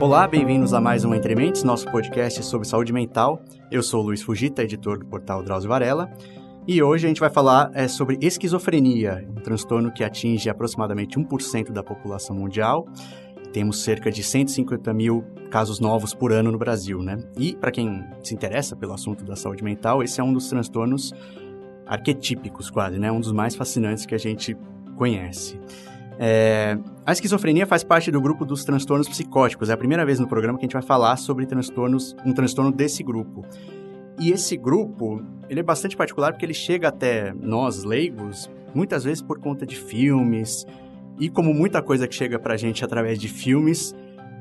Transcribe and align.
Olá, 0.00 0.26
bem-vindos 0.26 0.72
a 0.72 0.80
mais 0.80 1.04
um 1.04 1.14
Entre 1.14 1.34
Mentes, 1.34 1.62
nosso 1.62 1.84
podcast 1.90 2.42
sobre 2.42 2.66
saúde 2.66 2.90
mental. 2.90 3.44
Eu 3.70 3.82
sou 3.82 4.00
o 4.00 4.06
Luiz 4.06 4.22
Fugita, 4.22 4.62
editor 4.62 4.98
do 4.98 5.04
portal 5.04 5.42
Drauzio 5.42 5.68
Varela, 5.68 6.10
e 6.66 6.82
hoje 6.82 7.04
a 7.04 7.08
gente 7.08 7.20
vai 7.20 7.28
falar 7.28 7.70
é, 7.74 7.86
sobre 7.86 8.16
esquizofrenia, 8.18 9.28
um 9.28 9.42
transtorno 9.42 9.92
que 9.92 10.02
atinge 10.02 10.48
aproximadamente 10.48 11.18
1% 11.18 11.70
da 11.70 11.82
população 11.82 12.34
mundial. 12.34 12.88
Temos 13.52 13.84
cerca 13.84 14.10
de 14.10 14.22
150 14.22 14.90
mil 14.94 15.22
casos 15.50 15.78
novos 15.80 16.14
por 16.14 16.32
ano 16.32 16.50
no 16.50 16.56
Brasil, 16.56 17.02
né? 17.02 17.18
E, 17.36 17.54
para 17.54 17.70
quem 17.70 18.02
se 18.22 18.32
interessa 18.32 18.74
pelo 18.74 18.94
assunto 18.94 19.22
da 19.22 19.36
saúde 19.36 19.62
mental, 19.62 20.02
esse 20.02 20.18
é 20.18 20.24
um 20.24 20.32
dos 20.32 20.48
transtornos 20.48 21.12
arquetípicos, 21.86 22.70
quase, 22.70 22.98
né? 22.98 23.12
Um 23.12 23.20
dos 23.20 23.32
mais 23.32 23.54
fascinantes 23.54 24.06
que 24.06 24.14
a 24.14 24.18
gente 24.18 24.56
conhece. 24.96 25.60
É, 26.22 26.78
a 27.06 27.12
esquizofrenia 27.12 27.66
faz 27.66 27.82
parte 27.82 28.10
do 28.10 28.20
grupo 28.20 28.44
dos 28.44 28.62
transtornos 28.62 29.08
psicóticos. 29.08 29.70
É 29.70 29.72
a 29.72 29.76
primeira 29.76 30.04
vez 30.04 30.20
no 30.20 30.28
programa 30.28 30.58
que 30.58 30.64
a 30.64 30.66
gente 30.66 30.74
vai 30.74 30.82
falar 30.82 31.16
sobre 31.16 31.46
transtornos, 31.46 32.14
um 32.26 32.34
transtorno 32.34 32.70
desse 32.70 33.02
grupo. 33.02 33.42
E 34.18 34.30
esse 34.30 34.54
grupo, 34.54 35.22
ele 35.48 35.60
é 35.60 35.62
bastante 35.62 35.96
particular 35.96 36.32
porque 36.32 36.44
ele 36.44 36.52
chega 36.52 36.88
até 36.88 37.32
nós, 37.32 37.84
leigos, 37.84 38.50
muitas 38.74 39.02
vezes 39.02 39.22
por 39.22 39.38
conta 39.38 39.64
de 39.64 39.76
filmes. 39.76 40.66
E 41.18 41.30
como 41.30 41.54
muita 41.54 41.80
coisa 41.80 42.06
que 42.06 42.14
chega 42.14 42.38
pra 42.38 42.54
gente 42.54 42.84
através 42.84 43.18
de 43.18 43.26
filmes, 43.26 43.94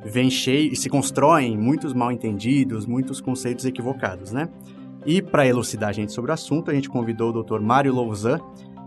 vem 0.03 0.29
cheio 0.29 0.73
e 0.73 0.75
se 0.75 0.89
constroem 0.89 1.57
muitos 1.57 1.93
mal 1.93 2.11
entendidos, 2.11 2.85
muitos 2.85 3.21
conceitos 3.21 3.63
equivocados, 3.63 4.33
né? 4.33 4.49
E 5.05 5.21
para 5.21 5.47
elucidar 5.47 5.91
a 5.91 5.93
gente 5.93 6.11
sobre 6.11 6.31
o 6.31 6.33
assunto, 6.33 6.69
a 6.69 6.73
gente 6.73 6.89
convidou 6.89 7.29
o 7.29 7.41
Dr. 7.41 7.61
Mário 7.61 7.93
Louzan, 7.93 8.37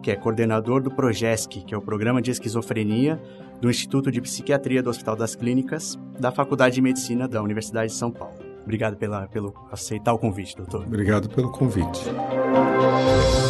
que 0.02 0.10
é 0.10 0.16
coordenador 0.16 0.82
do 0.82 0.90
PROGESC, 0.90 1.62
que 1.64 1.72
é 1.72 1.78
o 1.78 1.80
Programa 1.80 2.20
de 2.20 2.32
Esquizofrenia 2.32 3.22
do 3.60 3.70
Instituto 3.70 4.10
de 4.10 4.20
Psiquiatria 4.20 4.82
do 4.82 4.90
Hospital 4.90 5.14
das 5.14 5.36
Clínicas, 5.36 5.96
da 6.18 6.32
Faculdade 6.32 6.74
de 6.74 6.82
Medicina 6.82 7.28
da 7.28 7.40
Universidade 7.40 7.92
de 7.92 7.98
São 7.98 8.10
Paulo. 8.10 8.34
Obrigado 8.62 8.96
pela, 8.96 9.28
pelo 9.28 9.54
aceitar 9.70 10.12
o 10.12 10.18
convite, 10.18 10.56
doutor. 10.56 10.84
Obrigado 10.84 11.28
pelo 11.28 11.50
convite. 11.52 12.00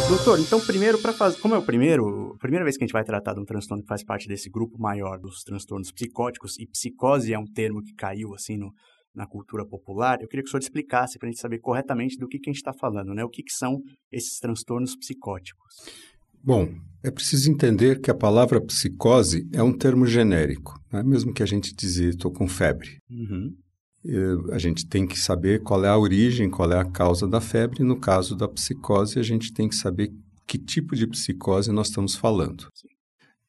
Doutor, 0.07 0.39
então 0.39 0.59
primeiro 0.59 0.99
para 0.99 1.11
fazer, 1.11 1.39
como 1.39 1.55
é 1.55 1.57
o 1.57 1.65
primeiro, 1.65 2.35
primeira 2.39 2.63
vez 2.63 2.77
que 2.77 2.83
a 2.83 2.85
gente 2.87 2.93
vai 2.93 3.03
tratar 3.03 3.33
de 3.33 3.39
um 3.39 3.45
transtorno 3.45 3.81
que 3.81 3.89
faz 3.89 4.03
parte 4.03 4.27
desse 4.27 4.49
grupo 4.49 4.79
maior 4.79 5.19
dos 5.19 5.43
transtornos 5.43 5.91
psicóticos 5.91 6.59
e 6.59 6.67
psicose 6.67 7.33
é 7.33 7.39
um 7.39 7.45
termo 7.45 7.81
que 7.81 7.93
caiu 7.95 8.33
assim 8.35 8.57
no, 8.57 8.71
na 9.15 9.27
cultura 9.27 9.65
popular, 9.65 10.19
eu 10.21 10.27
queria 10.27 10.43
que 10.43 10.47
o 10.47 10.51
senhor 10.51 10.61
explicasse 10.61 11.19
para 11.19 11.27
a 11.27 11.31
gente 11.31 11.39
saber 11.39 11.59
corretamente 11.59 12.17
do 12.17 12.27
que, 12.27 12.39
que 12.39 12.49
a 12.49 12.53
gente 12.53 12.59
está 12.59 12.73
falando, 12.73 13.13
né? 13.13 13.23
O 13.23 13.29
que, 13.29 13.43
que 13.43 13.53
são 13.53 13.79
esses 14.11 14.39
transtornos 14.39 14.95
psicóticos? 14.95 15.75
Bom, 16.43 16.69
é 17.01 17.09
preciso 17.09 17.49
entender 17.49 18.01
que 18.01 18.11
a 18.11 18.15
palavra 18.15 18.59
psicose 18.59 19.47
é 19.51 19.63
um 19.63 19.71
termo 19.71 20.05
genérico, 20.05 20.79
não 20.91 20.99
é 20.99 21.03
mesmo 21.03 21.33
que 21.33 21.41
a 21.41 21.45
gente 21.45 21.73
dizer 21.73 22.09
estou 22.09 22.31
com 22.31 22.47
febre. 22.47 22.97
Uhum. 23.09 23.55
A 24.51 24.57
gente 24.57 24.85
tem 24.85 25.07
que 25.07 25.17
saber 25.17 25.63
qual 25.63 25.85
é 25.85 25.87
a 25.87 25.97
origem, 25.97 26.49
qual 26.49 26.69
é 26.71 26.77
a 26.77 26.83
causa 26.83 27.25
da 27.25 27.39
febre. 27.39 27.83
No 27.83 27.97
caso 27.97 28.35
da 28.35 28.49
psicose, 28.49 29.17
a 29.17 29.23
gente 29.23 29.53
tem 29.53 29.69
que 29.69 29.75
saber 29.75 30.11
que 30.45 30.57
tipo 30.57 30.93
de 30.93 31.07
psicose 31.07 31.71
nós 31.71 31.87
estamos 31.87 32.13
falando. 32.13 32.67
Sim. 32.73 32.89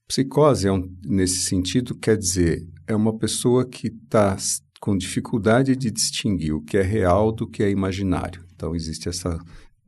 Psicose, 0.07 0.69
é 0.69 0.73
um, 0.73 0.89
nesse 1.05 1.41
sentido, 1.41 1.97
quer 1.97 2.17
dizer, 2.17 2.65
é 2.87 2.95
uma 2.95 3.19
pessoa 3.19 3.65
que 3.65 3.89
está 3.89 4.37
com 4.81 4.97
dificuldade 4.97 5.75
de 5.75 5.91
distinguir 5.91 6.55
o 6.55 6.63
que 6.63 6.77
é 6.77 6.83
real 6.83 7.33
do 7.33 7.49
que 7.49 7.63
é 7.63 7.71
imaginário. 7.71 8.45
Então, 8.55 8.77
existe 8.77 9.09
essa 9.09 9.37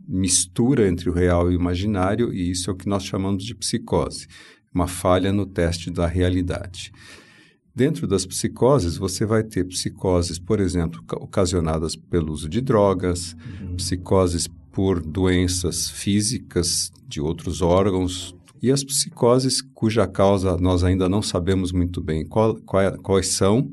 mistura 0.06 0.88
entre 0.88 1.10
o 1.10 1.12
real 1.12 1.50
e 1.50 1.56
o 1.56 1.60
imaginário, 1.60 2.32
e 2.32 2.50
isso 2.50 2.70
é 2.70 2.72
o 2.72 2.76
que 2.76 2.88
nós 2.88 3.04
chamamos 3.04 3.44
de 3.44 3.54
psicose, 3.54 4.26
uma 4.72 4.86
falha 4.86 5.32
no 5.32 5.46
teste 5.46 5.90
da 5.90 6.06
realidade. 6.06 6.92
Dentro 7.74 8.06
das 8.06 8.24
psicoses, 8.24 8.96
você 8.96 9.26
vai 9.26 9.42
ter 9.42 9.64
psicoses, 9.64 10.38
por 10.38 10.60
exemplo, 10.60 11.04
ocasionadas 11.16 11.94
pelo 11.94 12.32
uso 12.32 12.48
de 12.48 12.60
drogas, 12.60 13.36
uhum. 13.60 13.76
psicoses 13.76 14.48
por 14.72 15.00
doenças 15.00 15.90
físicas 15.90 16.90
de 17.06 17.20
outros 17.20 17.60
órgãos, 17.60 18.34
e 18.62 18.70
as 18.70 18.82
psicoses 18.82 19.60
cuja 19.60 20.06
causa 20.06 20.56
nós 20.56 20.82
ainda 20.82 21.08
não 21.08 21.20
sabemos 21.20 21.70
muito 21.72 22.00
bem 22.00 22.26
qual, 22.26 22.56
qual, 22.62 22.96
quais 22.98 23.28
são, 23.28 23.70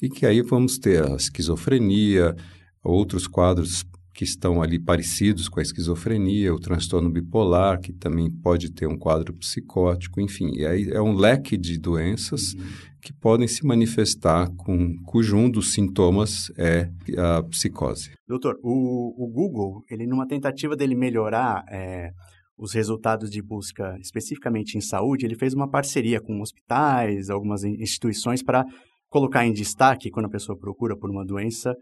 e 0.00 0.08
que 0.08 0.26
aí 0.26 0.42
vamos 0.42 0.78
ter 0.78 1.04
a 1.04 1.16
esquizofrenia, 1.16 2.36
outros 2.84 3.26
quadros 3.26 3.84
que 4.18 4.24
estão 4.24 4.60
ali 4.60 4.80
parecidos 4.80 5.48
com 5.48 5.60
a 5.60 5.62
esquizofrenia, 5.62 6.52
o 6.52 6.58
transtorno 6.58 7.08
bipolar, 7.08 7.80
que 7.80 7.92
também 7.92 8.28
pode 8.28 8.72
ter 8.72 8.88
um 8.88 8.98
quadro 8.98 9.32
psicótico, 9.32 10.20
enfim, 10.20 10.60
aí 10.64 10.90
é 10.90 11.00
um 11.00 11.12
leque 11.12 11.56
de 11.56 11.78
doenças 11.78 12.52
uhum. 12.54 12.66
que 13.00 13.12
podem 13.12 13.46
se 13.46 13.64
manifestar 13.64 14.50
com 14.56 14.96
cujo 15.04 15.36
um 15.36 15.48
dos 15.48 15.72
sintomas 15.72 16.50
é 16.58 16.90
a 17.16 17.44
psicose. 17.44 18.10
Doutor, 18.26 18.58
o, 18.60 19.14
o 19.24 19.28
Google, 19.28 19.84
ele 19.88 20.04
numa 20.04 20.26
tentativa 20.26 20.74
dele 20.74 20.96
melhorar 20.96 21.62
é, 21.70 22.10
os 22.58 22.72
resultados 22.74 23.30
de 23.30 23.40
busca 23.40 23.96
especificamente 24.00 24.76
em 24.76 24.80
saúde, 24.80 25.26
ele 25.26 25.36
fez 25.36 25.54
uma 25.54 25.70
parceria 25.70 26.20
com 26.20 26.40
hospitais, 26.40 27.30
algumas 27.30 27.62
instituições 27.62 28.42
para 28.42 28.64
colocar 29.08 29.46
em 29.46 29.52
destaque 29.52 30.10
quando 30.10 30.26
a 30.26 30.30
pessoa 30.30 30.58
procura 30.58 30.96
por 30.96 31.08
uma 31.08 31.24
doença 31.24 31.72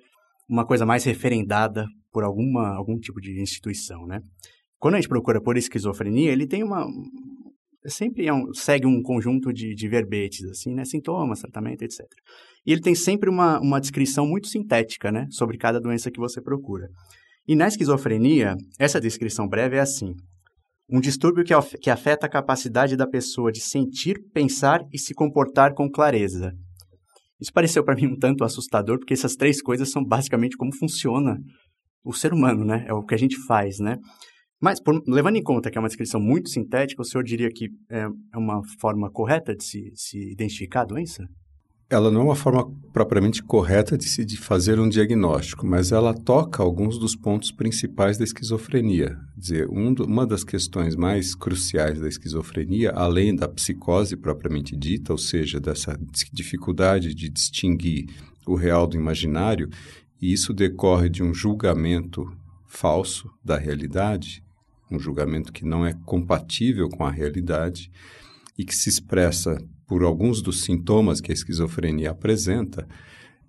uma 0.49 0.67
coisa 0.67 0.87
mais 0.87 1.05
referendada 1.05 1.87
por 2.13 2.25
alguma, 2.25 2.75
algum 2.77 2.99
tipo 2.99 3.21
de 3.21 3.41
instituição, 3.41 4.07
né? 4.07 4.21
Quando 4.79 4.95
a 4.95 4.97
gente 4.99 5.09
procura 5.09 5.41
por 5.41 5.57
esquizofrenia, 5.57 6.33
ele 6.33 6.47
tem 6.47 6.63
uma... 6.63 6.87
Sempre 7.87 8.27
é 8.27 8.33
um, 8.33 8.53
segue 8.53 8.87
um 8.87 9.01
conjunto 9.01 9.53
de, 9.53 9.75
de 9.75 9.89
verbetes, 9.89 10.45
assim, 10.45 10.75
né? 10.75 10.85
Sintomas, 10.85 11.41
tratamento, 11.41 11.83
etc. 11.83 12.01
E 12.67 12.73
ele 12.73 12.81
tem 12.81 12.95
sempre 12.95 13.31
uma, 13.31 13.61
uma 13.61 13.81
descrição 13.81 14.27
muito 14.27 14.49
sintética, 14.49 15.13
né? 15.13 15.27
Sobre 15.31 15.57
cada 15.57 15.81
doença 15.81 16.11
que 16.11 16.19
você 16.19 16.41
procura. 16.41 16.89
E 17.47 17.55
na 17.55 17.69
esquizofrenia, 17.69 18.57
essa 18.79 19.01
descrição 19.01 19.47
breve 19.47 19.77
é 19.77 19.81
assim. 19.81 20.13
Um 20.91 21.01
distúrbio 21.01 21.45
que, 21.45 21.55
que 21.81 21.91
afeta 21.91 22.27
a 22.27 22.31
capacidade 22.31 22.97
da 22.97 23.07
pessoa 23.07 23.53
de 23.53 23.61
sentir, 23.61 24.17
pensar 24.33 24.81
e 24.93 24.99
se 24.99 25.15
comportar 25.15 25.75
com 25.75 25.91
clareza, 25.91 26.53
isso 27.41 27.53
pareceu 27.53 27.85
para 27.85 27.95
mim 27.97 28.07
um 28.07 28.19
tanto 28.19 28.45
assustador, 28.45 28.99
porque 28.99 29.15
essas 29.15 29.35
três 29.35 29.61
coisas 29.63 29.91
são 29.91 30.05
basicamente 30.05 30.57
como 30.57 30.75
funciona 30.75 31.39
o 32.05 32.13
ser 32.13 32.33
humano, 32.33 32.65
né? 32.65 32.85
É 32.87 32.93
o 32.93 33.05
que 33.05 33.15
a 33.15 33.19
gente 33.19 33.37
faz, 33.47 33.79
né? 33.79 33.97
Mas, 34.61 34.81
por, 34.81 35.03
levando 35.07 35.37
em 35.37 35.43
conta 35.43 35.71
que 35.71 35.77
é 35.77 35.81
uma 35.81 35.89
descrição 35.89 36.21
muito 36.21 36.49
sintética, 36.49 37.03
o 37.03 37.05
senhor 37.05 37.23
diria 37.23 37.51
que 37.51 37.69
é, 37.91 38.07
é 38.35 38.39
uma 38.39 38.63
forma 38.81 39.11
correta 39.11 39.55
de 39.55 39.65
se, 39.65 39.93
se 39.95 40.33
identificar 40.33 40.83
a 40.83 40.87
doença? 40.87 41.27
Ela 41.89 42.11
não 42.11 42.23
é 42.23 42.25
uma 42.25 42.37
forma 42.37 42.69
propriamente 42.93 43.43
correta 43.43 43.97
de 43.97 44.09
se 44.09 44.25
de 44.25 44.37
fazer 44.37 44.81
um 44.81 44.89
diagnóstico, 44.89 45.67
mas 45.67 45.93
ela 45.93 46.13
toca 46.13 46.63
alguns 46.63 46.99
dos 46.99 47.15
pontos 47.15 47.53
principais 47.53 48.19
da 48.19 48.25
esquizofrenia. 48.25 49.19
Quer 49.35 49.41
dizer, 49.41 49.69
um 49.71 49.95
do, 49.95 50.05
uma 50.05 50.27
das 50.27 50.43
questões 50.43 50.97
mais 50.97 51.35
cruciais 51.35 52.01
da 52.01 52.09
esquizofrenia, 52.09 52.91
além 52.91 53.37
da 53.37 53.47
psicose 53.47 54.17
propriamente 54.17 54.75
dita, 54.75 55.13
ou 55.13 55.19
seja, 55.19 55.61
dessa 55.61 55.99
dificuldade 56.33 57.15
de 57.15 57.29
distinguir 57.29 58.07
o 58.47 58.55
real 58.55 58.87
do 58.87 58.97
imaginário, 58.97 59.69
e 60.21 60.33
isso 60.33 60.53
decorre 60.53 61.09
de 61.09 61.23
um 61.23 61.33
julgamento 61.33 62.27
falso 62.67 63.31
da 63.45 63.57
realidade, 63.57 64.43
um 64.91 64.99
julgamento 64.99 65.53
que 65.53 65.65
não 65.65 65.87
é 65.87 65.93
compatível 66.05 66.89
com 66.89 67.05
a 67.05 67.11
realidade 67.11 67.91
e 68.59 68.65
que 68.65 68.75
se 68.75 68.89
expressa 68.89 69.59
por 69.87 70.03
alguns 70.03 70.43
dos 70.43 70.63
sintomas 70.63 71.21
que 71.21 71.31
a 71.31 71.35
esquizofrenia 71.35 72.11
apresenta, 72.11 72.87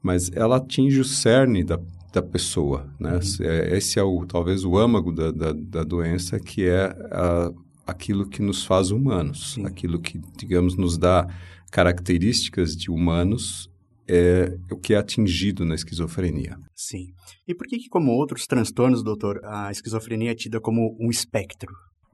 mas 0.02 0.31
ela 0.34 0.58
atinge 0.58 1.00
o 1.00 1.06
cerne 1.06 1.64
da, 1.64 1.80
da 2.14 2.22
pessoa. 2.22 2.90
Né? 3.00 3.14
Uhum. 3.14 3.46
É, 3.46 3.78
esse 3.78 4.00
é 4.00 4.03
o, 4.03 4.25
talvez 4.25 4.64
o 4.64 4.78
âmago 4.78 5.12
da, 5.12 5.31
da, 5.31 5.53
da 5.53 5.84
doença, 5.84 6.40
que 6.40 6.68
é 6.68 6.86
a, 7.12 7.52
aquilo 7.86 8.28
que 8.28 8.42
nos 8.42 8.66
faz 8.66 8.92
humanos, 8.92 9.53
Sim. 9.53 9.66
aquilo 9.66 10.00
que, 10.00 10.20
digamos, 10.38 10.75
nos 10.75 10.98
dá 10.98 11.28
características 11.72 12.75
de 12.75 12.92
humanos 12.92 13.69
é 14.08 14.57
o 14.72 14.78
que 14.78 14.94
é 14.94 14.98
atingido 14.98 15.66
na 15.66 15.75
esquizofrenia. 15.75 16.57
Sim. 16.74 17.07
E 17.45 17.54
por 17.54 17.68
que, 17.68 17.78
que 17.78 17.90
como 17.90 18.12
outros 18.12 18.45
transtornos, 18.48 19.04
doutor, 19.04 19.42
a 19.44 19.69
esquizofrenia 19.69 20.31
é 20.31 20.36
tida 20.36 20.62
como 20.62 20.95
um 21.00 21.10
espectro? 21.10 21.74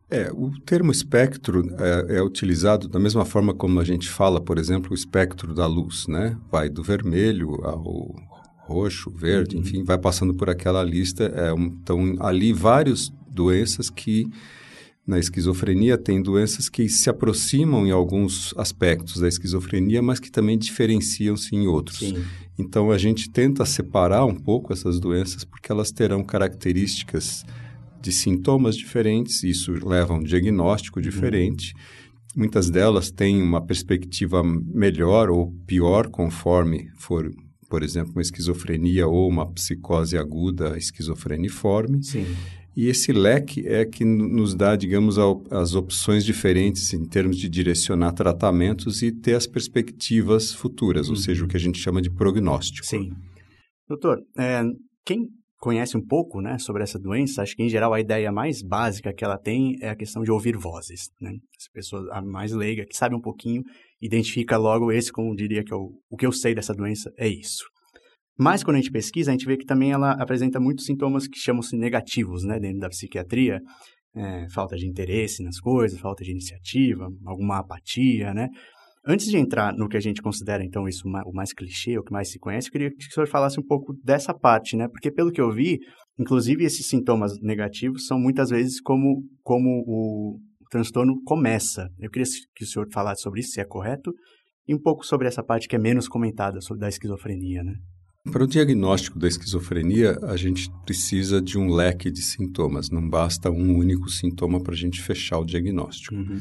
É, 0.10 0.32
o 0.32 0.52
termo 0.62 0.92
espectro 0.92 1.68
é, 1.80 2.18
é, 2.18 2.22
utilizado 2.22 2.88
da 2.88 3.00
mesma 3.00 3.26
forma 3.26 3.54
como 3.54 3.80
a 3.80 3.84
gente 3.84 4.10
fala, 4.10 4.40
por 4.40 4.58
exemplo, 4.58 4.92
o 4.92 4.96
espectro 4.96 5.54
da 5.54 5.66
luz, 5.66 6.08
né? 6.08 6.38
Vai 6.52 6.70
do 6.70 6.84
vermelho 6.84 7.56
ao 7.66 8.16
roxo, 8.60 9.10
verde, 9.10 9.56
uhum. 9.56 9.62
enfim, 9.62 9.84
vai 9.84 9.98
passando 9.98 10.34
por 10.34 10.50
aquela 10.50 10.84
lista. 10.84 11.24
É, 11.24 11.54
um, 11.54 11.66
então, 11.66 12.16
ali 12.20 12.54
várias 12.54 13.12
doenças 13.28 13.90
que 13.90 14.28
na 15.06 15.20
esquizofrenia 15.20 15.98
tem 15.98 16.22
doenças 16.22 16.70
que 16.70 16.88
se 16.88 17.10
aproximam 17.10 17.86
em 17.86 17.92
alguns 17.92 18.54
aspectos 18.58 19.20
da 19.20 19.28
esquizofrenia, 19.28 20.02
mas 20.02 20.20
que 20.20 20.32
também 20.32 20.58
diferenciam-se 20.58 21.56
em 21.56 21.68
outros. 21.68 22.00
Sim. 22.00 22.24
Então 22.58 22.92
a 22.92 22.98
gente 22.98 23.30
tenta 23.30 23.66
separar 23.66 24.26
um 24.26 24.36
pouco 24.36 24.72
essas 24.72 25.00
doenças 25.00 25.44
porque 25.44 25.72
elas 25.72 25.92
terão 25.92 26.24
características 26.24 27.46
de 28.04 28.12
sintomas 28.12 28.76
diferentes, 28.76 29.44
isso 29.44 29.72
leva 29.88 30.14
a 30.14 30.18
um 30.18 30.24
diagnóstico 30.24 31.00
uhum. 31.00 31.04
diferente. 31.04 31.74
Uhum. 31.74 31.82
Muitas 32.36 32.70
delas 32.70 33.10
têm 33.10 33.42
uma 33.42 33.66
perspectiva 33.66 34.44
melhor 34.44 35.30
ou 35.30 35.54
pior 35.66 36.10
conforme 36.10 36.90
for 36.98 37.32
por 37.70 37.82
exemplo, 37.82 38.12
uma 38.12 38.22
esquizofrenia 38.22 39.08
ou 39.08 39.28
uma 39.28 39.52
psicose 39.52 40.16
aguda 40.16 40.78
esquizofreniforme. 40.78 42.04
Sim. 42.04 42.28
E 42.76 42.88
esse 42.88 43.12
leque 43.12 43.68
é 43.68 43.84
que 43.84 44.06
nos 44.06 44.54
dá, 44.54 44.76
digamos, 44.76 45.18
as 45.50 45.74
opções 45.74 46.24
diferentes 46.24 46.94
em 46.94 47.04
termos 47.04 47.38
de 47.38 47.50
direcionar 47.50 48.12
tratamentos 48.12 49.02
e 49.02 49.12
ter 49.12 49.34
as 49.34 49.48
perspectivas 49.48 50.54
futuras, 50.54 51.10
ou 51.10 51.16
seja, 51.16 51.44
o 51.44 51.48
que 51.48 51.58
a 51.58 51.60
gente 51.60 51.80
chama 51.80 52.00
de 52.00 52.12
prognóstico. 52.12 52.86
Sim. 52.86 53.12
Doutor, 53.90 54.20
é, 54.38 54.62
quem 55.04 55.28
conhece 55.63 55.95
um 55.95 56.06
pouco 56.06 56.42
né, 56.42 56.57
sobre 56.57 56.83
essa 56.83 57.00
doença, 57.00 57.42
acho 57.42 57.56
que 57.56 57.63
em 57.63 57.69
geral 57.69 57.94
a 57.94 58.01
ideia 58.01 58.30
mais 58.33 58.62
básica 58.62 59.13
que 59.13 59.24
ela 59.24 59.38
tem 59.38 59.77
é 59.81 59.88
a 59.88 59.95
questão 59.95 60.21
de 60.21 60.30
ouvir 60.30 60.57
vozes. 60.57 61.10
Né? 61.21 61.31
As 61.57 61.71
pessoas, 61.71 62.06
a 62.12 62.21
mais 62.21 62.51
leiga, 62.51 62.86
que 62.86 62.94
sabe 62.94 63.15
um 63.15 63.21
pouquinho, 63.21 63.63
identifica 64.01 64.57
logo 64.57 64.92
esse 64.92 65.10
como 65.10 65.33
diria 65.33 65.63
que 65.63 65.74
eu, 65.74 65.92
o 66.10 66.18
que 66.18 66.25
eu 66.25 66.33
sei 66.33 66.54
dessa 66.54 66.74
doença 66.74 67.10
é 67.18 67.30
isso. 67.30 67.63
Mas 68.38 68.62
quando 68.62 68.75
a 68.75 68.80
gente 68.81 68.92
pesquisa, 68.92 69.31
a 69.31 69.33
gente 69.33 69.45
vê 69.45 69.56
que 69.56 69.65
também 69.65 69.94
ela 69.94 70.12
apresenta 70.12 70.60
muitos 70.60 70.83
sintomas 70.83 71.30
que 71.30 71.39
chamam-se 71.39 71.77
negativos 71.77 72.44
né, 72.44 72.59
dentro 72.59 72.80
da 72.80 72.89
psiquiatria. 72.89 73.62
É, 74.16 74.48
falta 74.50 74.75
de 74.75 74.86
interesse 74.86 75.42
nas 75.42 75.59
coisas, 75.59 76.00
falta 76.00 76.24
de 76.24 76.30
iniciativa, 76.30 77.07
alguma 77.25 77.57
apatia, 77.57 78.31
né? 78.31 78.48
Antes 79.06 79.28
de 79.28 79.38
entrar 79.38 79.74
no 79.76 79.90
que 79.90 79.98
a 79.98 80.00
gente 80.00 80.22
considera, 80.22 80.64
então, 80.64 80.88
isso 80.88 81.08
o 81.08 81.34
mais 81.34 81.54
clichê, 81.54 81.98
o 81.98 82.04
que 82.04 82.12
mais 82.12 82.32
se 82.32 82.40
conhece, 82.40 82.70
eu 82.70 82.72
queria 82.72 82.90
que 82.90 83.06
o 83.10 83.12
senhor 83.12 83.28
falasse 83.28 83.60
um 83.60 83.64
pouco 83.64 83.94
dessa 84.02 84.34
parte, 84.34 84.78
né? 84.78 84.88
Porque, 84.88 85.12
pelo 85.12 85.32
que 85.32 85.42
eu 85.42 85.52
vi, 85.52 85.80
inclusive 86.18 86.64
esses 86.64 86.88
sintomas 86.88 87.34
negativos 87.42 88.06
são 88.06 88.18
muitas 88.18 88.50
vezes 88.50 88.80
como, 88.80 89.22
como 89.44 89.84
o 89.86 90.40
transtorno 90.72 91.22
começa. 91.26 91.90
Eu 92.00 92.10
queria 92.10 92.28
que 92.56 92.64
o 92.64 92.68
senhor 92.68 92.88
falasse 92.94 93.22
sobre 93.22 93.42
isso, 93.42 93.52
se 93.52 93.60
é 93.60 93.66
correto, 93.66 94.14
e 94.66 94.74
um 94.74 94.80
pouco 94.80 95.06
sobre 95.06 95.28
essa 95.28 95.44
parte 95.44 95.68
que 95.68 95.76
é 95.76 95.80
menos 95.80 96.08
comentada, 96.08 96.62
sobre 96.62 96.80
da 96.80 96.88
esquizofrenia, 96.88 97.62
né? 97.62 97.74
Para 98.32 98.46
o 98.46 98.48
diagnóstico 98.48 99.20
da 99.20 99.28
esquizofrenia, 99.28 100.18
a 100.24 100.38
gente 100.38 100.72
precisa 100.86 101.42
de 101.42 101.58
um 101.58 101.68
leque 101.68 102.10
de 102.10 102.22
sintomas, 102.22 102.90
não 102.90 103.06
basta 103.10 103.52
um 103.52 103.76
único 103.76 104.10
sintoma 104.10 104.64
para 104.64 104.74
a 104.74 104.78
gente 104.78 105.02
fechar 105.02 105.40
o 105.40 105.46
diagnóstico. 105.46 106.16
Uhum. 106.16 106.40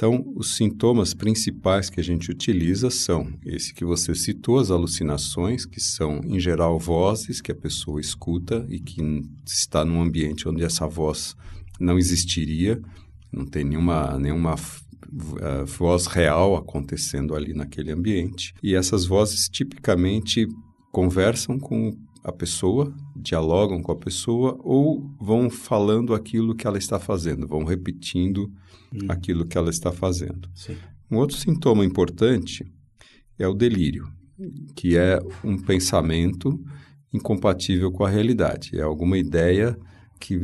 Então, 0.00 0.24
os 0.34 0.56
sintomas 0.56 1.12
principais 1.12 1.90
que 1.90 2.00
a 2.00 2.02
gente 2.02 2.30
utiliza 2.30 2.88
são 2.88 3.30
esse 3.44 3.74
que 3.74 3.84
você 3.84 4.14
citou, 4.14 4.58
as 4.58 4.70
alucinações, 4.70 5.66
que 5.66 5.78
são, 5.78 6.22
em 6.24 6.40
geral, 6.40 6.78
vozes 6.78 7.42
que 7.42 7.52
a 7.52 7.54
pessoa 7.54 8.00
escuta 8.00 8.64
e 8.70 8.80
que 8.80 9.02
está 9.46 9.84
num 9.84 10.00
ambiente 10.00 10.48
onde 10.48 10.64
essa 10.64 10.88
voz 10.88 11.36
não 11.78 11.98
existiria, 11.98 12.80
não 13.30 13.44
tem 13.44 13.62
nenhuma, 13.62 14.18
nenhuma 14.18 14.54
uh, 14.54 15.66
voz 15.66 16.06
real 16.06 16.56
acontecendo 16.56 17.34
ali 17.34 17.52
naquele 17.52 17.92
ambiente. 17.92 18.54
E 18.62 18.74
essas 18.74 19.04
vozes 19.04 19.50
tipicamente 19.50 20.48
conversam 20.90 21.58
com 21.58 21.94
a 22.22 22.32
pessoa, 22.32 22.94
dialogam 23.16 23.82
com 23.82 23.92
a 23.92 23.96
pessoa 23.96 24.58
ou 24.62 25.10
vão 25.20 25.48
falando 25.48 26.14
aquilo 26.14 26.54
que 26.54 26.66
ela 26.66 26.78
está 26.78 26.98
fazendo, 26.98 27.46
vão 27.46 27.64
repetindo 27.64 28.52
hum. 28.92 29.06
aquilo 29.08 29.46
que 29.46 29.56
ela 29.56 29.70
está 29.70 29.90
fazendo. 29.90 30.48
Sim. 30.54 30.76
Um 31.10 31.16
outro 31.16 31.36
sintoma 31.36 31.84
importante 31.84 32.70
é 33.38 33.48
o 33.48 33.54
delírio, 33.54 34.08
que 34.76 34.96
é 34.96 35.20
um 35.42 35.58
pensamento 35.58 36.62
incompatível 37.12 37.90
com 37.90 38.04
a 38.04 38.08
realidade. 38.08 38.78
É 38.78 38.82
alguma 38.82 39.18
ideia 39.18 39.76
que 40.20 40.40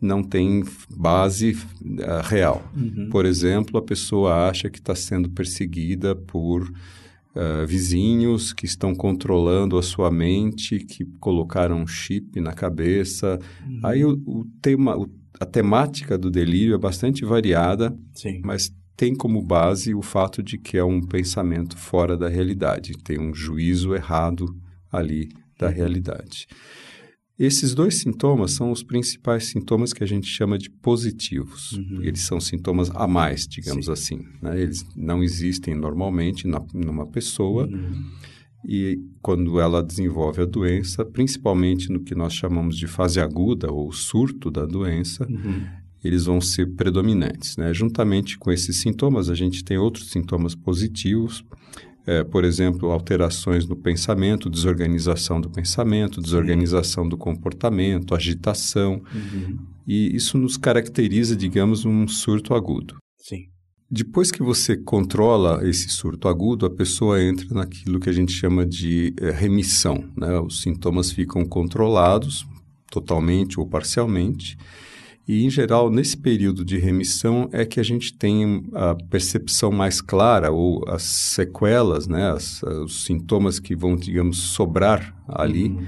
não 0.00 0.22
tem 0.22 0.64
base 0.90 1.52
uh, 1.52 2.22
real. 2.24 2.62
Uhum. 2.76 3.08
Por 3.10 3.26
exemplo, 3.26 3.78
a 3.78 3.82
pessoa 3.82 4.48
acha 4.48 4.70
que 4.70 4.78
está 4.78 4.94
sendo 4.94 5.30
perseguida 5.30 6.14
por 6.14 6.72
uh, 7.34 7.66
vizinhos 7.66 8.52
que 8.52 8.66
estão 8.66 8.94
controlando 8.94 9.78
a 9.78 9.82
sua 9.82 10.10
mente, 10.10 10.78
que 10.78 11.04
colocaram 11.20 11.80
um 11.80 11.86
chip 11.86 12.40
na 12.40 12.52
cabeça. 12.52 13.38
Uhum. 13.66 13.80
Aí 13.82 14.04
o, 14.04 14.20
o 14.26 14.44
tema, 14.60 14.96
o 14.96 15.08
a 15.40 15.46
temática 15.46 16.18
do 16.18 16.30
delírio 16.30 16.74
é 16.74 16.78
bastante 16.78 17.24
variada, 17.24 17.96
Sim. 18.12 18.40
mas 18.44 18.72
tem 18.96 19.14
como 19.14 19.40
base 19.40 19.94
o 19.94 20.02
fato 20.02 20.42
de 20.42 20.58
que 20.58 20.76
é 20.76 20.82
um 20.82 21.00
pensamento 21.00 21.78
fora 21.78 22.16
da 22.16 22.28
realidade, 22.28 22.98
tem 23.04 23.20
um 23.20 23.32
juízo 23.32 23.94
errado 23.94 24.46
ali 24.90 25.28
da 25.56 25.68
uhum. 25.68 25.72
realidade. 25.72 26.48
Esses 27.38 27.72
dois 27.72 27.98
sintomas 27.98 28.52
são 28.52 28.72
os 28.72 28.82
principais 28.82 29.44
sintomas 29.46 29.92
que 29.92 30.02
a 30.02 30.06
gente 30.06 30.26
chama 30.26 30.58
de 30.58 30.68
positivos. 30.68 31.72
Uhum. 31.72 32.02
Eles 32.02 32.22
são 32.22 32.40
sintomas 32.40 32.90
a 32.90 33.06
mais, 33.06 33.46
digamos 33.46 33.86
Sim. 33.86 33.92
assim. 33.92 34.26
Né? 34.42 34.60
Eles 34.60 34.84
não 34.96 35.22
existem 35.22 35.74
normalmente 35.74 36.48
na, 36.48 36.60
numa 36.74 37.06
pessoa. 37.06 37.66
Uhum 37.66 38.04
e 38.64 39.00
quando 39.22 39.60
ela 39.60 39.82
desenvolve 39.82 40.42
a 40.42 40.44
doença, 40.44 41.04
principalmente 41.04 41.90
no 41.90 42.00
que 42.00 42.14
nós 42.14 42.34
chamamos 42.34 42.76
de 42.76 42.86
fase 42.86 43.20
aguda 43.20 43.70
ou 43.70 43.92
surto 43.92 44.50
da 44.50 44.66
doença, 44.66 45.26
uhum. 45.28 45.62
eles 46.02 46.24
vão 46.24 46.40
ser 46.40 46.74
predominantes. 46.74 47.56
Né? 47.56 47.72
Juntamente 47.72 48.38
com 48.38 48.50
esses 48.50 48.76
sintomas, 48.76 49.30
a 49.30 49.34
gente 49.34 49.62
tem 49.62 49.78
outros 49.78 50.10
sintomas 50.10 50.54
positivos, 50.54 51.44
é, 52.08 52.24
por 52.24 52.42
exemplo, 52.42 52.90
alterações 52.90 53.68
no 53.68 53.76
pensamento, 53.76 54.48
desorganização 54.48 55.38
do 55.38 55.50
pensamento, 55.50 56.22
desorganização 56.22 57.04
Sim. 57.04 57.10
do 57.10 57.18
comportamento, 57.18 58.14
agitação. 58.14 59.02
Uhum. 59.14 59.58
E 59.86 60.16
isso 60.16 60.38
nos 60.38 60.56
caracteriza, 60.56 61.36
digamos, 61.36 61.84
um 61.84 62.08
surto 62.08 62.54
agudo. 62.54 62.96
Sim. 63.18 63.48
Depois 63.90 64.30
que 64.30 64.42
você 64.42 64.74
controla 64.74 65.60
esse 65.68 65.90
surto 65.90 66.28
agudo, 66.28 66.64
a 66.64 66.70
pessoa 66.70 67.22
entra 67.22 67.46
naquilo 67.52 68.00
que 68.00 68.08
a 68.08 68.12
gente 68.12 68.32
chama 68.32 68.64
de 68.64 69.12
é, 69.20 69.30
remissão. 69.30 70.02
Né? 70.16 70.40
Os 70.40 70.62
sintomas 70.62 71.12
ficam 71.12 71.44
controlados, 71.44 72.46
totalmente 72.90 73.60
ou 73.60 73.68
parcialmente. 73.68 74.56
E, 75.28 75.44
em 75.44 75.50
geral, 75.50 75.90
nesse 75.90 76.16
período 76.16 76.64
de 76.64 76.78
remissão 76.78 77.50
é 77.52 77.66
que 77.66 77.78
a 77.78 77.82
gente 77.82 78.14
tem 78.14 78.64
a 78.72 78.94
percepção 78.94 79.70
mais 79.70 80.00
clara 80.00 80.50
ou 80.50 80.82
as 80.88 81.02
sequelas, 81.02 82.08
né? 82.08 82.30
As, 82.32 82.62
os 82.62 83.04
sintomas 83.04 83.60
que 83.60 83.76
vão, 83.76 83.94
digamos, 83.94 84.38
sobrar 84.38 85.14
ali. 85.28 85.68
Uhum 85.68 85.86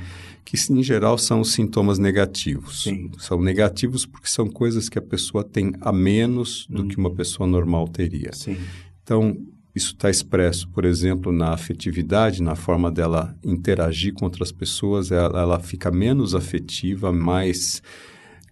que 0.50 0.56
em 0.72 0.82
geral 0.82 1.16
são 1.16 1.42
os 1.42 1.52
sintomas 1.52 1.96
negativos. 1.96 2.82
Sim. 2.82 3.08
São 3.18 3.40
negativos 3.40 4.04
porque 4.04 4.26
são 4.26 4.48
coisas 4.48 4.88
que 4.88 4.98
a 4.98 5.02
pessoa 5.02 5.44
tem 5.44 5.72
a 5.80 5.92
menos 5.92 6.66
do 6.68 6.88
que 6.88 6.96
uma 6.96 7.08
uhum. 7.08 7.14
pessoa 7.14 7.46
normal 7.46 7.86
teria. 7.86 8.32
Sim. 8.32 8.56
Então, 9.00 9.36
isso 9.76 9.92
está 9.92 10.10
expresso, 10.10 10.68
por 10.68 10.84
exemplo, 10.84 11.30
na 11.30 11.52
afetividade, 11.52 12.42
na 12.42 12.56
forma 12.56 12.90
dela 12.90 13.36
interagir 13.44 14.12
com 14.12 14.24
outras 14.24 14.50
pessoas, 14.50 15.12
ela, 15.12 15.40
ela 15.40 15.60
fica 15.60 15.88
menos 15.88 16.34
afetiva, 16.34 17.12
mais 17.12 17.80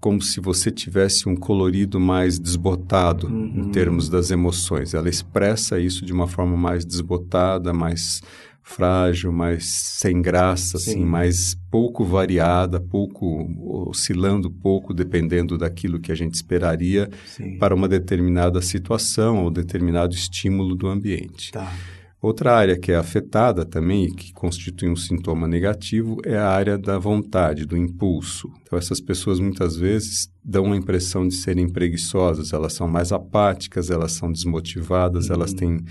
como 0.00 0.22
se 0.22 0.40
você 0.40 0.70
tivesse 0.70 1.28
um 1.28 1.34
colorido 1.34 1.98
mais 1.98 2.38
desbotado 2.38 3.26
uhum. 3.26 3.64
em 3.64 3.70
termos 3.70 4.08
das 4.08 4.30
emoções. 4.30 4.94
Ela 4.94 5.08
expressa 5.08 5.78
isso 5.78 6.04
de 6.04 6.12
uma 6.12 6.28
forma 6.28 6.56
mais 6.56 6.84
desbotada, 6.84 7.72
mais 7.72 8.22
frágil, 8.62 9.32
mais 9.32 9.64
sem 9.64 10.20
graça, 10.20 10.76
assim, 10.76 11.02
mais 11.02 11.56
pouco 11.70 12.04
variada, 12.04 12.78
pouco 12.78 13.88
oscilando 13.88 14.50
pouco, 14.50 14.92
dependendo 14.92 15.56
daquilo 15.56 15.98
que 15.98 16.12
a 16.12 16.14
gente 16.14 16.34
esperaria 16.34 17.08
Sim. 17.26 17.56
para 17.56 17.74
uma 17.74 17.88
determinada 17.88 18.60
situação 18.60 19.42
ou 19.42 19.50
determinado 19.50 20.14
estímulo 20.14 20.74
do 20.74 20.86
ambiente. 20.86 21.50
Tá. 21.50 21.72
Outra 22.20 22.52
área 22.56 22.76
que 22.76 22.90
é 22.90 22.96
afetada 22.96 23.64
também 23.64 24.06
e 24.06 24.12
que 24.12 24.32
constitui 24.32 24.88
um 24.88 24.96
sintoma 24.96 25.46
negativo 25.46 26.16
é 26.24 26.36
a 26.36 26.48
área 26.48 26.76
da 26.76 26.98
vontade, 26.98 27.64
do 27.64 27.76
impulso. 27.76 28.50
Então, 28.62 28.76
essas 28.76 29.00
pessoas 29.00 29.38
muitas 29.38 29.76
vezes 29.76 30.28
dão 30.44 30.72
a 30.72 30.76
impressão 30.76 31.28
de 31.28 31.34
serem 31.34 31.68
preguiçosas, 31.68 32.52
elas 32.52 32.72
são 32.72 32.88
mais 32.88 33.12
apáticas, 33.12 33.88
elas 33.88 34.12
são 34.12 34.32
desmotivadas, 34.32 35.28
uhum. 35.28 35.34
elas 35.34 35.52
têm 35.52 35.84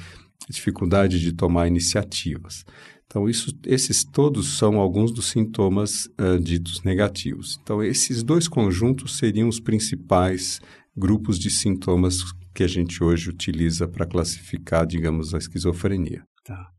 dificuldade 0.50 1.18
de 1.18 1.32
tomar 1.32 1.68
iniciativas. 1.68 2.66
Então, 3.06 3.30
isso, 3.30 3.58
esses 3.66 4.04
todos 4.04 4.58
são 4.58 4.80
alguns 4.80 5.14
dos 5.14 5.28
sintomas 5.28 6.10
uh, 6.20 6.38
ditos 6.38 6.84
negativos. 6.84 7.58
Então, 7.64 7.82
esses 7.82 8.22
dois 8.22 8.50
conjuntos 8.50 9.18
seriam 9.18 9.48
os 9.48 9.62
principais 9.62 10.60
grupos 10.96 11.40
de 11.40 11.50
sintomas 11.50 12.22
que 12.58 12.64
a 12.64 12.68
gente 12.68 13.04
hoje 13.04 13.30
utiliza 13.30 13.88
para 13.88 14.04
classificar, 14.04 14.84
digamos, 14.88 15.32
a 15.32 15.38
esquizofrenia. 15.38 16.24
Tá. 16.44 16.72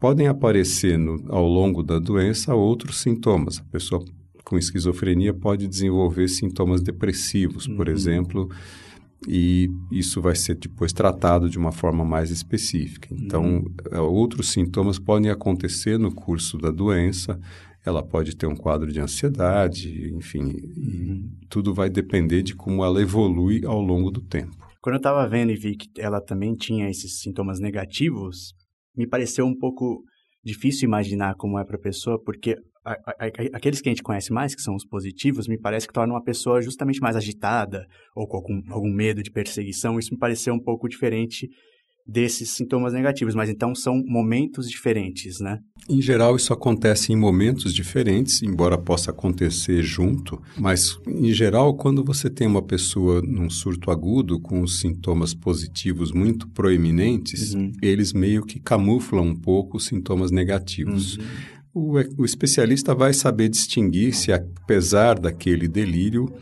Podem 0.00 0.28
aparecer 0.28 0.98
no, 0.98 1.26
ao 1.28 1.46
longo 1.46 1.82
da 1.82 1.98
doença 1.98 2.54
outros 2.54 3.02
sintomas. 3.02 3.58
A 3.58 3.64
pessoa 3.64 4.02
com 4.42 4.56
esquizofrenia 4.56 5.34
pode 5.34 5.68
desenvolver 5.68 6.28
sintomas 6.28 6.80
depressivos, 6.80 7.66
por 7.66 7.86
uhum. 7.86 7.94
exemplo 7.94 8.48
e 9.28 9.68
isso 9.90 10.20
vai 10.22 10.36
ser 10.36 10.54
depois 10.54 10.92
tratado 10.92 11.50
de 11.50 11.58
uma 11.58 11.72
forma 11.72 12.04
mais 12.04 12.30
específica. 12.30 13.08
Então, 13.12 13.64
uhum. 13.92 14.02
outros 14.04 14.50
sintomas 14.50 14.98
podem 14.98 15.30
acontecer 15.30 15.98
no 15.98 16.14
curso 16.14 16.56
da 16.56 16.70
doença, 16.70 17.38
ela 17.84 18.02
pode 18.02 18.36
ter 18.36 18.46
um 18.46 18.56
quadro 18.56 18.92
de 18.92 19.00
ansiedade, 19.00 20.12
enfim, 20.14 20.44
uhum. 20.76 21.30
tudo 21.48 21.74
vai 21.74 21.90
depender 21.90 22.42
de 22.42 22.54
como 22.54 22.84
ela 22.84 23.02
evolui 23.02 23.64
ao 23.66 23.80
longo 23.80 24.10
do 24.10 24.20
tempo. 24.20 24.65
Quando 24.86 24.94
eu 24.94 24.98
estava 24.98 25.28
vendo 25.28 25.50
e 25.50 25.56
vi 25.56 25.74
que 25.74 26.00
ela 26.00 26.20
também 26.20 26.54
tinha 26.54 26.88
esses 26.88 27.18
sintomas 27.18 27.58
negativos, 27.58 28.54
me 28.96 29.04
pareceu 29.04 29.44
um 29.44 29.52
pouco 29.52 30.04
difícil 30.44 30.86
imaginar 30.86 31.34
como 31.34 31.58
é 31.58 31.64
para 31.64 31.74
a 31.74 31.80
pessoa, 31.80 32.22
porque 32.22 32.54
a, 32.84 32.92
a, 32.92 33.14
a, 33.18 33.56
aqueles 33.56 33.80
que 33.80 33.88
a 33.88 33.90
gente 33.90 34.04
conhece 34.04 34.32
mais, 34.32 34.54
que 34.54 34.62
são 34.62 34.76
os 34.76 34.86
positivos, 34.86 35.48
me 35.48 35.58
parece 35.58 35.88
que 35.88 35.92
tornam 35.92 36.14
uma 36.14 36.22
pessoa 36.22 36.62
justamente 36.62 37.00
mais 37.00 37.16
agitada 37.16 37.84
ou 38.14 38.28
com 38.28 38.36
algum, 38.36 38.62
algum 38.70 38.88
medo 38.88 39.24
de 39.24 39.32
perseguição. 39.32 39.98
Isso 39.98 40.12
me 40.12 40.18
pareceu 40.20 40.54
um 40.54 40.62
pouco 40.62 40.88
diferente 40.88 41.48
desses 42.06 42.50
sintomas 42.50 42.92
negativos, 42.92 43.34
mas 43.34 43.50
então 43.50 43.74
são 43.74 44.00
momentos 44.06 44.70
diferentes, 44.70 45.40
né? 45.40 45.58
Em 45.88 46.00
geral, 46.00 46.36
isso 46.36 46.52
acontece 46.52 47.12
em 47.12 47.16
momentos 47.16 47.74
diferentes, 47.74 48.42
embora 48.42 48.78
possa 48.78 49.10
acontecer 49.10 49.82
junto, 49.82 50.40
mas 50.56 50.98
em 51.06 51.32
geral, 51.32 51.74
quando 51.74 52.04
você 52.04 52.30
tem 52.30 52.46
uma 52.46 52.62
pessoa 52.62 53.20
num 53.22 53.50
surto 53.50 53.90
agudo 53.90 54.38
com 54.38 54.60
os 54.60 54.78
sintomas 54.78 55.34
positivos 55.34 56.12
muito 56.12 56.48
proeminentes, 56.48 57.54
uhum. 57.54 57.72
eles 57.82 58.12
meio 58.12 58.44
que 58.44 58.60
camuflam 58.60 59.24
um 59.24 59.36
pouco 59.36 59.76
os 59.76 59.86
sintomas 59.86 60.30
negativos. 60.30 61.16
Uhum. 61.16 61.24
O, 61.74 62.22
o 62.22 62.24
especialista 62.24 62.94
vai 62.94 63.12
saber 63.12 63.48
distinguir 63.48 64.14
se, 64.14 64.32
apesar 64.32 65.18
daquele 65.18 65.68
delírio, 65.68 66.32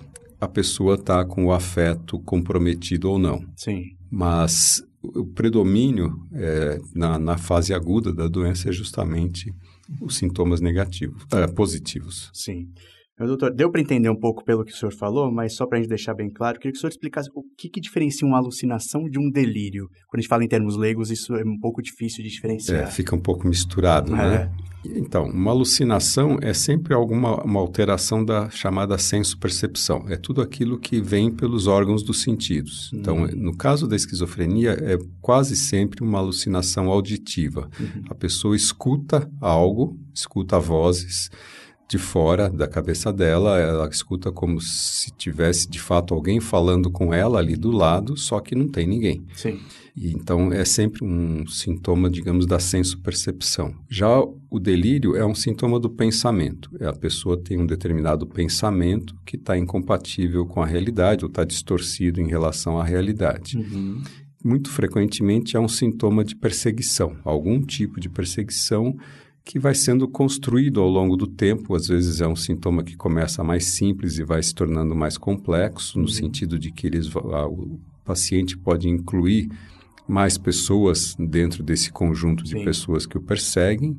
a 0.41 0.47
pessoa 0.47 0.95
está 0.95 1.25
com 1.25 1.47
o 1.47 1.53
afeto 1.53 2.19
comprometido 2.21 3.11
ou 3.11 3.19
não. 3.19 3.45
Sim. 3.57 3.97
Mas 4.11 4.83
o 5.15 5.27
predomínio 5.27 6.27
é, 6.33 6.81
na, 6.95 7.19
na, 7.19 7.37
fase 7.37 7.75
aguda 7.75 8.13
da 8.13 8.29
doença 8.29 8.69
é 8.69 8.73
justamente 8.73 9.55
os 10.01 10.17
sintomas 10.17 10.61
negativos, 10.61 11.25
é, 11.33 11.47
positivos. 11.47 12.31
Sim. 12.33 12.69
Meu 13.19 13.29
doutor, 13.29 13.55
deu 13.55 13.71
para 13.71 13.81
entender 13.81 14.11
um 14.11 14.19
pouco 14.19 14.45
pelo 14.45 14.65
que 14.65 14.73
o 14.73 14.77
senhor 14.77 14.93
falou, 14.93 15.31
mas 15.31 15.55
só 15.55 15.67
para 15.67 15.79
a 15.79 15.81
gente 15.81 15.89
deixar 15.89 16.15
bem 16.15 16.29
claro, 16.29 16.59
queria 16.59 16.73
que 16.73 16.79
o 16.79 16.81
senhor 16.81 16.91
explicasse 16.91 17.31
o 17.33 17.45
que, 17.57 17.69
que 17.69 17.81
diferencia 17.81 18.27
uma 18.27 18.39
alucinação 18.39 19.09
de 19.09 19.21
um 19.21 19.31
delírio. 19.31 19.87
Quando 20.09 20.19
a 20.19 20.21
gente 20.21 20.29
fala 20.29 20.45
em 20.45 20.49
termos 20.49 20.77
leigos, 20.77 21.13
isso 21.13 21.35
é 21.37 21.45
um 21.45 21.59
pouco 21.61 21.81
difícil 21.81 22.25
de 22.25 22.31
diferenciar. 22.31 22.83
É, 22.83 22.87
fica 22.87 23.15
um 23.15 23.21
pouco 23.21 23.47
misturado, 23.47 24.13
é. 24.15 24.17
né? 24.17 24.53
Então, 24.85 25.25
uma 25.25 25.51
alucinação 25.51 26.39
é 26.43 26.53
sempre 26.53 26.93
alguma 26.93 27.43
uma 27.43 27.61
alteração 27.61 28.25
da 28.25 28.51
chamada 28.51 28.99
senso-percepção. 28.99 30.05
É 30.09 30.17
tudo 30.17 30.43
aquilo 30.43 30.79
que 30.79 31.01
vem 31.01 31.31
pelos 31.31 31.67
órgãos 31.67 32.03
dos 32.03 32.21
sentidos. 32.21 32.93
Uhum. 32.93 32.99
Então, 32.99 33.27
no 33.29 33.57
caso 33.57 33.87
da 33.87 33.97
esquizofrenia, 33.97 34.73
é 34.73 34.99
quase 35.21 35.57
sempre 35.57 36.03
uma 36.03 36.19
alucinação 36.19 36.91
auditiva. 36.91 37.71
Uhum. 37.81 38.03
A 38.11 38.15
pessoa 38.15 38.55
escuta 38.55 39.31
algo, 39.41 39.97
escuta 40.13 40.59
vozes, 40.59 41.31
de 41.89 41.99
fora 41.99 42.49
da 42.49 42.67
cabeça 42.67 43.13
dela, 43.13 43.59
ela 43.59 43.89
escuta 43.89 44.33
como 44.33 44.61
se 44.61 45.11
tivesse 45.13 45.69
de 45.69 45.79
fato 45.79 46.15
alguém 46.15 46.41
falando 46.41 46.91
com 46.91 47.13
ela 47.13 47.39
ali 47.39 47.57
do 47.57 47.71
lado, 47.71 48.17
só 48.17 48.41
que 48.41 48.55
não 48.55 48.69
tem 48.69 48.87
ninguém. 48.87 49.25
Sim. 49.35 49.61
E, 49.95 50.11
então 50.11 50.53
é 50.53 50.65
sempre 50.65 51.05
um 51.05 51.47
sintoma, 51.47 52.11
digamos, 52.11 52.47
da 52.47 52.59
senso-percepção. 52.59 53.75
Já 53.89 54.09
o 54.51 54.59
delírio 54.59 55.15
é 55.15 55.25
um 55.25 55.35
sintoma 55.35 55.79
do 55.79 55.91
pensamento. 55.91 56.71
É 56.81 56.87
a 56.87 56.93
pessoa 56.93 57.37
tem 57.37 57.59
um 57.59 57.67
determinado 57.67 58.27
pensamento 58.27 59.15
que 59.25 59.37
está 59.37 59.57
incompatível 59.57 60.47
com 60.47 60.63
a 60.63 60.67
realidade 60.67 61.25
ou 61.25 61.29
está 61.29 61.45
distorcido 61.45 62.21
em 62.21 62.27
relação 62.27 62.79
à 62.79 62.85
realidade. 62.85 63.59
Uhum. 63.59 64.03
Muito 64.43 64.69
frequentemente 64.69 65.57
é 65.57 65.61
um 65.61 65.69
sintoma 65.69 66.25
de 66.25 66.35
perseguição, 66.37 67.17
algum 67.25 67.63
tipo 67.63 67.99
de 68.01 68.09
perseguição 68.09 68.95
que 69.45 69.59
vai 69.59 69.75
sendo 69.75 70.09
construído 70.09 70.81
ao 70.81 70.89
longo 70.89 71.17
do 71.17 71.27
tempo. 71.27 71.75
Às 71.75 71.87
vezes 71.87 72.21
é 72.21 72.27
um 72.27 72.35
sintoma 72.35 72.83
que 72.83 72.97
começa 72.97 73.45
mais 73.45 73.67
simples 73.67 74.19
e 74.19 74.25
vai 74.25 74.43
se 74.43 74.55
tornando 74.55 74.97
mais 74.97 75.19
complexo, 75.19 75.99
no 75.99 76.07
uhum. 76.07 76.11
sentido 76.11 76.59
de 76.59 76.73
que 76.73 76.87
eles, 76.87 77.15
o 77.15 77.79
paciente 78.05 78.57
pode 78.57 78.89
incluir 78.89 79.51
mais 80.09 80.39
pessoas 80.39 81.15
dentro 81.19 81.63
desse 81.63 81.93
conjunto 81.93 82.43
de 82.43 82.53
Sim. 82.53 82.65
pessoas 82.65 83.05
que 83.07 83.19
o 83.19 83.23
perseguem. 83.23 83.99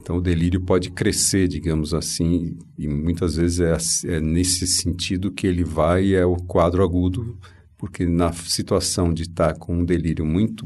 Então, 0.00 0.16
o 0.16 0.20
delírio 0.22 0.60
pode 0.62 0.90
crescer, 0.90 1.48
digamos 1.48 1.92
assim, 1.92 2.56
e 2.78 2.88
muitas 2.88 3.36
vezes 3.36 3.60
é, 4.04 4.16
é 4.16 4.20
nesse 4.20 4.66
sentido 4.66 5.30
que 5.30 5.46
ele 5.46 5.64
vai 5.64 6.14
é 6.14 6.24
o 6.24 6.36
quadro 6.36 6.82
agudo, 6.82 7.36
porque 7.76 8.06
na 8.06 8.32
situação 8.32 9.12
de 9.12 9.24
estar 9.24 9.54
com 9.54 9.76
um 9.76 9.84
delírio 9.84 10.24
muito 10.24 10.64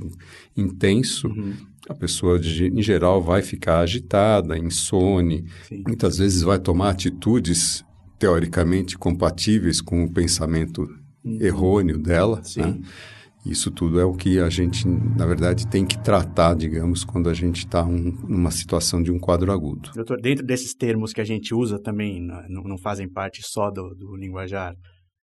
intenso, 0.56 1.26
uhum 1.28 1.71
a 1.88 1.94
pessoa, 1.94 2.38
em 2.38 2.82
geral, 2.82 3.22
vai 3.22 3.42
ficar 3.42 3.80
agitada, 3.80 4.56
insone, 4.56 5.44
Sim. 5.68 5.82
muitas 5.86 6.18
vezes 6.18 6.42
vai 6.42 6.58
tomar 6.58 6.90
atitudes 6.90 7.84
teoricamente 8.18 8.96
compatíveis 8.96 9.80
com 9.80 10.04
o 10.04 10.12
pensamento 10.12 10.88
uhum. 11.24 11.38
errôneo 11.40 11.98
dela. 11.98 12.40
Né? 12.56 12.80
Isso 13.44 13.72
tudo 13.72 13.98
é 13.98 14.04
o 14.04 14.14
que 14.14 14.38
a 14.38 14.48
gente, 14.48 14.86
na 14.86 15.26
verdade, 15.26 15.66
tem 15.66 15.84
que 15.84 15.98
tratar, 15.98 16.54
digamos, 16.54 17.02
quando 17.02 17.28
a 17.28 17.34
gente 17.34 17.58
está 17.58 17.84
um, 17.84 18.16
numa 18.28 18.52
situação 18.52 19.02
de 19.02 19.10
um 19.10 19.18
quadro 19.18 19.50
agudo. 19.50 19.90
Doutor, 19.92 20.20
dentro 20.20 20.46
desses 20.46 20.72
termos 20.74 21.12
que 21.12 21.20
a 21.20 21.24
gente 21.24 21.52
usa 21.52 21.80
também, 21.80 22.24
não, 22.48 22.62
não 22.62 22.78
fazem 22.78 23.08
parte 23.08 23.42
só 23.42 23.68
do, 23.70 23.92
do 23.96 24.14
linguajar 24.14 24.76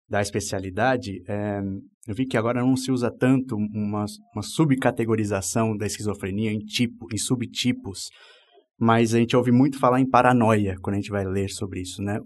da 0.08 0.22
especialidade, 0.22 1.24
é, 1.28 1.62
eu 2.08 2.14
vi 2.14 2.26
que 2.26 2.38
agora 2.38 2.62
não 2.62 2.76
se 2.76 2.92
usa 2.92 3.10
tanto 3.10 3.56
uma, 3.56 4.06
uma 4.34 4.44
subcategorização 4.44 5.76
da 5.76 5.86
esquizofrenia 5.86 6.52
em 6.52 6.60
tipo, 6.60 7.08
em 7.14 7.18
subtipos, 7.18 8.10
mas 8.78 9.14
a 9.14 9.20
gente 9.20 9.36
ouve 9.36 9.52
muito 9.52 9.80
falar 9.80 10.02
em 10.02 10.10
paranoia 10.10 10.76
quando 10.82 10.96
a 10.96 11.00
gente 11.00 11.12
vai 11.12 11.26
ler 11.26 11.50
sobre 11.50 11.82
isso, 11.82 12.02
né? 12.02 12.20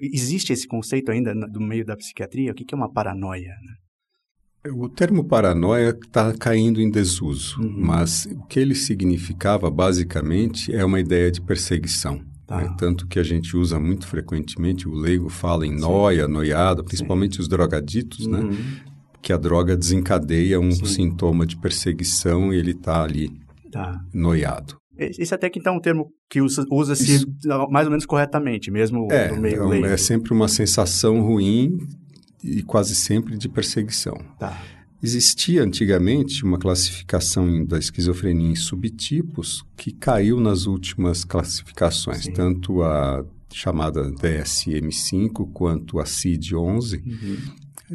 Existe 0.00 0.52
esse 0.52 0.66
conceito 0.66 1.10
ainda 1.10 1.34
do 1.34 1.60
meio 1.60 1.84
da 1.84 1.96
psiquiatria? 1.96 2.52
O 2.52 2.54
que 2.54 2.74
é 2.74 2.76
uma 2.76 2.92
paranoia? 2.92 3.54
Né? 3.62 4.72
O 4.72 4.88
termo 4.88 5.24
paranoia 5.24 5.90
está 5.90 6.32
caindo 6.32 6.80
em 6.80 6.90
desuso, 6.90 7.60
uhum. 7.60 7.74
mas 7.78 8.26
o 8.26 8.46
que 8.46 8.58
ele 8.58 8.74
significava 8.74 9.70
basicamente 9.70 10.74
é 10.74 10.84
uma 10.84 10.98
ideia 11.00 11.30
de 11.30 11.40
perseguição. 11.40 12.20
Tá. 12.46 12.60
Né? 12.60 12.74
Tanto 12.78 13.06
que 13.06 13.18
a 13.18 13.22
gente 13.22 13.56
usa 13.56 13.78
muito 13.78 14.06
frequentemente, 14.06 14.88
o 14.88 14.94
leigo 14.94 15.28
fala 15.28 15.66
em 15.66 15.74
noia, 15.74 16.26
noiada, 16.26 16.82
principalmente 16.82 17.36
Sim. 17.36 17.42
os 17.42 17.48
drogaditos, 17.48 18.26
né? 18.26 18.38
uhum. 18.38 18.50
né? 18.50 18.93
Que 19.24 19.32
a 19.32 19.38
droga 19.38 19.74
desencadeia 19.74 20.60
um 20.60 20.70
Sim. 20.70 20.84
sintoma 20.84 21.46
de 21.46 21.56
perseguição 21.56 22.52
e 22.52 22.58
ele 22.58 22.72
está 22.72 23.02
ali 23.02 23.32
tá. 23.72 24.04
noiado. 24.12 24.76
Esse 24.98 25.34
até 25.34 25.48
que 25.48 25.58
então 25.58 25.72
é 25.72 25.76
um 25.78 25.80
termo 25.80 26.12
que 26.28 26.42
usa-se 26.42 26.70
usa 26.70 26.94
mais 27.70 27.86
ou 27.86 27.90
menos 27.90 28.04
corretamente, 28.04 28.70
mesmo 28.70 29.08
é, 29.10 29.32
no 29.32 29.40
meio 29.40 29.86
é, 29.86 29.94
é 29.94 29.96
sempre 29.96 30.34
uma 30.34 30.46
sensação 30.46 31.22
ruim 31.22 31.78
e 32.42 32.62
quase 32.62 32.94
sempre 32.94 33.38
de 33.38 33.48
perseguição. 33.48 34.14
Tá. 34.38 34.62
Existia 35.02 35.62
antigamente 35.62 36.44
uma 36.44 36.58
classificação 36.58 37.64
da 37.64 37.78
esquizofrenia 37.78 38.50
em 38.50 38.54
subtipos 38.54 39.64
que 39.74 39.90
caiu 39.90 40.38
nas 40.38 40.66
últimas 40.66 41.24
classificações, 41.24 42.24
Sim. 42.24 42.32
tanto 42.32 42.82
a 42.82 43.24
chamada 43.50 44.10
DSM-5 44.10 45.50
quanto 45.52 45.98
a 45.98 46.04
CID-11. 46.04 47.02
Uhum. 47.04 47.36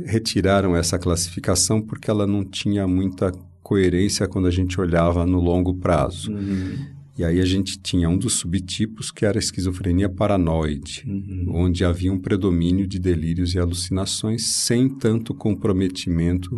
Retiraram 0.05 0.75
essa 0.75 1.00
classificação 1.00 1.81
porque 1.81 2.10
ela 2.10 2.27
não 2.27 2.43
tinha 2.43 2.88
muita 2.88 3.31
coerência 3.63 4.27
quando 4.27 4.48
a 4.48 4.51
gente 4.51 4.79
olhava 4.79 5.25
no 5.25 5.39
longo 5.39 5.75
prazo. 5.75 6.31
Uhum. 6.31 7.00
E 7.17 7.24
aí 7.24 7.41
a 7.41 7.46
gente 7.46 7.77
tinha 7.77 8.08
um 8.08 8.17
dos 8.17 8.36
subtipos 8.36 9.12
que 9.12 9.25
era 9.25 9.38
a 9.38 9.39
esquizofrenia 9.39 10.08
paranoide, 10.08 11.03
uhum. 11.05 11.48
onde 11.50 11.84
havia 11.84 12.13
um 12.13 12.17
predomínio 12.17 12.88
de 12.88 12.98
delírios 12.98 13.53
e 13.53 13.60
alucinações 13.60 14.48
sem 14.48 14.88
tanto 14.88 15.34
comprometimento 15.34 16.58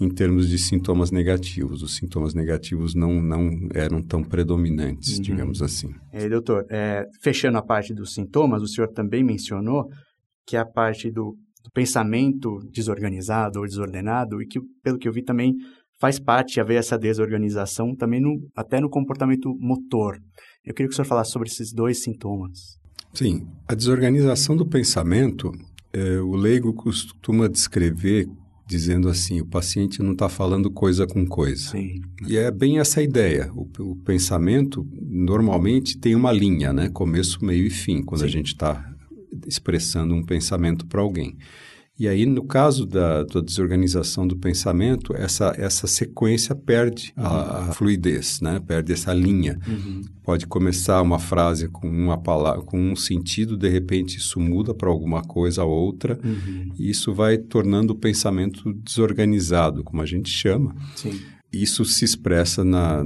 em 0.00 0.08
termos 0.08 0.48
de 0.48 0.56
sintomas 0.56 1.10
negativos. 1.10 1.82
Os 1.82 1.96
sintomas 1.96 2.32
negativos 2.32 2.94
não, 2.94 3.20
não 3.20 3.68
eram 3.74 4.00
tão 4.00 4.22
predominantes, 4.22 5.16
uhum. 5.16 5.22
digamos 5.22 5.60
assim. 5.60 5.92
É, 6.12 6.28
doutor, 6.28 6.64
é, 6.70 7.04
fechando 7.20 7.58
a 7.58 7.62
parte 7.62 7.92
dos 7.92 8.14
sintomas, 8.14 8.62
o 8.62 8.68
senhor 8.68 8.88
também 8.88 9.24
mencionou 9.24 9.88
que 10.46 10.56
a 10.56 10.64
parte 10.64 11.10
do, 11.10 11.36
do 11.68 11.72
pensamento 11.72 12.58
desorganizado 12.72 13.60
ou 13.60 13.66
desordenado, 13.66 14.42
e 14.42 14.46
que, 14.46 14.58
pelo 14.82 14.98
que 14.98 15.06
eu 15.06 15.12
vi 15.12 15.22
também, 15.22 15.54
faz 16.00 16.18
parte 16.18 16.60
haver 16.60 16.78
essa 16.78 16.98
desorganização 16.98 17.94
também 17.94 18.20
no, 18.20 18.48
até 18.56 18.80
no 18.80 18.88
comportamento 18.88 19.54
motor. 19.60 20.18
Eu 20.64 20.74
queria 20.74 20.88
que 20.88 20.94
o 20.94 20.96
senhor 20.96 21.06
falasse 21.06 21.30
sobre 21.30 21.48
esses 21.48 21.72
dois 21.72 22.02
sintomas. 22.02 22.78
Sim, 23.12 23.46
a 23.66 23.74
desorganização 23.74 24.56
do 24.56 24.66
pensamento, 24.66 25.50
é, 25.92 26.18
o 26.20 26.34
leigo 26.34 26.72
costuma 26.72 27.48
descrever 27.48 28.26
dizendo 28.66 29.08
assim, 29.08 29.40
o 29.40 29.46
paciente 29.46 30.02
não 30.02 30.12
está 30.12 30.28
falando 30.28 30.70
coisa 30.70 31.06
com 31.06 31.26
coisa. 31.26 31.70
Sim. 31.70 32.02
E 32.26 32.36
é 32.36 32.50
bem 32.50 32.78
essa 32.78 33.02
ideia. 33.02 33.50
O, 33.54 33.66
o, 33.78 33.96
pensamento 33.96 34.86
normalmente 34.92 35.98
tem 35.98 36.14
uma 36.14 36.30
linha, 36.30 36.70
né? 36.70 36.90
Começo, 36.90 37.42
meio 37.42 37.66
e 37.66 37.70
fim, 37.70 38.02
quando 38.02 38.20
Sim. 38.20 38.26
a 38.26 38.28
gente 38.28 38.48
está 38.48 38.94
expressando 39.46 40.14
um 40.14 40.22
pensamento 40.22 40.86
para 40.86 41.00
alguém. 41.00 41.36
E 41.98 42.06
aí, 42.06 42.24
no 42.24 42.44
caso 42.44 42.86
da, 42.86 43.24
da, 43.24 43.40
desorganização 43.40 44.24
do 44.24 44.36
pensamento, 44.36 45.12
essa, 45.16 45.52
essa 45.58 45.88
sequência 45.88 46.54
perde 46.54 47.12
uhum. 47.16 47.24
a, 47.24 47.58
a, 47.58 47.72
fluidez, 47.72 48.40
né? 48.40 48.60
perde 48.64 48.92
essa 48.92 49.12
linha. 49.12 49.58
Uhum. 49.66 50.02
Pode 50.22 50.46
começar 50.46 51.02
uma 51.02 51.18
frase 51.18 51.66
com 51.66 51.88
uma 51.88 52.16
palavra, 52.16 52.62
com 52.62 52.78
um 52.78 52.94
sentido, 52.94 53.56
de 53.56 53.68
repente 53.68 54.18
isso 54.18 54.38
muda 54.38 54.72
para 54.72 54.88
alguma 54.88 55.22
coisa 55.22 55.64
outra, 55.64 56.16
uhum. 56.22 56.72
e 56.78 56.88
isso 56.88 57.12
vai 57.12 57.36
tornando 57.36 57.94
o 57.94 57.98
pensamento 57.98 58.72
desorganizado, 58.74 59.82
como 59.82 60.00
a 60.00 60.06
gente 60.06 60.30
chama. 60.30 60.76
Sim. 60.94 61.18
Isso 61.52 61.84
se 61.84 62.04
expressa 62.04 62.62
na, 62.62 63.02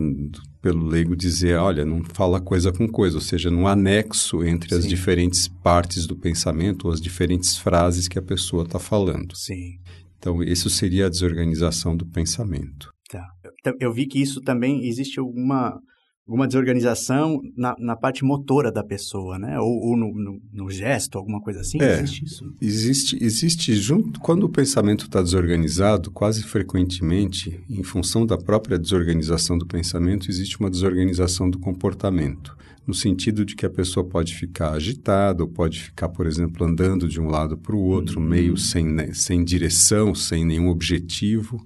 pelo 0.62 0.86
leigo 0.86 1.16
dizer, 1.16 1.56
olha, 1.56 1.84
não 1.84 2.04
fala 2.04 2.40
coisa 2.40 2.72
com 2.72 2.88
coisa, 2.88 3.16
ou 3.16 3.20
seja, 3.20 3.50
no 3.50 3.66
anexo 3.66 4.44
entre 4.44 4.70
Sim. 4.70 4.76
as 4.76 4.86
diferentes 4.86 5.48
partes 5.48 6.06
do 6.06 6.16
pensamento 6.16 6.86
ou 6.86 6.92
as 6.92 7.00
diferentes 7.00 7.58
frases 7.58 8.06
que 8.06 8.18
a 8.18 8.22
pessoa 8.22 8.62
está 8.62 8.78
falando. 8.78 9.36
Sim. 9.36 9.80
Então, 10.16 10.40
isso 10.40 10.70
seria 10.70 11.06
a 11.06 11.08
desorganização 11.08 11.96
do 11.96 12.06
pensamento. 12.06 12.92
Tá. 13.10 13.26
Eu 13.80 13.92
vi 13.92 14.06
que 14.06 14.22
isso 14.22 14.40
também 14.40 14.86
existe 14.86 15.18
alguma 15.18 15.80
alguma 16.26 16.46
desorganização 16.46 17.40
na, 17.56 17.74
na 17.78 17.96
parte 17.96 18.24
motora 18.24 18.70
da 18.70 18.84
pessoa, 18.84 19.38
né? 19.38 19.58
Ou, 19.58 19.88
ou 19.88 19.96
no, 19.96 20.14
no, 20.14 20.40
no, 20.52 20.70
gesto, 20.70 21.18
alguma 21.18 21.40
coisa 21.40 21.60
assim? 21.60 21.80
É, 21.82 22.00
existe 22.00 22.24
isso? 22.24 22.54
Existe, 22.60 23.18
existe 23.20 23.74
junto 23.74 24.20
quando 24.20 24.44
o 24.44 24.48
pensamento 24.48 25.06
está 25.06 25.20
desorganizado, 25.20 26.10
quase 26.10 26.42
frequentemente, 26.44 27.60
em 27.68 27.82
função 27.82 28.24
da 28.24 28.38
própria 28.38 28.78
desorganização 28.78 29.58
do 29.58 29.66
pensamento, 29.66 30.30
existe 30.30 30.58
uma 30.60 30.70
desorganização 30.70 31.50
do 31.50 31.58
comportamento. 31.58 32.56
No 32.86 32.94
sentido 32.94 33.44
de 33.44 33.54
que 33.54 33.64
a 33.64 33.70
pessoa 33.70 34.04
pode 34.04 34.34
ficar 34.34 34.72
agitada, 34.72 35.42
ou 35.42 35.48
pode 35.48 35.80
ficar, 35.80 36.08
por 36.08 36.26
exemplo, 36.26 36.66
andando 36.66 37.08
de 37.08 37.20
um 37.20 37.28
lado 37.28 37.56
para 37.56 37.76
o 37.76 37.80
outro, 37.80 38.20
uhum. 38.20 38.26
meio 38.26 38.56
sem, 38.56 38.86
né, 38.86 39.12
sem 39.12 39.44
direção, 39.44 40.14
sem 40.14 40.44
nenhum 40.44 40.68
objetivo. 40.68 41.64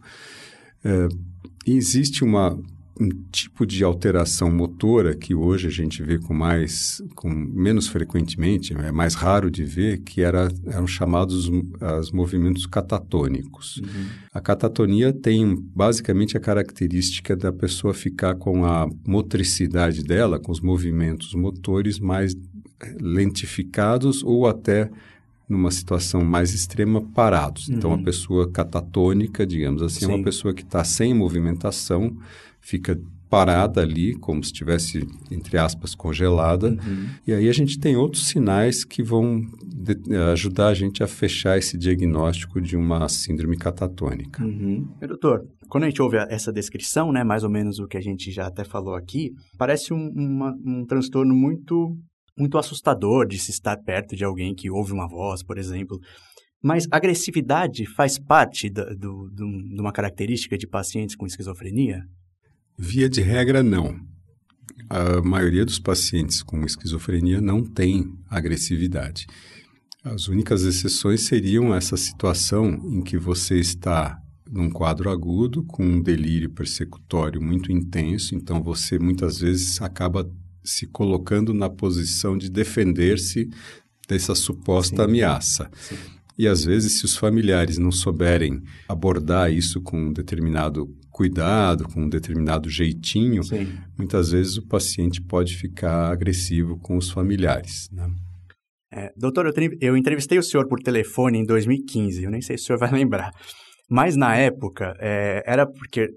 É, 0.84 1.08
e 1.66 1.72
existe 1.72 2.22
uma 2.22 2.58
um 2.98 3.08
tipo 3.30 3.66
de 3.66 3.84
alteração 3.84 4.50
motora 4.50 5.14
que 5.14 5.34
hoje 5.34 5.66
a 5.66 5.70
gente 5.70 6.02
vê 6.02 6.18
com 6.18 6.32
mais, 6.32 7.02
com 7.14 7.28
menos 7.28 7.88
frequentemente, 7.88 8.72
é 8.72 8.90
mais 8.90 9.14
raro 9.14 9.50
de 9.50 9.64
ver, 9.64 9.98
que 9.98 10.22
era, 10.22 10.48
eram 10.66 10.86
chamados 10.86 11.48
os 11.98 12.10
movimentos 12.10 12.64
catatônicos. 12.66 13.78
Uhum. 13.78 14.06
A 14.32 14.40
catatonia 14.40 15.12
tem 15.12 15.54
basicamente 15.74 16.36
a 16.36 16.40
característica 16.40 17.36
da 17.36 17.52
pessoa 17.52 17.92
ficar 17.92 18.34
com 18.34 18.64
a 18.64 18.88
motricidade 19.06 20.02
dela, 20.02 20.38
com 20.38 20.50
os 20.50 20.60
movimentos 20.60 21.34
motores 21.34 21.98
mais 21.98 22.34
lentificados 23.00 24.22
ou 24.22 24.46
até 24.46 24.90
numa 25.48 25.70
situação 25.70 26.24
mais 26.24 26.52
extrema, 26.52 27.00
parados. 27.00 27.68
Uhum. 27.68 27.76
Então, 27.76 27.92
a 27.92 27.94
uhum. 27.96 28.02
pessoa 28.02 28.50
catatônica, 28.50 29.46
digamos 29.46 29.80
assim, 29.82 30.06
Sim. 30.06 30.12
é 30.12 30.14
uma 30.14 30.24
pessoa 30.24 30.52
que 30.52 30.62
está 30.62 30.82
sem 30.82 31.14
movimentação, 31.14 32.16
fica 32.66 32.98
parada 33.28 33.80
ali, 33.80 34.14
como 34.14 34.42
se 34.42 34.52
estivesse, 34.52 35.06
entre 35.30 35.58
aspas, 35.58 35.94
congelada. 35.94 36.70
Uhum. 36.70 37.08
E 37.26 37.32
aí 37.32 37.48
a 37.48 37.52
gente 37.52 37.78
tem 37.78 37.96
outros 37.96 38.28
sinais 38.28 38.84
que 38.84 39.02
vão 39.02 39.40
de, 39.64 40.16
ajudar 40.32 40.68
a 40.68 40.74
gente 40.74 41.02
a 41.02 41.06
fechar 41.06 41.58
esse 41.58 41.76
diagnóstico 41.76 42.60
de 42.60 42.76
uma 42.76 43.08
síndrome 43.08 43.56
catatônica. 43.56 44.44
Uhum. 44.44 44.88
Doutor, 45.00 45.46
quando 45.68 45.84
a 45.84 45.86
gente 45.88 46.02
ouve 46.02 46.16
essa 46.28 46.52
descrição, 46.52 47.12
né, 47.12 47.22
mais 47.22 47.44
ou 47.44 47.50
menos 47.50 47.78
o 47.78 47.86
que 47.86 47.96
a 47.96 48.00
gente 48.00 48.30
já 48.30 48.46
até 48.46 48.64
falou 48.64 48.94
aqui, 48.94 49.30
parece 49.58 49.92
um, 49.92 50.08
uma, 50.14 50.54
um 50.64 50.84
transtorno 50.84 51.34
muito 51.34 51.96
muito 52.38 52.58
assustador 52.58 53.26
de 53.26 53.38
se 53.38 53.50
estar 53.50 53.78
perto 53.78 54.14
de 54.14 54.22
alguém 54.22 54.54
que 54.54 54.70
ouve 54.70 54.92
uma 54.92 55.08
voz, 55.08 55.42
por 55.42 55.56
exemplo. 55.56 55.98
Mas 56.62 56.86
agressividade 56.90 57.86
faz 57.86 58.18
parte 58.18 58.68
do, 58.68 58.84
do, 58.94 59.30
do, 59.30 59.74
de 59.74 59.80
uma 59.80 59.90
característica 59.90 60.58
de 60.58 60.66
pacientes 60.66 61.16
com 61.16 61.24
esquizofrenia? 61.24 62.02
Via 62.78 63.08
de 63.08 63.20
regra, 63.20 63.62
não. 63.62 63.98
A 64.88 65.22
maioria 65.22 65.64
dos 65.64 65.78
pacientes 65.78 66.42
com 66.42 66.64
esquizofrenia 66.64 67.40
não 67.40 67.64
tem 67.64 68.12
agressividade. 68.28 69.26
As 70.04 70.28
únicas 70.28 70.62
exceções 70.62 71.22
seriam 71.22 71.74
essa 71.74 71.96
situação 71.96 72.68
em 72.84 73.02
que 73.02 73.18
você 73.18 73.58
está 73.58 74.20
num 74.48 74.70
quadro 74.70 75.10
agudo 75.10 75.64
com 75.64 75.84
um 75.84 76.00
delírio 76.00 76.50
persecutório 76.50 77.42
muito 77.42 77.72
intenso, 77.72 78.34
então 78.34 78.62
você 78.62 78.98
muitas 78.98 79.40
vezes 79.40 79.82
acaba 79.82 80.30
se 80.62 80.86
colocando 80.86 81.52
na 81.52 81.68
posição 81.68 82.38
de 82.38 82.48
defender-se 82.48 83.50
dessa 84.08 84.34
suposta 84.34 84.96
Sim. 84.96 85.02
ameaça. 85.02 85.70
Sim. 85.74 85.96
E 86.38 86.46
às 86.46 86.64
vezes, 86.64 86.98
se 86.98 87.04
os 87.04 87.16
familiares 87.16 87.78
não 87.78 87.90
souberem 87.90 88.62
abordar 88.86 89.50
isso 89.50 89.80
com 89.80 89.98
um 89.98 90.12
determinado 90.12 90.94
cuidado, 91.16 91.88
com 91.88 92.02
um 92.02 92.08
determinado 92.10 92.68
jeitinho, 92.68 93.42
Sim. 93.42 93.72
muitas 93.96 94.32
vezes 94.32 94.58
o 94.58 94.66
paciente 94.68 95.22
pode 95.22 95.56
ficar 95.56 96.12
agressivo 96.12 96.78
com 96.78 96.94
os 96.94 97.10
familiares. 97.10 97.88
Né? 97.90 98.06
É, 98.92 99.12
doutor, 99.16 99.50
eu 99.80 99.96
entrevistei 99.96 100.36
o 100.36 100.42
senhor 100.42 100.68
por 100.68 100.78
telefone 100.78 101.38
em 101.38 101.46
2015, 101.46 102.22
eu 102.22 102.30
nem 102.30 102.42
sei 102.42 102.58
se 102.58 102.64
o 102.64 102.66
senhor 102.66 102.78
vai 102.78 102.92
lembrar. 102.92 103.30
Mas 103.88 104.14
na 104.14 104.36
época, 104.36 104.94
é, 105.00 105.42
era 105.46 105.66
porque 105.66 106.10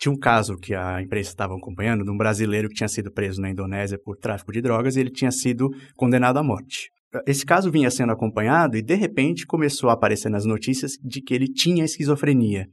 tinha 0.00 0.10
um 0.10 0.18
caso 0.18 0.56
que 0.56 0.74
a 0.74 1.02
imprensa 1.02 1.28
estava 1.28 1.54
acompanhando 1.54 2.02
de 2.02 2.10
um 2.10 2.16
brasileiro 2.16 2.70
que 2.70 2.76
tinha 2.76 2.88
sido 2.88 3.12
preso 3.12 3.42
na 3.42 3.50
Indonésia 3.50 3.98
por 4.02 4.16
tráfico 4.16 4.52
de 4.52 4.62
drogas 4.62 4.96
e 4.96 5.00
ele 5.00 5.10
tinha 5.10 5.30
sido 5.30 5.68
condenado 5.94 6.38
à 6.38 6.42
morte. 6.42 6.88
Esse 7.26 7.44
caso 7.44 7.70
vinha 7.70 7.90
sendo 7.90 8.12
acompanhado 8.12 8.76
e, 8.76 8.82
de 8.82 8.94
repente, 8.94 9.46
começou 9.46 9.90
a 9.90 9.92
aparecer 9.92 10.30
nas 10.30 10.46
notícias 10.46 10.92
de 11.02 11.20
que 11.20 11.34
ele 11.34 11.46
tinha 11.46 11.84
esquizofrenia 11.84 12.66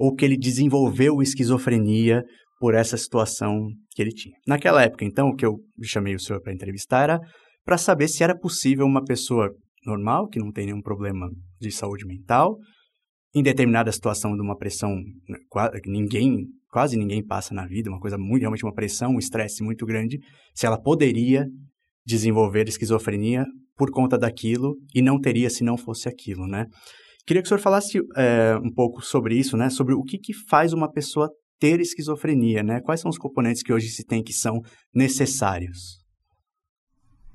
ou 0.00 0.14
que 0.14 0.24
ele 0.24 0.38
desenvolveu 0.38 1.20
esquizofrenia 1.20 2.24
por 2.58 2.74
essa 2.74 2.96
situação 2.96 3.68
que 3.90 4.00
ele 4.00 4.10
tinha. 4.10 4.34
Naquela 4.46 4.82
época, 4.82 5.04
então, 5.04 5.28
o 5.28 5.36
que 5.36 5.44
eu 5.44 5.58
chamei 5.82 6.14
o 6.14 6.18
senhor 6.18 6.40
para 6.40 6.54
entrevistar 6.54 7.02
era 7.02 7.20
para 7.62 7.76
saber 7.76 8.08
se 8.08 8.24
era 8.24 8.34
possível 8.34 8.86
uma 8.86 9.04
pessoa 9.04 9.50
normal, 9.84 10.26
que 10.28 10.38
não 10.38 10.50
tem 10.50 10.64
nenhum 10.64 10.80
problema 10.80 11.28
de 11.60 11.70
saúde 11.70 12.06
mental, 12.06 12.56
em 13.34 13.42
determinada 13.42 13.92
situação 13.92 14.34
de 14.34 14.40
uma 14.40 14.56
pressão 14.56 14.90
né, 15.28 15.38
ninguém 15.84 16.46
quase 16.70 16.96
ninguém 16.96 17.22
passa 17.22 17.52
na 17.52 17.66
vida, 17.66 17.90
uma 17.90 18.00
coisa 18.00 18.16
muito, 18.16 18.42
realmente 18.42 18.64
uma 18.64 18.72
pressão, 18.72 19.10
um 19.10 19.18
estresse 19.18 19.62
muito 19.62 19.84
grande, 19.84 20.18
se 20.54 20.64
ela 20.64 20.80
poderia 20.80 21.44
desenvolver 22.06 22.68
esquizofrenia 22.68 23.44
por 23.76 23.90
conta 23.90 24.16
daquilo 24.16 24.76
e 24.94 25.02
não 25.02 25.20
teria 25.20 25.50
se 25.50 25.64
não 25.64 25.76
fosse 25.76 26.08
aquilo, 26.08 26.46
né? 26.46 26.66
Queria 27.26 27.42
que 27.42 27.46
o 27.46 27.48
senhor 27.48 27.60
falasse 27.60 28.00
é, 28.16 28.56
um 28.62 28.72
pouco 28.72 29.02
sobre 29.02 29.36
isso, 29.36 29.56
né? 29.56 29.70
Sobre 29.70 29.94
o 29.94 30.02
que, 30.02 30.18
que 30.18 30.32
faz 30.32 30.72
uma 30.72 30.90
pessoa 30.90 31.30
ter 31.58 31.80
esquizofrenia, 31.80 32.62
né? 32.62 32.80
Quais 32.80 33.00
são 33.00 33.10
os 33.10 33.18
componentes 33.18 33.62
que 33.62 33.72
hoje 33.72 33.88
se 33.88 34.04
tem 34.04 34.22
que 34.22 34.32
são 34.32 34.60
necessários? 34.94 36.00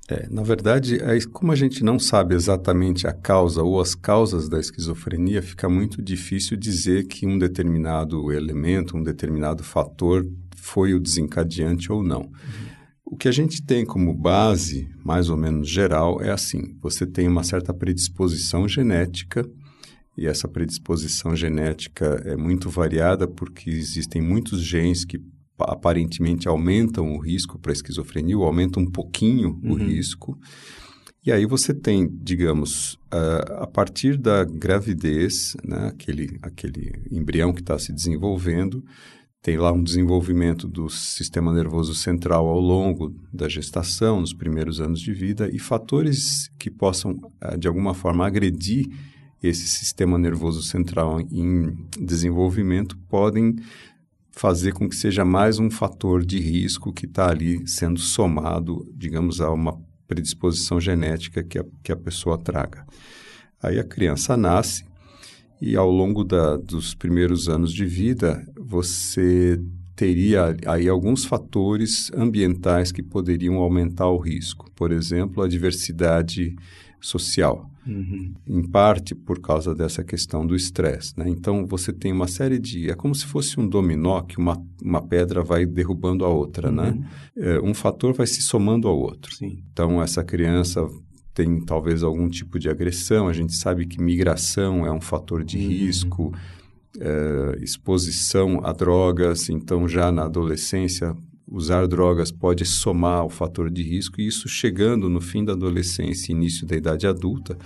É, 0.08 0.28
na 0.30 0.42
verdade, 0.42 0.98
como 1.32 1.50
a 1.50 1.56
gente 1.56 1.82
não 1.82 1.98
sabe 1.98 2.34
exatamente 2.34 3.08
a 3.08 3.12
causa 3.12 3.62
ou 3.62 3.80
as 3.80 3.94
causas 3.94 4.48
da 4.48 4.60
esquizofrenia, 4.60 5.42
fica 5.42 5.68
muito 5.68 6.00
difícil 6.00 6.56
dizer 6.56 7.06
que 7.08 7.26
um 7.26 7.36
determinado 7.36 8.32
elemento, 8.32 8.96
um 8.96 9.02
determinado 9.02 9.64
fator 9.64 10.24
foi 10.54 10.94
o 10.94 11.00
desencadeante 11.00 11.90
ou 11.90 12.04
não. 12.04 12.20
Uhum. 12.20 12.30
O 13.04 13.16
que 13.16 13.28
a 13.28 13.32
gente 13.32 13.64
tem 13.64 13.84
como 13.84 14.14
base, 14.14 14.88
mais 15.04 15.28
ou 15.28 15.36
menos 15.36 15.68
geral, 15.68 16.20
é 16.20 16.30
assim: 16.30 16.76
você 16.80 17.04
tem 17.04 17.26
uma 17.26 17.42
certa 17.42 17.74
predisposição 17.74 18.68
genética, 18.68 19.48
e 20.16 20.26
essa 20.26 20.48
predisposição 20.48 21.36
genética 21.36 22.22
é 22.24 22.36
muito 22.36 22.70
variada 22.70 23.28
porque 23.28 23.68
existem 23.68 24.22
muitos 24.22 24.62
genes 24.62 25.04
que 25.04 25.20
aparentemente 25.58 26.48
aumentam 26.48 27.14
o 27.14 27.18
risco 27.18 27.58
para 27.58 27.72
esquizofrenia, 27.72 28.36
ou 28.36 28.44
aumentam 28.44 28.82
um 28.82 28.90
pouquinho 28.90 29.58
uhum. 29.62 29.72
o 29.72 29.74
risco. 29.74 30.38
E 31.24 31.32
aí 31.32 31.44
você 31.44 31.74
tem, 31.74 32.08
digamos, 32.08 32.94
uh, 33.12 33.62
a 33.62 33.66
partir 33.66 34.16
da 34.16 34.44
gravidez, 34.44 35.56
né, 35.64 35.88
aquele, 35.88 36.38
aquele 36.40 36.92
embrião 37.10 37.52
que 37.52 37.60
está 37.60 37.78
se 37.78 37.92
desenvolvendo, 37.92 38.84
tem 39.42 39.56
lá 39.56 39.72
um 39.72 39.82
desenvolvimento 39.82 40.68
do 40.68 40.88
sistema 40.88 41.52
nervoso 41.52 41.94
central 41.94 42.46
ao 42.46 42.60
longo 42.60 43.14
da 43.32 43.48
gestação, 43.48 44.20
nos 44.20 44.32
primeiros 44.32 44.80
anos 44.80 45.00
de 45.00 45.12
vida, 45.12 45.48
e 45.52 45.58
fatores 45.58 46.48
que 46.58 46.70
possam, 46.70 47.12
uh, 47.12 47.58
de 47.58 47.66
alguma 47.66 47.92
forma, 47.92 48.26
agredir 48.26 48.86
esse 49.46 49.66
sistema 49.68 50.18
nervoso 50.18 50.62
central 50.62 51.20
em 51.20 51.76
desenvolvimento 51.98 52.96
podem 53.08 53.56
fazer 54.30 54.72
com 54.72 54.88
que 54.88 54.94
seja 54.94 55.24
mais 55.24 55.58
um 55.58 55.70
fator 55.70 56.24
de 56.24 56.38
risco 56.38 56.92
que 56.92 57.06
está 57.06 57.30
ali 57.30 57.66
sendo 57.66 57.98
somado, 57.98 58.86
digamos, 58.94 59.40
a 59.40 59.50
uma 59.50 59.80
predisposição 60.06 60.80
genética 60.80 61.42
que 61.42 61.58
a, 61.58 61.64
que 61.82 61.90
a 61.90 61.96
pessoa 61.96 62.36
traga. 62.36 62.86
Aí 63.62 63.78
a 63.78 63.84
criança 63.84 64.36
nasce 64.36 64.84
e 65.60 65.74
ao 65.74 65.90
longo 65.90 66.22
da, 66.22 66.56
dos 66.56 66.94
primeiros 66.94 67.48
anos 67.48 67.72
de 67.72 67.86
vida 67.86 68.46
você 68.58 69.60
teria 69.96 70.54
aí 70.66 70.86
alguns 70.86 71.24
fatores 71.24 72.12
ambientais 72.14 72.92
que 72.92 73.02
poderiam 73.02 73.56
aumentar 73.56 74.08
o 74.08 74.18
risco. 74.18 74.70
Por 74.76 74.92
exemplo, 74.92 75.42
a 75.42 75.48
diversidade 75.48 76.54
social. 77.00 77.70
Uhum. 77.86 78.34
Em 78.46 78.62
parte 78.62 79.14
por 79.14 79.40
causa 79.40 79.74
dessa 79.74 80.02
questão 80.02 80.46
do 80.46 80.56
estresse. 80.56 81.12
Né? 81.16 81.28
Então, 81.28 81.66
você 81.66 81.92
tem 81.92 82.12
uma 82.12 82.26
série 82.26 82.58
de... 82.58 82.90
É 82.90 82.94
como 82.94 83.14
se 83.14 83.24
fosse 83.24 83.60
um 83.60 83.68
dominó 83.68 84.20
que 84.22 84.38
uma, 84.38 84.60
uma 84.82 85.00
pedra 85.00 85.42
vai 85.42 85.64
derrubando 85.64 86.24
a 86.24 86.28
outra. 86.28 86.70
Né? 86.70 86.90
Uhum. 86.90 87.00
Né? 87.00 87.08
É, 87.36 87.60
um 87.60 87.74
fator 87.74 88.12
vai 88.12 88.26
se 88.26 88.42
somando 88.42 88.88
ao 88.88 88.98
outro. 88.98 89.34
Sim. 89.34 89.62
Então, 89.72 90.02
essa 90.02 90.24
criança 90.24 90.86
tem 91.32 91.60
talvez 91.64 92.02
algum 92.02 92.28
tipo 92.28 92.58
de 92.58 92.68
agressão. 92.68 93.28
A 93.28 93.32
gente 93.32 93.54
sabe 93.54 93.86
que 93.86 94.00
migração 94.00 94.84
é 94.86 94.90
um 94.90 95.00
fator 95.00 95.44
de 95.44 95.56
uhum. 95.56 95.68
risco. 95.68 96.34
É, 96.98 97.58
exposição 97.62 98.60
a 98.64 98.72
drogas. 98.72 99.48
Então, 99.48 99.86
já 99.86 100.10
na 100.10 100.24
adolescência, 100.24 101.14
usar 101.48 101.86
drogas 101.86 102.32
pode 102.32 102.64
somar 102.64 103.24
o 103.24 103.30
fator 103.30 103.70
de 103.70 103.82
risco, 103.82 104.20
e 104.20 104.26
isso 104.26 104.48
chegando 104.48 105.08
no 105.08 105.20
fim 105.20 105.44
da 105.44 105.52
adolescência 105.52 106.32
e 106.32 106.34
início 106.34 106.66
da 106.66 106.76
idade 106.76 107.06
adulta, 107.06 107.56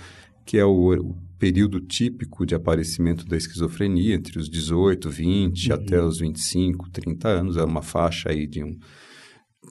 que 0.45 0.57
é 0.57 0.65
o, 0.65 0.93
o, 0.93 1.15
período 1.39 1.79
típico 1.79 2.45
de 2.45 2.53
aparecimento 2.53 3.25
da 3.25 3.35
esquizofrenia, 3.35 4.13
entre 4.13 4.37
os 4.37 4.47
18, 4.47 5.09
20 5.09 5.69
uhum. 5.69 5.75
até 5.75 6.03
os 6.03 6.19
25, 6.19 6.89
30 6.91 7.27
anos, 7.27 7.57
é 7.57 7.63
uma 7.63 7.81
faixa 7.81 8.29
aí 8.29 8.45
de 8.45 8.63
um 8.63 8.77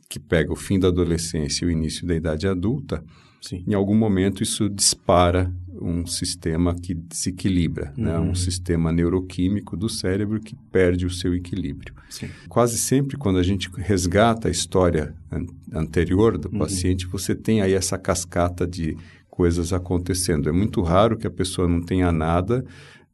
que 0.08 0.18
pega 0.18 0.52
o 0.52 0.56
fim 0.56 0.78
da 0.78 0.88
adolescência 0.88 1.64
e 1.64 1.68
o 1.68 1.70
início 1.70 2.06
da 2.06 2.14
idade 2.14 2.48
adulta, 2.48 3.04
Sim. 3.40 3.64
em 3.66 3.74
algum 3.74 3.94
momento 3.94 4.42
isso 4.42 4.68
dispara 4.68 5.52
um 5.80 6.06
sistema 6.06 6.74
que 6.74 6.92
desequilibra, 6.92 7.94
uhum. 7.96 8.04
né? 8.04 8.18
um 8.18 8.28
uhum. 8.28 8.34
sistema 8.34 8.92
neuroquímico 8.92 9.76
do 9.76 9.88
cérebro 9.88 10.38
que 10.38 10.54
perde 10.70 11.06
o 11.06 11.10
seu 11.10 11.34
equilíbrio. 11.34 11.94
Sim. 12.10 12.28
Quase 12.48 12.76
sempre, 12.76 13.16
quando 13.16 13.38
a 13.38 13.42
gente 13.42 13.70
resgata 13.76 14.48
a 14.48 14.50
história 14.50 15.14
an 15.32 15.46
anterior 15.72 16.36
do 16.36 16.50
uhum. 16.52 16.58
paciente, 16.58 17.06
você 17.06 17.34
tem 17.34 17.62
aí 17.62 17.72
essa 17.72 17.96
cascata 17.96 18.66
de 18.66 18.96
coisas 19.30 19.72
acontecendo. 19.72 20.48
É 20.48 20.52
muito 20.52 20.82
raro 20.82 21.16
que 21.16 21.26
a 21.26 21.30
pessoa 21.30 21.66
não 21.66 21.80
tenha 21.80 22.12
nada, 22.12 22.64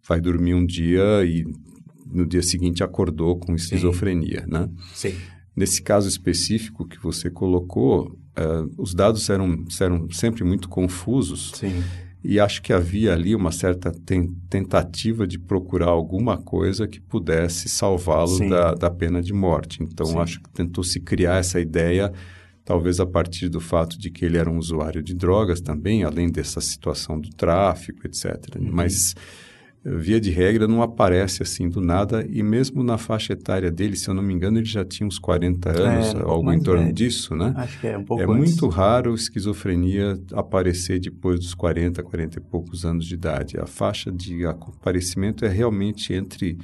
vai 0.08 0.20
dormir 0.20 0.54
um 0.54 0.66
dia 0.66 1.24
e 1.24 1.44
no 2.10 2.26
dia 2.26 2.42
seguinte 2.42 2.82
acordou 2.82 3.38
com 3.38 3.54
esquizofrenia, 3.54 4.42
Sim. 4.42 4.50
né? 4.50 4.68
Sim. 4.94 5.14
Nesse 5.54 5.82
caso 5.82 6.08
específico 6.08 6.86
que 6.86 6.98
você 6.98 7.30
colocou, 7.30 8.18
uh, 8.38 8.70
os 8.76 8.94
dados 8.94 9.28
eram, 9.30 9.64
eram 9.80 10.10
sempre 10.10 10.44
muito 10.44 10.68
confusos. 10.68 11.52
Sim. 11.54 11.82
E 12.28 12.40
acho 12.40 12.60
que 12.60 12.72
havia 12.72 13.12
ali 13.12 13.36
uma 13.36 13.52
certa 13.52 13.92
ten 13.92 14.34
tentativa 14.50 15.26
de 15.26 15.38
procurar 15.38 15.88
alguma 15.88 16.36
coisa 16.36 16.88
que 16.88 17.00
pudesse 17.00 17.68
salvá-lo 17.68 18.48
da, 18.48 18.74
da 18.74 18.90
pena 18.90 19.22
de 19.22 19.32
morte. 19.32 19.80
Então, 19.80 20.06
Sim. 20.06 20.18
acho 20.18 20.40
que 20.40 20.50
tentou 20.50 20.82
se 20.82 20.98
criar 20.98 21.36
essa 21.36 21.60
ideia, 21.60 22.12
talvez 22.64 22.98
a 22.98 23.06
partir 23.06 23.48
do 23.48 23.60
fato 23.60 23.96
de 23.96 24.10
que 24.10 24.24
ele 24.24 24.38
era 24.38 24.50
um 24.50 24.58
usuário 24.58 25.04
de 25.04 25.14
drogas 25.14 25.60
também, 25.60 26.02
além 26.02 26.28
dessa 26.28 26.60
situação 26.60 27.20
do 27.20 27.30
tráfico, 27.30 28.04
etc. 28.04 28.56
Uhum. 28.58 28.70
Mas 28.72 29.14
via 29.86 30.20
de 30.20 30.30
regra, 30.30 30.66
não 30.66 30.82
aparece 30.82 31.42
assim 31.42 31.68
do 31.68 31.80
nada, 31.80 32.26
e 32.28 32.42
mesmo 32.42 32.82
na 32.82 32.98
faixa 32.98 33.34
etária 33.34 33.70
dele, 33.70 33.96
se 33.96 34.08
eu 34.08 34.14
não 34.14 34.22
me 34.22 34.34
engano, 34.34 34.58
ele 34.58 34.66
já 34.66 34.84
tinha 34.84 35.06
uns 35.06 35.18
40 35.18 35.70
anos, 35.70 36.14
é, 36.14 36.22
algo 36.22 36.52
em 36.52 36.60
torno 36.60 36.82
velho. 36.82 36.94
disso, 36.94 37.36
né? 37.36 37.54
Acho 37.56 37.80
que 37.80 37.86
é 37.86 37.96
um 37.96 38.04
pouco 38.04 38.20
É 38.22 38.26
antes. 38.26 38.36
muito 38.36 38.68
raro 38.68 39.14
esquizofrenia 39.14 40.20
aparecer 40.32 40.98
depois 40.98 41.38
dos 41.38 41.54
40, 41.54 42.02
40 42.02 42.38
e 42.38 42.42
poucos 42.42 42.84
anos 42.84 43.06
de 43.06 43.14
idade. 43.14 43.58
A 43.60 43.66
faixa 43.66 44.10
de 44.10 44.44
aparecimento 44.44 45.44
é 45.44 45.48
realmente 45.48 46.12
entre 46.12 46.58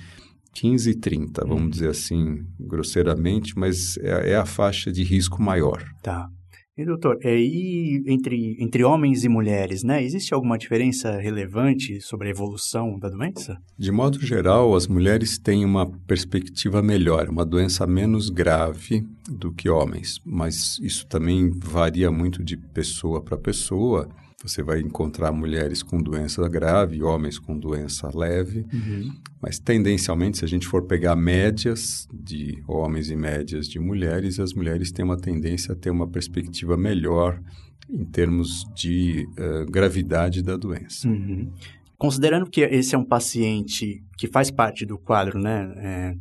15 0.54 0.90
e 0.90 0.94
30, 0.94 1.46
vamos 1.46 1.62
hum. 1.64 1.70
dizer 1.70 1.88
assim, 1.88 2.44
grosseiramente, 2.58 3.56
mas 3.56 3.96
é, 3.98 4.32
é 4.32 4.36
a 4.36 4.44
faixa 4.44 4.90
de 4.90 5.02
risco 5.04 5.40
maior. 5.40 5.82
Tá. 6.02 6.28
E 6.74 6.86
doutor, 6.86 7.18
é, 7.22 7.36
e 7.38 8.02
entre, 8.06 8.56
entre 8.58 8.82
homens 8.82 9.24
e 9.24 9.28
mulheres, 9.28 9.82
né? 9.82 10.02
Existe 10.02 10.32
alguma 10.32 10.56
diferença 10.56 11.18
relevante 11.18 12.00
sobre 12.00 12.28
a 12.28 12.30
evolução 12.30 12.98
da 12.98 13.10
doença? 13.10 13.58
De 13.78 13.92
modo 13.92 14.18
geral, 14.18 14.74
as 14.74 14.86
mulheres 14.86 15.36
têm 15.36 15.66
uma 15.66 15.86
perspectiva 16.06 16.80
melhor, 16.82 17.28
uma 17.28 17.44
doença 17.44 17.86
menos 17.86 18.30
grave 18.30 19.04
do 19.28 19.52
que 19.52 19.68
homens, 19.68 20.18
mas 20.24 20.78
isso 20.78 21.06
também 21.06 21.50
varia 21.50 22.10
muito 22.10 22.42
de 22.42 22.56
pessoa 22.56 23.22
para 23.22 23.36
pessoa. 23.36 24.08
Você 24.42 24.62
vai 24.62 24.80
encontrar 24.80 25.30
mulheres 25.32 25.82
com 25.82 26.02
doença 26.02 26.46
grave, 26.48 27.02
homens 27.02 27.38
com 27.38 27.58
doença 27.58 28.10
leve, 28.12 28.66
uhum. 28.72 29.12
mas 29.40 29.58
tendencialmente, 29.58 30.38
se 30.38 30.44
a 30.44 30.48
gente 30.48 30.66
for 30.66 30.82
pegar 30.86 31.14
médias 31.14 32.08
de 32.12 32.62
homens 32.66 33.10
e 33.10 33.16
médias 33.16 33.68
de 33.68 33.78
mulheres, 33.78 34.40
as 34.40 34.52
mulheres 34.52 34.90
têm 34.90 35.04
uma 35.04 35.16
tendência 35.16 35.72
a 35.72 35.76
ter 35.76 35.90
uma 35.90 36.08
perspectiva 36.08 36.76
melhor 36.76 37.40
em 37.88 38.04
termos 38.04 38.64
de 38.74 39.26
uh, 39.38 39.70
gravidade 39.70 40.42
da 40.42 40.56
doença. 40.56 41.08
Uhum. 41.08 41.52
Considerando 41.98 42.50
que 42.50 42.62
esse 42.62 42.94
é 42.94 42.98
um 42.98 43.04
paciente 43.04 44.02
que 44.18 44.26
faz 44.26 44.50
parte 44.50 44.84
do 44.84 44.98
quadro, 44.98 45.38
né? 45.38 45.72
É, 45.76 46.14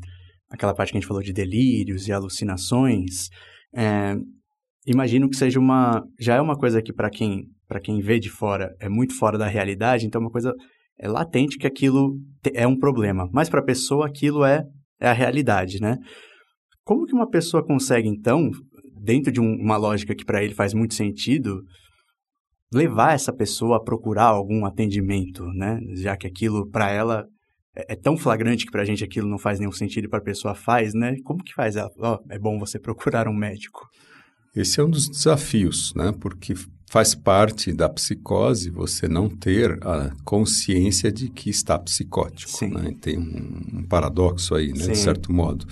aquela 0.48 0.76
parte 0.76 0.92
que 0.92 0.98
a 0.98 1.02
gente 1.02 1.08
falou 1.08 1.24
de 1.24 1.34
delírios 1.34 2.08
e 2.08 2.12
alucinações, 2.12 3.30
é, 3.74 4.16
imagino 4.86 5.28
que 5.28 5.36
seja 5.36 5.60
uma 5.60 6.04
já 6.20 6.36
é 6.36 6.42
uma 6.42 6.56
coisa 6.56 6.82
que 6.82 6.94
para 6.94 7.10
quem 7.10 7.48
para 7.72 7.80
quem 7.80 8.02
vê 8.02 8.20
de 8.20 8.30
fora, 8.30 8.76
é 8.82 8.90
muito 8.90 9.18
fora 9.18 9.38
da 9.38 9.48
realidade, 9.48 10.06
então 10.06 10.20
é 10.20 10.26
uma 10.26 10.30
coisa 10.30 10.54
é 11.00 11.08
latente 11.08 11.58
que 11.58 11.66
aquilo 11.66 12.18
é 12.54 12.68
um 12.68 12.78
problema. 12.78 13.30
Mas 13.32 13.48
para 13.48 13.62
a 13.62 13.64
pessoa 13.64 14.08
aquilo 14.08 14.44
é, 14.44 14.62
é 15.00 15.08
a 15.08 15.14
realidade, 15.14 15.80
né? 15.80 15.98
Como 16.84 17.06
que 17.06 17.14
uma 17.14 17.30
pessoa 17.30 17.66
consegue, 17.66 18.10
então, 18.10 18.52
dentro 19.02 19.32
de 19.32 19.40
um, 19.40 19.56
uma 19.56 19.78
lógica 19.78 20.14
que 20.14 20.26
para 20.26 20.44
ele 20.44 20.54
faz 20.54 20.74
muito 20.74 20.96
sentido, 20.96 21.62
levar 22.74 23.14
essa 23.14 23.32
pessoa 23.32 23.78
a 23.78 23.82
procurar 23.82 24.26
algum 24.26 24.66
atendimento, 24.66 25.46
né? 25.54 25.80
Já 25.94 26.18
que 26.18 26.28
aquilo 26.28 26.70
para 26.70 26.92
ela 26.92 27.26
é, 27.74 27.94
é, 27.94 27.96
tão 27.96 28.18
flagrante 28.18 28.66
que 28.66 28.72
para 28.72 28.82
a 28.82 28.86
gente 28.86 29.02
aquilo 29.02 29.30
não 29.30 29.40
faz 29.40 29.60
nenhum 29.60 29.72
sentido 29.72 30.08
e 30.08 30.10
para 30.10 30.20
a 30.20 30.24
pessoa 30.24 30.54
faz, 30.54 30.94
né? 30.94 31.16
Como 31.24 31.42
que 31.42 31.54
faz 31.54 31.78
ela? 31.78 31.90
Oh, 31.98 32.20
é 32.30 32.38
bom 32.38 32.60
você 32.60 32.78
procurar 32.84 33.30
um 33.30 33.34
médico. 33.34 33.88
Esse 34.54 34.82
é 34.82 34.84
um 34.84 34.90
dos 34.90 35.08
desafios, 35.08 35.94
né? 35.96 36.12
Porque 36.20 36.54
faz 36.92 37.16
parte 37.16 37.72
da 37.72 37.88
psicose 37.88 38.70
você 38.70 39.08
não 39.08 39.30
ter 39.30 39.80
a 39.82 40.12
consciência 40.26 41.10
de 41.10 41.30
que 41.30 41.50
está 41.50 41.80
psicótico. 41.80 42.66
Né? 42.68 42.94
Tem 43.00 43.18
um, 43.18 43.78
um, 43.80 43.84
paradoxo 43.84 44.54
aí, 44.56 44.74
né? 44.74 44.88
de 44.88 44.98
certo 44.98 45.32
modo. 45.32 45.66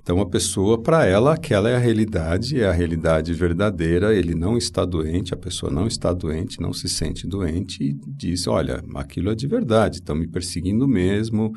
Então, 0.00 0.18
a 0.18 0.24
pessoa, 0.24 0.80
para 0.80 1.04
ela, 1.04 1.34
aquela 1.34 1.68
é 1.68 1.76
a 1.76 1.78
realidade, 1.78 2.58
é 2.58 2.66
a 2.66 2.72
realidade 2.72 3.34
verdadeira, 3.34 4.14
ele 4.14 4.34
não 4.34 4.56
está 4.56 4.86
doente, 4.86 5.34
a 5.34 5.36
pessoa 5.36 5.70
não 5.70 5.86
está 5.86 6.10
doente, 6.10 6.58
não 6.58 6.72
se 6.72 6.88
sente 6.88 7.26
doente 7.26 7.84
e 7.84 7.92
diz, 8.06 8.46
olha, 8.46 8.82
aquilo 8.94 9.30
é 9.30 9.34
de 9.34 9.46
verdade, 9.46 9.96
estão 9.96 10.16
me 10.16 10.26
perseguindo 10.26 10.88
mesmo, 10.88 11.52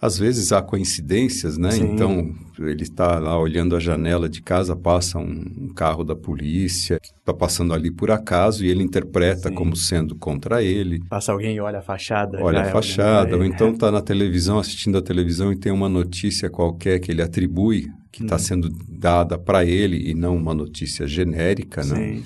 às 0.00 0.16
vezes 0.16 0.52
há 0.52 0.62
coincidências, 0.62 1.58
né? 1.58 1.72
Sim. 1.72 1.92
Então, 1.92 2.32
ele 2.58 2.82
está 2.82 3.18
lá 3.18 3.38
olhando 3.38 3.74
a 3.74 3.80
janela 3.80 4.28
de 4.28 4.40
casa, 4.40 4.76
passa 4.76 5.18
um, 5.18 5.44
um 5.58 5.68
carro 5.74 6.04
da 6.04 6.14
polícia, 6.14 7.00
está 7.02 7.34
passando 7.34 7.74
ali 7.74 7.90
por 7.90 8.10
acaso 8.10 8.64
e 8.64 8.70
ele 8.70 8.82
interpreta 8.82 9.48
Sim. 9.48 9.54
como 9.54 9.74
sendo 9.74 10.14
contra 10.14 10.62
ele. 10.62 11.00
Passa 11.08 11.32
alguém 11.32 11.56
e 11.56 11.60
olha 11.60 11.80
a 11.80 11.82
fachada. 11.82 12.38
Olha 12.40 12.60
a 12.60 12.66
é 12.66 12.70
fachada, 12.70 13.36
ou 13.36 13.44
então 13.44 13.70
está 13.70 13.90
na 13.90 14.00
televisão, 14.00 14.58
assistindo 14.58 14.98
a 14.98 15.02
televisão 15.02 15.52
e 15.52 15.56
tem 15.56 15.72
uma 15.72 15.88
notícia 15.88 16.48
qualquer 16.48 17.00
que 17.00 17.10
ele 17.10 17.22
atribui, 17.22 17.88
que 18.12 18.22
está 18.22 18.36
hum. 18.36 18.40
sendo 18.40 18.68
dada 18.88 19.36
para 19.36 19.64
ele 19.64 20.10
e 20.10 20.14
não 20.14 20.36
uma 20.36 20.54
notícia 20.54 21.08
genérica, 21.08 21.84
né? 21.84 21.96
Sim. 21.96 22.24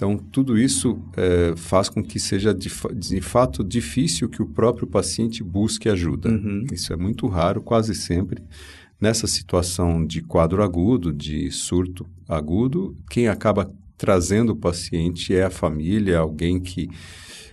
Então, 0.00 0.16
tudo 0.16 0.58
isso 0.58 0.98
é, 1.14 1.52
faz 1.54 1.90
com 1.90 2.02
que 2.02 2.18
seja 2.18 2.54
de, 2.54 2.70
de, 2.94 3.20
fato 3.20 3.62
difícil 3.62 4.30
que 4.30 4.40
o 4.40 4.46
próprio 4.46 4.86
paciente 4.86 5.44
busque 5.44 5.90
ajuda. 5.90 6.30
Uhum. 6.30 6.64
Isso 6.72 6.90
é 6.90 6.96
muito 6.96 7.26
raro, 7.26 7.60
quase 7.60 7.94
sempre. 7.94 8.42
Nessa 8.98 9.26
situação 9.26 10.02
de 10.02 10.22
quadro 10.22 10.62
agudo, 10.62 11.12
de 11.12 11.50
surto 11.50 12.06
agudo, 12.26 12.96
quem 13.10 13.28
acaba 13.28 13.70
trazendo 13.98 14.52
o 14.52 14.56
paciente 14.56 15.34
é 15.34 15.44
a 15.44 15.50
família, 15.50 16.18
alguém 16.18 16.58
que 16.58 16.88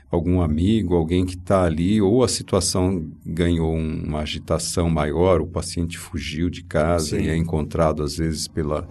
algum 0.10 0.40
amigo, 0.40 0.96
alguém 0.96 1.26
que 1.26 1.36
está 1.36 1.66
ali, 1.66 2.02
ou 2.02 2.24
a 2.24 2.30
situação 2.30 3.12
ganhou 3.26 3.76
uma 3.76 4.20
agitação 4.20 4.90
maior, 4.90 5.42
o 5.42 5.48
paciente 5.48 5.98
fugiu 5.98 6.50
de 6.50 6.64
casa 6.64 7.18
Sim. 7.20 7.26
e 7.26 7.28
é 7.28 7.36
encontrado 7.36 8.02
às 8.02 8.16
vezes 8.16 8.48
pela 8.48 8.88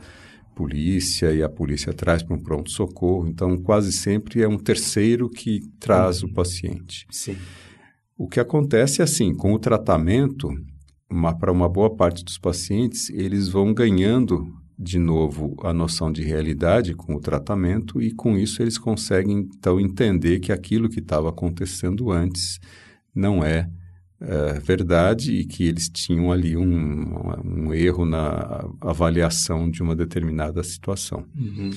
polícia 0.56 1.34
e 1.34 1.42
a 1.42 1.48
polícia 1.50 1.92
traz 1.92 2.22
para 2.22 2.34
um 2.34 2.42
pronto-socorro. 2.42 3.28
Então, 3.28 3.58
quase 3.58 3.92
sempre 3.92 4.42
é 4.42 4.48
um 4.48 4.56
terceiro 4.56 5.28
que 5.28 5.60
traz 5.78 6.22
uhum. 6.22 6.30
o 6.30 6.32
paciente. 6.32 7.06
Sim. 7.10 7.36
O 8.16 8.26
que 8.26 8.40
acontece 8.40 9.02
é 9.02 9.04
assim, 9.04 9.34
com 9.34 9.52
o 9.52 9.58
tratamento, 9.58 10.48
para 11.38 11.52
uma 11.52 11.68
boa 11.68 11.94
parte 11.94 12.24
dos 12.24 12.38
pacientes, 12.38 13.10
eles 13.10 13.48
vão 13.48 13.74
ganhando 13.74 14.50
de 14.78 14.98
novo 14.98 15.54
a 15.62 15.72
noção 15.72 16.10
de 16.10 16.22
realidade 16.22 16.94
com 16.94 17.14
o 17.14 17.20
tratamento 17.20 18.00
e 18.00 18.10
com 18.10 18.36
isso 18.36 18.62
eles 18.62 18.76
conseguem 18.76 19.38
então 19.38 19.78
entender 19.78 20.38
que 20.40 20.52
aquilo 20.52 20.88
que 20.88 21.00
estava 21.00 21.30
acontecendo 21.30 22.10
antes 22.10 22.58
não 23.14 23.42
é 23.42 23.70
é, 24.20 24.58
verdade 24.60 25.32
e 25.32 25.44
que 25.44 25.64
eles 25.64 25.88
tinham 25.88 26.32
ali 26.32 26.56
um, 26.56 26.64
um, 27.44 27.74
erro 27.74 28.04
na 28.04 28.68
avaliação 28.80 29.70
de 29.70 29.82
uma 29.82 29.94
determinada 29.94 30.62
situação. 30.62 31.24
Uhum. 31.36 31.70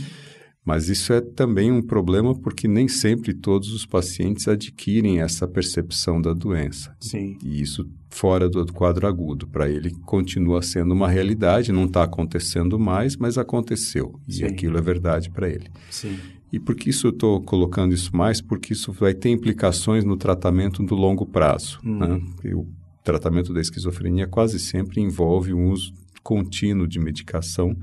Mas 0.63 0.87
isso 0.87 1.11
é 1.13 1.19
também 1.19 1.71
um 1.71 1.81
problema 1.81 2.35
porque 2.35 2.67
nem 2.67 2.87
sempre 2.87 3.33
todos 3.33 3.73
os 3.73 3.85
pacientes 3.85 4.47
adquirem 4.47 5.19
essa 5.19 5.47
percepção 5.47 6.21
da 6.21 6.31
doença. 6.31 6.95
Sim. 6.99 7.37
E 7.43 7.59
isso 7.59 7.89
fora 8.09 8.47
do 8.47 8.71
quadro 8.71 9.07
agudo. 9.07 9.47
Para 9.47 9.69
ele 9.69 9.91
continua 10.05 10.61
sendo 10.61 10.93
uma 10.93 11.09
realidade, 11.09 11.71
não 11.71 11.85
está 11.85 12.03
acontecendo 12.03 12.77
mais, 12.77 13.15
mas 13.15 13.37
aconteceu. 13.37 14.19
Sim. 14.27 14.43
E 14.43 14.45
aquilo 14.45 14.77
é 14.77 14.81
verdade 14.81 15.29
para 15.29 15.49
ele. 15.49 15.69
Sim. 15.89 16.19
E 16.51 16.59
por 16.59 16.75
que 16.75 16.89
isso 16.89 17.07
eu 17.07 17.11
estou 17.11 17.41
colocando 17.41 17.93
isso 17.93 18.15
mais? 18.15 18.41
Porque 18.41 18.73
isso 18.73 18.91
vai 18.91 19.13
ter 19.13 19.29
implicações 19.29 20.03
no 20.03 20.17
tratamento 20.17 20.83
do 20.83 20.95
longo 20.95 21.25
prazo. 21.25 21.79
Hum. 21.83 21.99
Né? 21.99 22.21
O 22.53 22.65
tratamento 23.03 23.53
da 23.53 23.61
esquizofrenia 23.61 24.27
quase 24.27 24.59
sempre 24.59 25.01
envolve 25.01 25.53
um 25.53 25.69
uso 25.69 25.93
contínuo 26.23 26.87
de 26.87 26.99
medicação 26.99 27.75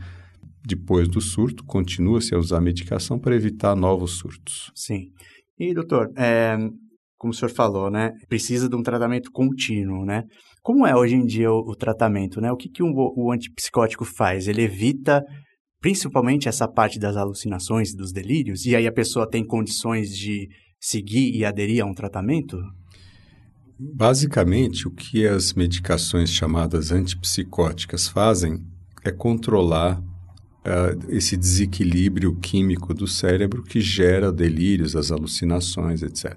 depois 0.66 1.09
do 1.09 1.20
surto, 1.20 1.64
continua-se 1.64 2.35
a 2.35 2.38
usar 2.38 2.61
medicação 2.61 3.20
para 3.20 3.37
evitar 3.37 3.76
novos 3.76 4.18
surtos. 4.18 4.72
Sim. 4.74 5.11
E, 5.59 5.72
doutor, 5.72 6.11
é, 6.16 6.57
como 7.16 7.33
o 7.33 7.35
senhor 7.35 7.50
falou, 7.50 7.88
né, 7.88 8.11
precisa 8.29 8.68
de 8.68 8.74
um 8.74 8.83
tratamento 8.83 9.31
contínuo, 9.31 10.05
né? 10.05 10.24
Como 10.62 10.85
é 10.85 10.94
hoje 10.96 11.14
em 11.14 11.24
dia 11.24 11.52
o, 11.52 11.61
o 11.70 11.76
tratamento, 11.76 12.40
né? 12.40 12.50
O 12.50 12.57
que, 12.57 12.68
que 12.68 12.83
o, 12.83 12.92
o 13.16 13.31
antipsicótico 13.31 14.05
faz? 14.05 14.48
Ele 14.48 14.62
evita 14.62 15.22
principalmente 15.87 16.49
essa 16.49 16.66
parte 16.66 16.99
das 16.99 17.16
alucinações 17.16 17.92
e 17.92 17.96
dos 17.96 18.11
delírios, 18.11 18.66
e 18.66 18.75
aí 18.75 18.88
a 18.88 18.92
pessoa 18.92 19.25
tem 19.25 19.46
condições 19.46 20.11
de 20.11 20.49
seguir 20.81 21.33
e 21.33 21.44
aderir 21.44 21.81
a 21.81 21.87
um 21.87 21.94
tratamento? 21.94 22.59
Basicamente, 23.79 24.88
o 24.88 24.90
que 24.90 25.29
as 25.29 25.55
medicações 25.55 26.31
chamadas 26.31 26.90
antipsicóticas 26.90 28.09
fazem 28.09 28.66
é 29.05 29.12
controlar 29.12 30.01
uh, 30.01 31.07
esse 31.09 31.37
desequilíbrio 31.37 32.35
químico 32.35 32.92
do 32.92 33.07
cérebro 33.07 33.62
que 33.62 33.81
gera 33.81 34.33
delírios, 34.33 34.96
as 34.96 35.12
alucinações, 35.12 36.03
etc. 36.03 36.35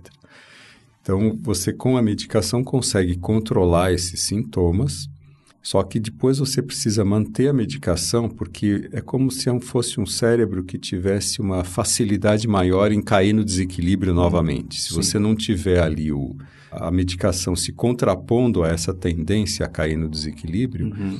Então, 1.02 1.36
você 1.42 1.74
com 1.74 1.98
a 1.98 2.04
medicação 2.04 2.64
consegue 2.64 3.18
controlar 3.18 3.94
esses 3.94 4.22
sintomas, 4.22 5.10
só 5.62 5.84
que 5.84 6.00
depois 6.00 6.40
você 6.40 6.62
precisa 6.62 7.04
manter 7.04 7.50
a 7.50 7.54
medicação, 7.54 8.30
porque 8.30 8.90
é 8.94 9.02
como 9.02 9.30
se 9.30 9.48
fosse 9.60 10.00
um 10.00 10.06
cérebro 10.06 10.64
que 10.64 10.78
tivesse 10.78 11.42
uma 11.42 11.64
facilidade 11.64 12.48
maior 12.48 12.92
em 12.92 13.02
cair 13.02 13.34
no 13.34 13.44
desequilíbrio 13.44 14.14
novamente. 14.14 14.82
Se 14.82 14.90
Sim. 14.90 14.96
você 14.96 15.20
não 15.20 15.36
tiver 15.36 15.82
ali 15.82 16.12
o, 16.12 16.36
a 16.72 16.90
medicação 16.90 17.56
se 17.56 17.74
contrapondo 17.74 18.64
a 18.64 18.70
essa 18.70 18.94
tendência 18.94 19.66
a 19.66 19.70
cair 19.70 19.98
no 19.98 20.08
desequilíbrio, 20.08 20.88
uhum. 20.88 21.20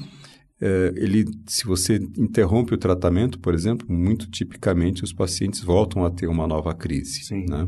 é, 0.62 0.94
ele, 0.96 1.26
se 1.46 1.66
você 1.66 1.98
interrompe 2.18 2.74
o 2.74 2.78
tratamento, 2.78 3.40
por 3.40 3.54
exemplo, 3.54 3.86
muito 3.92 4.30
tipicamente 4.32 5.04
os 5.04 5.12
pacientes 5.12 5.62
voltam 5.62 6.06
a 6.06 6.10
ter 6.10 6.28
uma 6.28 6.48
nova 6.48 6.74
crise. 6.74 7.26
Sim. 7.26 7.46
Né? 7.46 7.68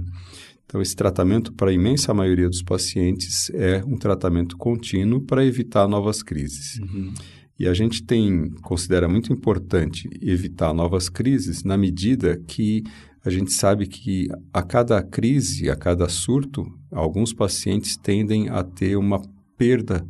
Então, 0.71 0.81
esse 0.81 0.95
tratamento, 0.95 1.51
para 1.51 1.69
a 1.69 1.73
imensa 1.73 2.13
maioria 2.13 2.47
dos 2.47 2.63
pacientes, 2.63 3.51
é 3.53 3.84
um 3.86 3.97
tratamento 3.97 4.55
contínuo 4.55 5.19
para 5.19 5.45
evitar 5.45 5.86
novas 5.86 6.23
crises. 6.23 6.79
Uhum. 6.79 7.13
E 7.60 7.67
a 7.67 7.73
gente 7.73 8.01
tem, 8.01 8.49
considera 8.62 9.05
muito 9.05 9.34
importante 9.34 10.10
evitar 10.21 10.73
novas 10.73 11.10
crises 11.10 11.65
na 11.65 11.77
medida 11.77 12.41
que 12.47 12.84
a 13.21 13.29
gente 13.29 13.51
sabe 13.51 13.86
que 13.86 14.29
a 14.53 14.63
cada 14.63 15.03
crise, 15.03 15.69
a 15.69 15.75
cada 15.75 16.07
surto, 16.07 16.65
alguns 16.89 17.34
pacientes 17.34 17.97
tendem 17.97 18.47
a 18.47 18.63
ter 18.63 18.95
uma 18.95 19.21
perda 19.57 20.07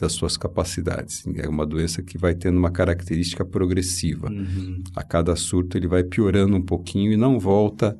das 0.00 0.12
suas 0.12 0.38
capacidades. 0.38 1.22
É 1.36 1.46
uma 1.46 1.66
doença 1.66 2.02
que 2.02 2.16
vai 2.16 2.34
tendo 2.34 2.56
uma 2.56 2.70
característica 2.70 3.44
progressiva. 3.44 4.30
Uhum. 4.30 4.82
A 4.96 5.02
cada 5.02 5.36
surto 5.36 5.76
ele 5.76 5.86
vai 5.86 6.02
piorando 6.02 6.56
um 6.56 6.62
pouquinho 6.62 7.12
e 7.12 7.16
não 7.18 7.38
volta 7.38 7.94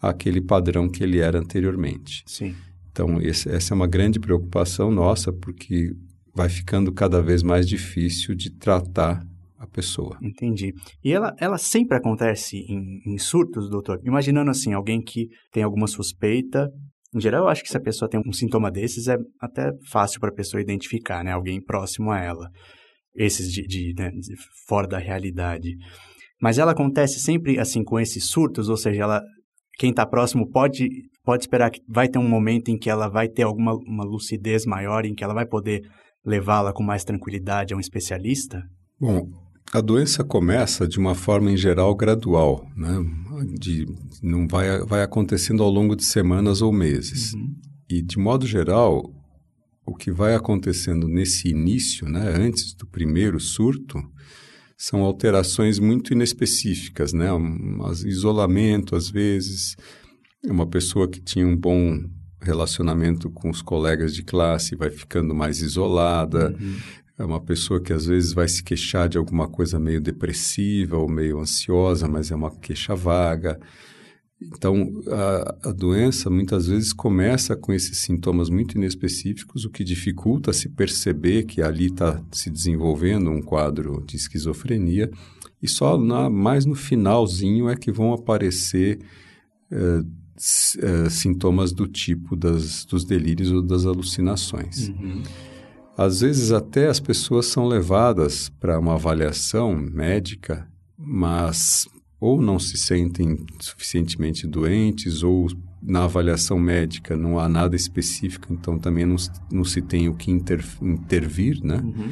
àquele 0.00 0.40
padrão 0.40 0.88
que 0.88 1.02
ele 1.02 1.18
era 1.18 1.38
anteriormente. 1.38 2.22
Sim. 2.26 2.54
Então, 2.90 3.20
esse, 3.20 3.48
essa 3.48 3.74
é 3.74 3.76
uma 3.76 3.86
grande 3.86 4.18
preocupação 4.18 4.90
nossa, 4.90 5.32
porque 5.32 5.92
vai 6.34 6.48
ficando 6.48 6.92
cada 6.92 7.22
vez 7.22 7.42
mais 7.42 7.68
difícil 7.68 8.34
de 8.34 8.50
tratar 8.50 9.24
a 9.58 9.66
pessoa. 9.66 10.18
Entendi. 10.22 10.72
E 11.04 11.12
ela, 11.12 11.34
ela 11.38 11.58
sempre 11.58 11.96
acontece 11.96 12.56
em, 12.56 13.00
em 13.06 13.18
surtos, 13.18 13.68
doutor? 13.68 14.00
Imaginando 14.04 14.50
assim, 14.50 14.72
alguém 14.72 15.02
que 15.02 15.28
tem 15.52 15.62
alguma 15.62 15.86
suspeita 15.86 16.70
em 17.14 17.20
geral, 17.20 17.44
eu 17.44 17.48
acho 17.48 17.62
que 17.62 17.68
se 17.68 17.76
a 17.76 17.80
pessoa 17.80 18.08
tem 18.08 18.20
um 18.24 18.32
sintoma 18.32 18.70
desses, 18.70 19.08
é 19.08 19.16
até 19.40 19.72
fácil 19.90 20.20
para 20.20 20.30
a 20.30 20.34
pessoa 20.34 20.60
identificar, 20.60 21.24
né? 21.24 21.32
Alguém 21.32 21.60
próximo 21.60 22.12
a 22.12 22.20
ela. 22.20 22.48
Esses 23.16 23.52
de, 23.52 23.66
de, 23.66 23.94
né, 23.98 24.10
de, 24.10 24.36
fora 24.68 24.86
da 24.86 24.98
realidade. 24.98 25.76
Mas 26.40 26.56
ela 26.56 26.70
acontece 26.70 27.18
sempre 27.18 27.58
assim 27.58 27.82
com 27.82 27.98
esses 27.98 28.28
surtos, 28.28 28.68
ou 28.68 28.76
seja, 28.76 29.02
ela, 29.02 29.22
quem 29.80 29.88
está 29.88 30.04
próximo 30.04 30.46
pode, 30.46 30.90
pode 31.24 31.44
esperar 31.44 31.70
que 31.70 31.80
vai 31.88 32.06
ter 32.06 32.18
um 32.18 32.28
momento 32.28 32.68
em 32.68 32.78
que 32.78 32.90
ela 32.90 33.08
vai 33.08 33.30
ter 33.30 33.44
alguma 33.44 33.74
uma 33.74 34.04
lucidez 34.04 34.66
maior, 34.66 35.06
em 35.06 35.14
que 35.14 35.24
ela 35.24 35.32
vai 35.32 35.46
poder 35.46 35.80
levá-la 36.22 36.70
com 36.70 36.82
mais 36.82 37.02
tranquilidade 37.02 37.72
a 37.72 37.76
um 37.78 37.80
especialista? 37.80 38.62
Bom, 39.00 39.30
a 39.72 39.80
doença 39.80 40.22
começa 40.22 40.86
de 40.86 40.98
uma 40.98 41.14
forma 41.14 41.50
em 41.50 41.56
geral 41.56 41.94
gradual, 41.94 42.62
né? 42.76 42.94
De, 43.58 43.86
não 44.22 44.46
vai, 44.46 44.80
vai 44.84 45.02
acontecendo 45.02 45.62
ao 45.62 45.70
longo 45.70 45.96
de 45.96 46.04
semanas 46.04 46.60
ou 46.60 46.70
meses. 46.70 47.32
Uhum. 47.32 47.54
E 47.88 48.02
de 48.02 48.18
modo 48.18 48.46
geral, 48.46 49.02
o 49.86 49.94
que 49.94 50.12
vai 50.12 50.34
acontecendo 50.34 51.08
nesse 51.08 51.48
início, 51.48 52.06
né, 52.06 52.28
antes 52.36 52.74
do 52.74 52.86
primeiro 52.86 53.40
surto, 53.40 53.98
são 54.80 55.02
alterações 55.02 55.78
muito 55.78 56.14
inespecíficas, 56.14 57.12
né? 57.12 57.30
Um, 57.30 57.82
isolamento 58.06 58.96
às 58.96 59.10
vezes, 59.10 59.76
uma 60.42 60.66
pessoa 60.66 61.06
que 61.06 61.20
tinha 61.20 61.46
um 61.46 61.54
bom 61.54 62.02
relacionamento 62.40 63.28
com 63.28 63.50
os 63.50 63.60
colegas 63.60 64.14
de 64.14 64.22
classe 64.22 64.74
vai 64.74 64.88
ficando 64.88 65.34
mais 65.34 65.60
isolada, 65.60 66.56
uhum. 66.58 66.76
É 67.18 67.22
uma 67.22 67.38
pessoa 67.38 67.82
que 67.82 67.92
às 67.92 68.06
vezes 68.06 68.32
vai 68.32 68.48
se 68.48 68.64
queixar 68.64 69.06
de 69.06 69.18
alguma 69.18 69.46
coisa 69.46 69.78
meio 69.78 70.00
depressiva 70.00 70.96
ou 70.96 71.06
meio 71.06 71.38
ansiosa, 71.38 72.08
mas 72.08 72.30
é 72.30 72.34
uma 72.34 72.50
queixa 72.50 72.96
vaga. 72.96 73.60
Então, 74.42 75.02
a, 75.06 75.68
a, 75.68 75.72
doença 75.72 76.30
muitas 76.30 76.66
vezes 76.66 76.94
começa 76.94 77.54
com 77.54 77.74
esses 77.74 77.98
sintomas 77.98 78.48
muito 78.48 78.76
inespecíficos, 78.76 79.66
o 79.66 79.70
que 79.70 79.84
dificulta 79.84 80.52
se 80.52 80.70
perceber 80.70 81.44
que 81.44 81.60
ali 81.60 81.86
está 81.86 82.22
se 82.32 82.48
desenvolvendo 82.48 83.30
um 83.30 83.42
quadro 83.42 84.02
de 84.06 84.16
esquizofrenia, 84.16 85.10
e 85.62 85.68
só 85.68 85.98
na, 85.98 86.30
mais 86.30 86.64
no 86.64 86.74
finalzinho 86.74 87.68
é 87.68 87.76
que 87.76 87.92
vão 87.92 88.14
aparecer 88.14 88.98
é, 89.70 90.02
é, 90.78 91.10
sintomas 91.10 91.70
do 91.70 91.86
tipo 91.86 92.34
das, 92.34 92.86
dos 92.86 93.04
delírios 93.04 93.52
ou 93.52 93.60
das 93.60 93.84
alucinações. 93.84 94.88
Uhum. 94.88 95.22
Às 95.98 96.22
vezes 96.22 96.50
até 96.50 96.88
as 96.88 96.98
pessoas 96.98 97.44
são 97.44 97.68
levadas 97.68 98.48
para 98.48 98.78
uma 98.78 98.94
avaliação 98.94 99.76
médica, 99.76 100.66
mas 100.96 101.86
ou 102.20 102.40
não 102.40 102.58
se 102.58 102.76
sentem 102.76 103.38
suficientemente 103.58 104.46
doentes 104.46 105.22
ou 105.22 105.48
na 105.82 106.04
avaliação 106.04 106.58
médica 106.58 107.16
não 107.16 107.38
há 107.38 107.48
nada 107.48 107.74
específico, 107.74 108.52
então 108.52 108.78
também 108.78 109.06
não, 109.06 109.16
não 109.50 109.64
se 109.64 109.80
tem 109.80 110.08
o 110.08 110.14
que 110.14 110.30
inter, 110.30 110.62
intervir, 110.82 111.64
né? 111.64 111.76
Uhum. 111.76 112.10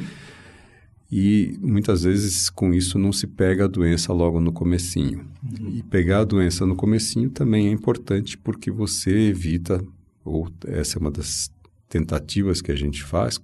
E 1.11 1.57
muitas 1.61 2.03
vezes 2.03 2.49
com 2.49 2.73
isso 2.73 2.99
não 2.99 3.11
se 3.11 3.25
pega 3.25 3.65
a 3.65 3.67
doença 3.67 4.13
logo 4.13 4.39
no 4.39 4.51
comecinho. 4.51 5.25
Uhum. 5.43 5.69
E 5.69 5.83
pegar 5.83 6.19
a 6.19 6.25
doença 6.25 6.65
no 6.65 6.75
comecinho 6.75 7.29
também 7.29 7.67
é 7.67 7.71
importante 7.71 8.37
porque 8.37 8.71
você 8.71 9.29
evita, 9.29 9.83
ou 10.23 10.47
essa 10.65 10.97
é 10.97 10.99
uma 10.99 11.11
das 11.11 11.51
tentativas 11.87 12.61
que 12.61 12.71
a 12.71 12.75
gente 12.75 13.03
faz 13.03 13.39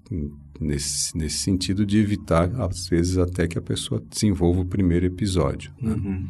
nesse, 0.60 1.18
nesse 1.18 1.38
sentido 1.38 1.86
de 1.86 1.98
evitar, 1.98 2.50
às 2.62 2.88
vezes, 2.88 3.18
até 3.18 3.48
que 3.48 3.58
a 3.58 3.62
pessoa 3.62 4.02
desenvolva 4.10 4.62
o 4.62 4.66
primeiro 4.66 5.06
episódio. 5.06 5.72
Né? 5.82 5.94
Uhum. 5.94 6.28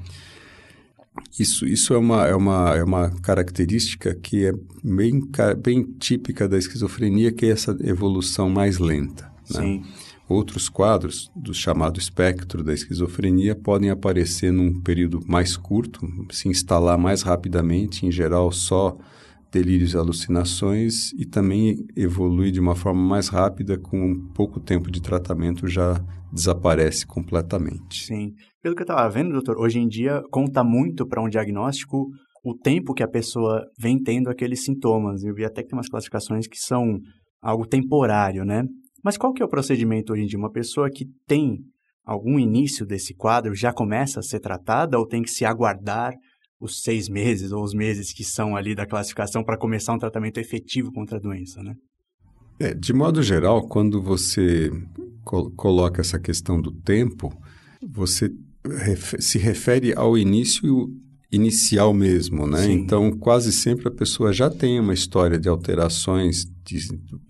Isso, 1.39 1.65
isso 1.65 1.93
é, 1.93 1.97
uma, 1.97 2.27
é, 2.27 2.35
uma, 2.35 2.75
é 2.75 2.83
uma 2.83 3.09
característica 3.21 4.13
que 4.13 4.45
é 4.45 4.53
bem, 4.83 5.21
bem 5.61 5.83
típica 5.99 6.47
da 6.47 6.57
esquizofrenia, 6.57 7.31
que 7.31 7.45
é 7.45 7.49
essa 7.49 7.77
evolução 7.81 8.49
mais 8.49 8.77
lenta. 8.77 9.31
Né? 9.53 9.61
Sim. 9.61 9.83
Outros 10.27 10.67
quadros 10.67 11.31
do 11.35 11.53
chamado 11.53 11.99
espectro 11.99 12.63
da 12.63 12.73
esquizofrenia 12.73 13.55
podem 13.55 13.91
aparecer 13.91 14.51
num 14.51 14.81
período 14.81 15.21
mais 15.27 15.55
curto, 15.55 16.07
se 16.31 16.47
instalar 16.47 16.97
mais 16.97 17.21
rapidamente, 17.21 18.05
em 18.05 18.11
geral 18.11 18.51
só 18.51 18.97
delírios 19.51 19.93
e 19.93 19.97
alucinações 19.97 21.12
e 21.13 21.25
também 21.25 21.77
evolui 21.95 22.51
de 22.51 22.60
uma 22.60 22.75
forma 22.75 23.01
mais 23.01 23.27
rápida, 23.27 23.77
com 23.77 24.27
pouco 24.34 24.60
tempo 24.60 24.91
de 24.91 25.01
tratamento 25.01 25.67
já 25.67 26.03
desaparece 26.31 27.05
completamente. 27.05 28.05
Sim. 28.05 28.34
Pelo 28.62 28.75
que 28.75 28.81
eu 28.81 28.86
estava 28.86 29.10
vendo, 29.10 29.31
doutor, 29.31 29.58
hoje 29.58 29.79
em 29.79 29.88
dia 29.88 30.21
conta 30.31 30.63
muito 30.63 31.08
para 31.08 31.21
um 31.21 31.29
diagnóstico 31.29 32.10
o 32.43 32.53
tempo 32.53 32.93
que 32.93 33.01
a 33.01 33.08
pessoa 33.08 33.65
vem 33.79 34.01
tendo 34.01 34.29
aqueles 34.29 34.63
sintomas. 34.63 35.23
Eu 35.23 35.34
vi 35.34 35.45
até 35.45 35.63
que 35.63 35.69
tem 35.69 35.77
umas 35.77 35.89
classificações 35.89 36.47
que 36.47 36.58
são 36.58 36.99
algo 37.41 37.65
temporário, 37.65 38.43
né? 38.43 38.63
Mas 39.03 39.17
qual 39.17 39.34
que 39.34 39.41
é 39.41 39.45
o 39.45 39.49
procedimento 39.49 40.13
hoje 40.13 40.23
em 40.23 40.25
dia? 40.27 40.38
Uma 40.38 40.51
pessoa 40.51 40.89
que 40.89 41.05
tem 41.27 41.60
algum 42.03 42.38
início 42.38 42.86
desse 42.86 43.15
quadro 43.15 43.55
já 43.55 43.73
começa 43.73 44.19
a 44.19 44.23
ser 44.23 44.39
tratada 44.39 44.97
ou 44.99 45.08
tem 45.08 45.23
que 45.23 45.29
se 45.29 45.43
aguardar 45.43 46.13
os 46.65 46.82
seis 46.82 47.08
meses 47.08 47.51
ou 47.51 47.63
os 47.63 47.73
meses 47.73 48.12
que 48.12 48.23
são 48.23 48.56
ali 48.56 48.75
da 48.75 48.86
classificação 48.86 49.43
para 49.43 49.58
começar 49.58 49.93
um 49.93 49.99
tratamento 49.99 50.39
efetivo 50.39 50.91
contra 50.91 51.17
a 51.17 51.21
doença, 51.21 51.63
né? 51.63 51.75
É, 52.60 52.73
de 52.73 52.93
modo 52.93 53.21
geral, 53.21 53.67
quando 53.67 54.01
você 54.01 54.71
col 55.23 55.51
coloca 55.51 56.01
essa 56.01 56.19
questão 56.19 56.60
do 56.62 56.71
tempo, 56.71 57.34
você 57.86 58.32
ref 58.65 59.15
se 59.19 59.38
refere 59.38 59.93
ao 59.93 60.17
início 60.17 60.89
inicial 61.32 61.93
mesmo, 61.93 62.47
né? 62.47 62.63
Sim. 62.63 62.71
Então, 62.73 63.12
quase 63.12 63.51
sempre 63.51 63.88
a 63.88 63.91
pessoa 63.91 64.32
já 64.32 64.49
tem 64.49 64.80
uma 64.80 64.93
história 64.93 65.38
de 65.38 65.49
alterações 65.49 66.45
de, 66.63 66.88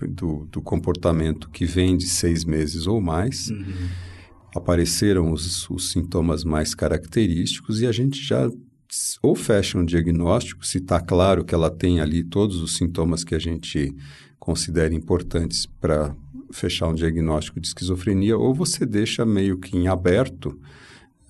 do, 0.10 0.46
do, 0.46 0.62
comportamento 0.62 1.50
que 1.50 1.66
vem 1.66 1.98
de 1.98 2.06
seis 2.06 2.46
meses 2.46 2.86
ou 2.86 3.02
mais. 3.02 3.50
Uhum 3.50 3.64
apareceram 4.56 5.32
os, 5.32 5.70
os 5.70 5.92
sintomas 5.92 6.46
mais 6.46 6.74
característicos 6.74 7.82
e 7.82 7.86
a 7.86 7.92
gente 7.92 8.24
já 8.24 8.50
ou 9.22 9.36
fecha 9.36 9.78
um 9.78 9.86
diagnóstico, 9.86 10.66
se 10.66 10.78
está 10.78 11.00
claro 11.00 11.44
que 11.44 11.54
ela 11.54 11.70
tem 11.70 12.00
ali 12.00 12.24
todos 12.24 12.62
os 12.62 12.78
sintomas 12.78 13.24
que 13.24 13.36
a 13.36 13.40
gente 13.40 13.96
considera 14.40 14.94
importantes 14.94 15.66
para 15.66 16.16
fechar 16.52 16.88
um 16.88 16.96
diagnóstico 16.96 17.60
de 17.60 17.68
esquizofrenia, 17.68 18.38
ou 18.38 18.54
você 18.54 18.86
deixa 18.86 19.26
meio 19.26 19.58
que 19.58 19.76
em 19.76 19.88
aberto. 19.88 20.60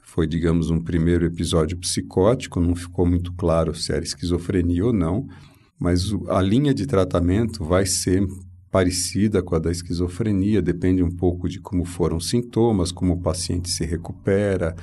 Foi, 0.04 0.28
digamos, 0.28 0.70
um 0.70 0.80
primeiro 0.80 1.26
episódio 1.26 1.78
psicótico, 1.78 2.60
não 2.60 2.76
ficou 2.76 3.06
muito 3.06 3.34
claro 3.34 3.74
se 3.74 3.92
era 3.92 4.04
esquizofrenia 4.04 4.86
ou 4.86 4.94
não, 4.94 5.28
mas 5.80 6.14
a 6.30 6.42
linha 6.42 6.74
de 6.74 6.86
tratamento 6.86 7.64
vai 7.64 7.86
ser 7.86 8.26
parecida 8.72 9.42
com 9.42 9.56
a 9.56 9.60
da 9.60 9.72
esquizofrenia, 9.72 10.62
depende 10.62 11.02
um 11.02 11.12
pouco 11.12 11.48
de 11.48 11.60
como 11.60 11.86
foram 11.86 12.18
os 12.18 12.30
sintomas, 12.30 12.92
como 12.92 13.14
o 13.14 13.22
paciente 13.22 13.70
se 13.70 13.86
recupera, 13.86 14.76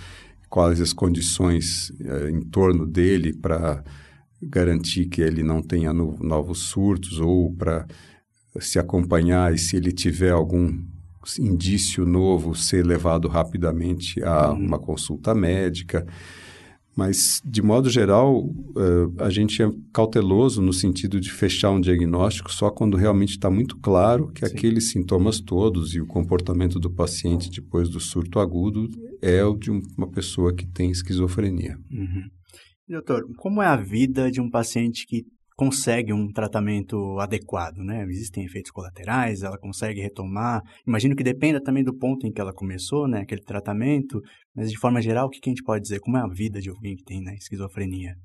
quais 0.53 0.83
as 0.83 0.93
condições 0.93 1.91
eh, 1.99 2.29
em 2.29 2.43
torno 2.43 2.87
dele 2.87 3.33
para 3.33 3.83
garantir 4.43 5.07
que 5.07 5.23
ele 5.23 5.43
não 5.43 5.63
tenha 5.63 5.95
no, 5.95 6.19
novos 6.21 6.59
surtos 6.65 7.19
ou 7.19 7.51
para 7.55 7.87
se 8.61 8.79
acompanhar 8.79 9.55
e 9.55 9.57
se 9.57 9.77
ele 9.77 9.91
tiver 9.91 10.31
algum 10.31 10.79
indício 11.39 12.05
novo 12.05 12.55
ser 12.55 12.85
levado 12.85 13.29
rapidamente 13.29 14.23
a 14.23 14.51
uhum. 14.51 14.59
uma 14.59 14.79
consulta 14.79 15.35
médica. 15.35 16.07
Mas, 16.97 17.41
de 17.45 17.63
modo 17.63 17.89
geral, 17.89 18.45
uh, 18.45 19.15
a 19.19 19.31
gente 19.31 19.63
é 19.63 19.71
cauteloso 19.93 20.61
no 20.61 20.73
sentido 20.73 21.19
de 21.19 21.33
fechar 21.33 21.71
um 21.71 21.81
diagnóstico 21.81 22.53
só 22.53 22.71
quando 22.71 22.97
realmente 22.97 23.31
está 23.31 23.51
muito 23.51 23.79
claro 23.79 24.31
que 24.33 24.47
Sim. 24.47 24.55
aqueles 24.55 24.91
sintomas 24.91 25.41
todos 25.41 25.95
e 25.95 26.01
o 26.01 26.07
comportamento 26.07 26.79
do 26.79 26.91
paciente 26.91 27.51
depois 27.51 27.89
do 27.89 27.99
surto 27.99 28.39
agudo 28.39 28.89
é 29.23 29.43
o 29.43 29.57
de 29.57 29.71
uma 29.71 30.11
pessoa 30.11 30.55
que 30.55 30.67
tem 30.67 30.91
esquizofrenia. 30.91 31.79
Uhum. 31.91 32.25
Doutor, 32.87 33.25
como 33.39 33.63
é 33.63 33.67
a 33.67 33.77
vida 33.77 34.31
de 34.31 34.41
um 34.41 34.51
paciente 34.51 35.07
que 35.07 35.25
consegue 35.57 36.13
um 36.13 36.31
tratamento 36.33 37.19
adequado, 37.21 37.79
né? 37.79 38.05
Existem 38.09 38.45
efeitos 38.45 38.71
colaterais, 38.71 39.43
ela 39.43 39.59
consegue 39.59 40.01
retomar. 40.01 40.61
Imagino 40.87 41.15
que 41.15 41.23
dependa 41.23 41.63
também 41.63 41.85
do 41.85 41.97
ponto 41.97 42.27
em 42.27 42.33
que 42.33 42.41
ela 42.41 42.53
começou, 42.53 43.07
né? 43.07 43.21
Aquele 43.21 43.43
tratamento. 43.43 44.21
Mas 44.55 44.71
de 44.71 44.79
forma 44.79 45.01
geral, 45.01 45.27
o 45.27 45.31
que 45.31 45.41
a 45.45 45.49
gente 45.49 45.63
pode 45.63 45.83
dizer? 45.83 46.01
Como 46.01 46.17
é 46.17 46.21
a 46.21 46.27
vida 46.27 46.61
de 46.61 46.69
alguém 46.69 46.97
que 46.97 47.05
tem 47.05 47.23
né, 47.23 47.35
esquizofrenia? 47.35 48.17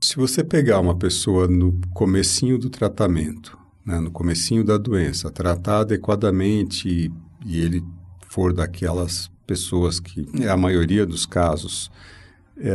Se 0.00 0.16
você 0.16 0.44
pegar 0.44 0.80
uma 0.80 0.96
pessoa 0.96 1.48
no 1.48 1.80
comecinho 1.92 2.58
do 2.58 2.70
tratamento, 2.70 3.58
né, 3.84 3.98
no 3.98 4.10
comecinho 4.10 4.64
da 4.64 4.76
doença, 4.76 5.30
tratar 5.30 5.80
adequadamente 5.80 6.88
e, 6.88 7.12
e 7.44 7.60
ele 7.60 7.82
for 8.28 8.52
daquelas 8.52 9.30
pessoas 9.46 9.98
que, 9.98 10.26
a 10.46 10.56
maioria 10.56 11.06
dos 11.06 11.24
casos, 11.24 11.90
é, 12.56 12.72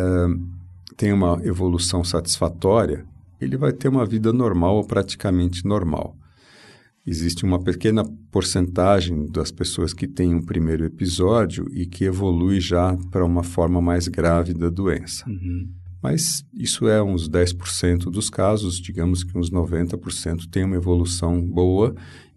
tem 0.97 1.13
uma 1.13 1.39
evolução 1.43 2.03
satisfatória, 2.03 3.05
ele 3.39 3.57
vai 3.57 3.71
ter 3.71 3.89
uma 3.89 4.05
vida 4.05 4.33
normal 4.33 4.77
ou 4.77 4.85
praticamente 4.85 5.65
normal. 5.65 6.15
Existe 7.05 7.43
uma 7.43 7.61
pequena 7.61 8.03
porcentagem 8.31 9.25
das 9.29 9.51
pessoas 9.51 9.93
que 9.93 10.07
têm 10.07 10.33
um 10.33 10.41
primeiro 10.41 10.85
episódio 10.85 11.67
e 11.71 11.85
que 11.85 12.05
evolui 12.05 12.61
já 12.61 12.95
para 13.11 13.25
uma 13.25 13.43
forma 13.43 13.81
mais 13.81 14.07
grave 14.07 14.53
da 14.53 14.69
doença. 14.69 15.27
Uhum. 15.27 15.69
Mas 16.01 16.45
isso 16.53 16.87
é 16.87 17.01
uns 17.03 17.29
10% 17.29 18.09
dos 18.09 18.29
casos, 18.29 18.79
digamos 18.79 19.23
que 19.23 19.37
uns 19.37 19.49
90% 19.49 20.49
tem 20.49 20.63
uma 20.63 20.75
evolução 20.77 21.41
boa. 21.41 21.93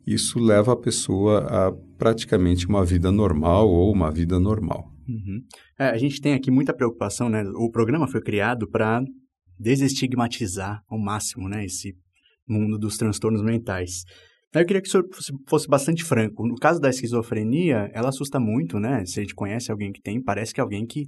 Isso 0.06 0.38
leva 0.38 0.72
a 0.72 0.76
pessoa 0.76 1.46
a 1.48 1.72
praticamente 1.98 2.66
uma 2.66 2.84
vida 2.84 3.10
normal 3.10 3.68
ou 3.68 3.92
uma 3.92 4.10
vida 4.10 4.38
normal. 4.38 4.92
Uhum. 5.08 5.42
É, 5.78 5.90
a 5.90 5.96
gente 5.96 6.20
tem 6.20 6.34
aqui 6.34 6.50
muita 6.50 6.74
preocupação, 6.74 7.28
né? 7.28 7.44
O 7.54 7.70
programa 7.70 8.08
foi 8.08 8.20
criado 8.20 8.68
para 8.68 9.02
desestigmatizar 9.58 10.82
ao 10.88 10.98
máximo 10.98 11.48
né, 11.48 11.64
esse 11.64 11.96
mundo 12.48 12.78
dos 12.78 12.96
transtornos 12.96 13.42
mentais. 13.42 14.02
Eu 14.60 14.66
queria 14.66 14.80
que 14.80 14.88
o 14.88 14.90
senhor 14.90 15.06
fosse 15.48 15.68
bastante 15.68 16.04
franco. 16.04 16.46
No 16.46 16.54
caso 16.54 16.80
da 16.80 16.88
esquizofrenia, 16.88 17.90
ela 17.92 18.08
assusta 18.08 18.40
muito, 18.40 18.78
né? 18.78 19.04
Se 19.04 19.20
a 19.20 19.22
gente 19.22 19.34
conhece 19.34 19.70
alguém 19.70 19.92
que 19.92 20.00
tem, 20.00 20.22
parece 20.22 20.54
que 20.54 20.60
é 20.60 20.62
alguém 20.62 20.86
que 20.86 21.04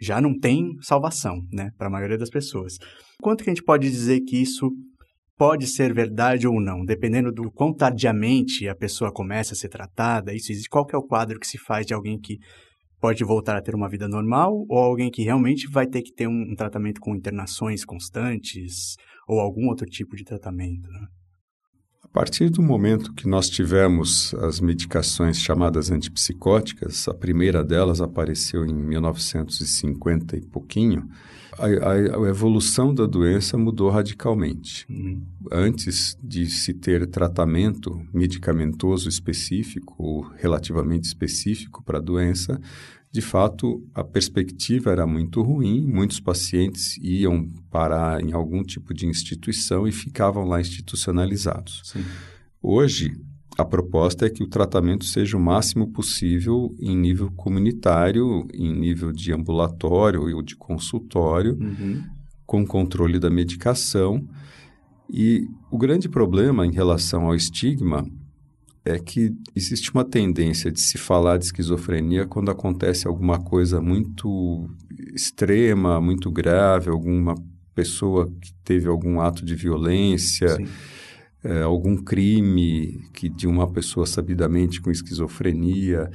já 0.00 0.20
não 0.20 0.38
tem 0.38 0.76
salvação, 0.82 1.40
né? 1.52 1.70
Para 1.76 1.88
a 1.88 1.90
maioria 1.90 2.18
das 2.18 2.30
pessoas. 2.30 2.74
Quanto 3.20 3.42
que 3.42 3.50
a 3.50 3.54
gente 3.54 3.64
pode 3.64 3.90
dizer 3.90 4.20
que 4.20 4.40
isso 4.40 4.70
pode 5.36 5.66
ser 5.66 5.92
verdade 5.92 6.46
ou 6.48 6.60
não, 6.60 6.84
dependendo 6.84 7.30
do 7.30 7.50
quão 7.50 7.74
tardiamente 7.74 8.68
a 8.68 8.74
pessoa 8.74 9.12
começa 9.12 9.52
a 9.52 9.56
ser 9.56 9.68
tratada, 9.68 10.34
isso 10.34 10.50
existe, 10.50 10.68
qual 10.68 10.86
é 10.92 10.96
o 10.96 11.02
quadro 11.02 11.38
que 11.38 11.46
se 11.46 11.58
faz 11.58 11.84
de 11.84 11.92
alguém 11.92 12.18
que 12.18 12.38
pode 12.98 13.22
voltar 13.22 13.56
a 13.56 13.62
ter 13.62 13.74
uma 13.74 13.88
vida 13.88 14.08
normal 14.08 14.64
ou 14.68 14.78
alguém 14.78 15.10
que 15.10 15.22
realmente 15.22 15.68
vai 15.70 15.86
ter 15.86 16.02
que 16.02 16.12
ter 16.12 16.26
um, 16.26 16.52
um 16.52 16.54
tratamento 16.54 17.00
com 17.00 17.14
internações 17.14 17.84
constantes 17.84 18.96
ou 19.28 19.38
algum 19.38 19.68
outro 19.68 19.86
tipo 19.86 20.16
de 20.16 20.24
tratamento. 20.24 20.88
Né? 20.90 21.06
A 22.16 22.18
partir 22.18 22.48
do 22.48 22.62
momento 22.62 23.12
que 23.12 23.28
nós 23.28 23.50
tivemos 23.50 24.32
as 24.36 24.58
medicações 24.58 25.38
chamadas 25.38 25.90
antipsicóticas, 25.90 27.06
a 27.06 27.12
primeira 27.12 27.62
delas 27.62 28.00
apareceu 28.00 28.64
em 28.64 28.72
1950 28.72 30.34
e 30.34 30.40
pouquinho, 30.40 31.10
a, 31.58 31.66
a, 31.66 31.92
a 31.92 32.28
evolução 32.30 32.94
da 32.94 33.04
doença 33.04 33.58
mudou 33.58 33.90
radicalmente. 33.90 34.86
Uhum. 34.88 35.20
Antes 35.52 36.16
de 36.22 36.46
se 36.46 36.72
ter 36.72 37.06
tratamento 37.06 38.00
medicamentoso 38.14 39.10
específico 39.10 39.94
ou 39.98 40.22
relativamente 40.36 41.04
específico 41.04 41.84
para 41.84 41.98
a 41.98 42.02
doença, 42.02 42.58
de 43.16 43.22
fato, 43.22 43.82
a 43.94 44.04
perspectiva 44.04 44.90
era 44.90 45.06
muito 45.06 45.40
ruim, 45.40 45.86
muitos 45.86 46.20
pacientes 46.20 46.98
iam 46.98 47.48
parar 47.70 48.22
em 48.22 48.34
algum 48.34 48.62
tipo 48.62 48.92
de 48.92 49.06
instituição 49.06 49.88
e 49.88 49.90
ficavam 49.90 50.44
lá 50.44 50.60
institucionalizados. 50.60 51.80
Sim. 51.82 52.04
Hoje, 52.62 53.18
a 53.56 53.64
proposta 53.64 54.26
é 54.26 54.28
que 54.28 54.42
o 54.42 54.46
tratamento 54.46 55.06
seja 55.06 55.34
o 55.34 55.40
máximo 55.40 55.90
possível 55.92 56.76
em 56.78 56.94
nível 56.94 57.32
comunitário, 57.32 58.46
em 58.52 58.70
nível 58.70 59.10
de 59.12 59.32
ambulatório 59.32 60.20
ou 60.36 60.42
de 60.42 60.54
consultório, 60.54 61.56
uhum. 61.58 62.04
com 62.44 62.66
controle 62.66 63.18
da 63.18 63.30
medicação. 63.30 64.28
E 65.08 65.48
o 65.70 65.78
grande 65.78 66.06
problema 66.06 66.66
em 66.66 66.70
relação 66.70 67.24
ao 67.24 67.34
estigma 67.34 68.06
é 68.86 68.98
que 69.00 69.34
existe 69.54 69.92
uma 69.92 70.04
tendência 70.04 70.70
de 70.70 70.80
se 70.80 70.96
falar 70.96 71.38
de 71.38 71.46
esquizofrenia 71.46 72.24
quando 72.24 72.52
acontece 72.52 73.08
alguma 73.08 73.38
coisa 73.38 73.80
muito 73.80 74.70
extrema, 75.12 76.00
muito 76.00 76.30
grave, 76.30 76.88
alguma 76.88 77.34
pessoa 77.74 78.32
que 78.40 78.52
teve 78.64 78.88
algum 78.88 79.20
ato 79.20 79.44
de 79.44 79.56
violência, 79.56 80.56
é, 81.42 81.62
algum 81.62 81.96
crime 81.96 83.00
que 83.12 83.28
de 83.28 83.48
uma 83.48 83.68
pessoa 83.68 84.06
sabidamente 84.06 84.80
com 84.80 84.90
esquizofrenia. 84.90 86.08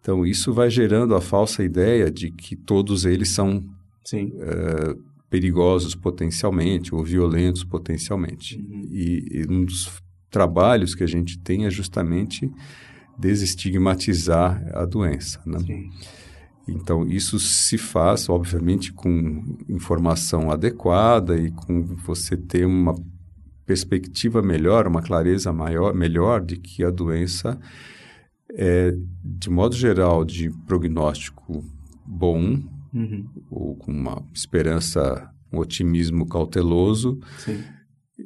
Então, 0.00 0.24
isso 0.24 0.50
vai 0.52 0.70
gerando 0.70 1.14
a 1.14 1.20
falsa 1.20 1.62
ideia 1.62 2.10
de 2.10 2.30
que 2.30 2.56
todos 2.56 3.04
eles 3.04 3.28
são 3.28 3.62
é, 4.14 4.96
perigosos 5.28 5.94
potencialmente 5.94 6.94
ou 6.94 7.04
violentos 7.04 7.64
potencialmente. 7.64 8.56
Uhum. 8.56 8.88
E, 8.90 9.28
e 9.30 9.46
um 9.48 9.64
dos 9.64 10.02
trabalhos 10.34 10.96
que 10.96 11.04
a 11.04 11.06
gente 11.06 11.38
tem 11.38 11.64
é 11.64 11.70
justamente 11.70 12.50
desestigmatizar 13.16 14.60
a 14.74 14.84
doença. 14.84 15.40
Né? 15.46 15.58
Então, 16.66 17.06
isso 17.06 17.38
se 17.38 17.78
faz, 17.78 18.28
obviamente, 18.28 18.92
com 18.92 19.56
informação 19.68 20.50
adequada 20.50 21.38
e 21.38 21.52
com 21.52 21.84
você 21.84 22.36
ter 22.36 22.66
uma 22.66 22.96
perspectiva 23.64 24.42
melhor, 24.42 24.88
uma 24.88 25.00
clareza 25.00 25.52
maior, 25.52 25.94
melhor 25.94 26.44
de 26.44 26.56
que 26.56 26.82
a 26.82 26.90
doença 26.90 27.56
é, 28.50 28.92
de 29.24 29.48
modo 29.48 29.76
geral, 29.76 30.24
de 30.24 30.50
prognóstico 30.66 31.64
bom, 32.04 32.60
uhum. 32.92 33.24
ou 33.48 33.76
com 33.76 33.92
uma 33.92 34.20
esperança, 34.34 35.30
um 35.52 35.58
otimismo 35.58 36.26
cauteloso, 36.26 37.20
Sim 37.38 37.62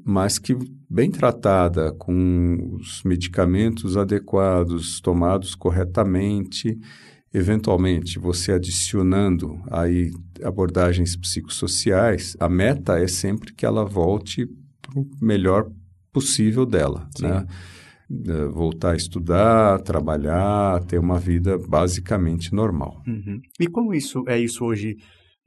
mas 0.05 0.39
que 0.39 0.57
bem 0.89 1.11
tratada, 1.11 1.93
com 1.93 2.77
os 2.79 3.03
medicamentos 3.03 3.97
adequados, 3.97 5.01
tomados 5.01 5.55
corretamente, 5.55 6.79
eventualmente 7.33 8.19
você 8.19 8.53
adicionando 8.53 9.61
aí 9.71 10.11
abordagens 10.43 11.17
psicossociais, 11.17 12.37
a 12.39 12.49
meta 12.49 12.99
é 12.99 13.07
sempre 13.07 13.53
que 13.53 13.67
ela 13.67 13.85
volte 13.85 14.47
para 14.81 15.01
o 15.01 15.09
melhor 15.21 15.71
possível 16.13 16.65
dela, 16.65 17.09
Sim. 17.17 17.27
né? 17.27 17.47
É, 18.11 18.47
voltar 18.47 18.93
a 18.93 18.97
estudar, 18.97 19.83
trabalhar, 19.83 20.83
ter 20.85 20.99
uma 20.99 21.19
vida 21.19 21.59
basicamente 21.59 22.55
normal. 22.55 23.03
Uhum. 23.07 23.39
E 23.61 23.67
como 23.67 23.93
isso 23.93 24.25
é 24.27 24.39
isso 24.39 24.65
hoje 24.65 24.97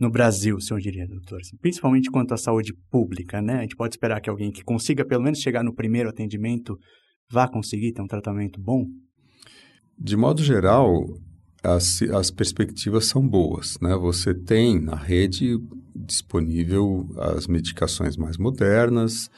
no 0.01 0.09
Brasil, 0.09 0.59
se 0.59 0.73
eu 0.73 0.79
diria, 0.79 1.07
doutor? 1.07 1.39
Principalmente 1.61 2.09
quanto 2.09 2.33
à 2.33 2.37
saúde 2.37 2.73
pública, 2.89 3.39
né? 3.39 3.59
A 3.59 3.61
gente 3.61 3.75
pode 3.75 3.93
esperar 3.93 4.19
que 4.19 4.29
alguém 4.29 4.51
que 4.51 4.63
consiga 4.63 5.05
pelo 5.05 5.23
menos 5.23 5.39
chegar 5.39 5.63
no 5.63 5.75
primeiro 5.75 6.09
atendimento 6.09 6.75
vá 7.31 7.47
conseguir 7.47 7.93
ter 7.93 8.01
um 8.01 8.07
tratamento 8.07 8.59
bom? 8.59 8.87
De 9.97 10.17
modo 10.17 10.43
geral, 10.43 11.05
as, 11.63 12.01
as 12.01 12.31
perspectivas 12.31 13.05
são 13.05 13.25
boas. 13.25 13.77
Né? 13.79 13.95
Você 13.95 14.33
tem 14.33 14.81
na 14.81 14.95
rede 14.95 15.55
disponível 15.95 17.07
as 17.17 17.45
medicações 17.45 18.17
mais 18.17 18.37
modernas, 18.37 19.29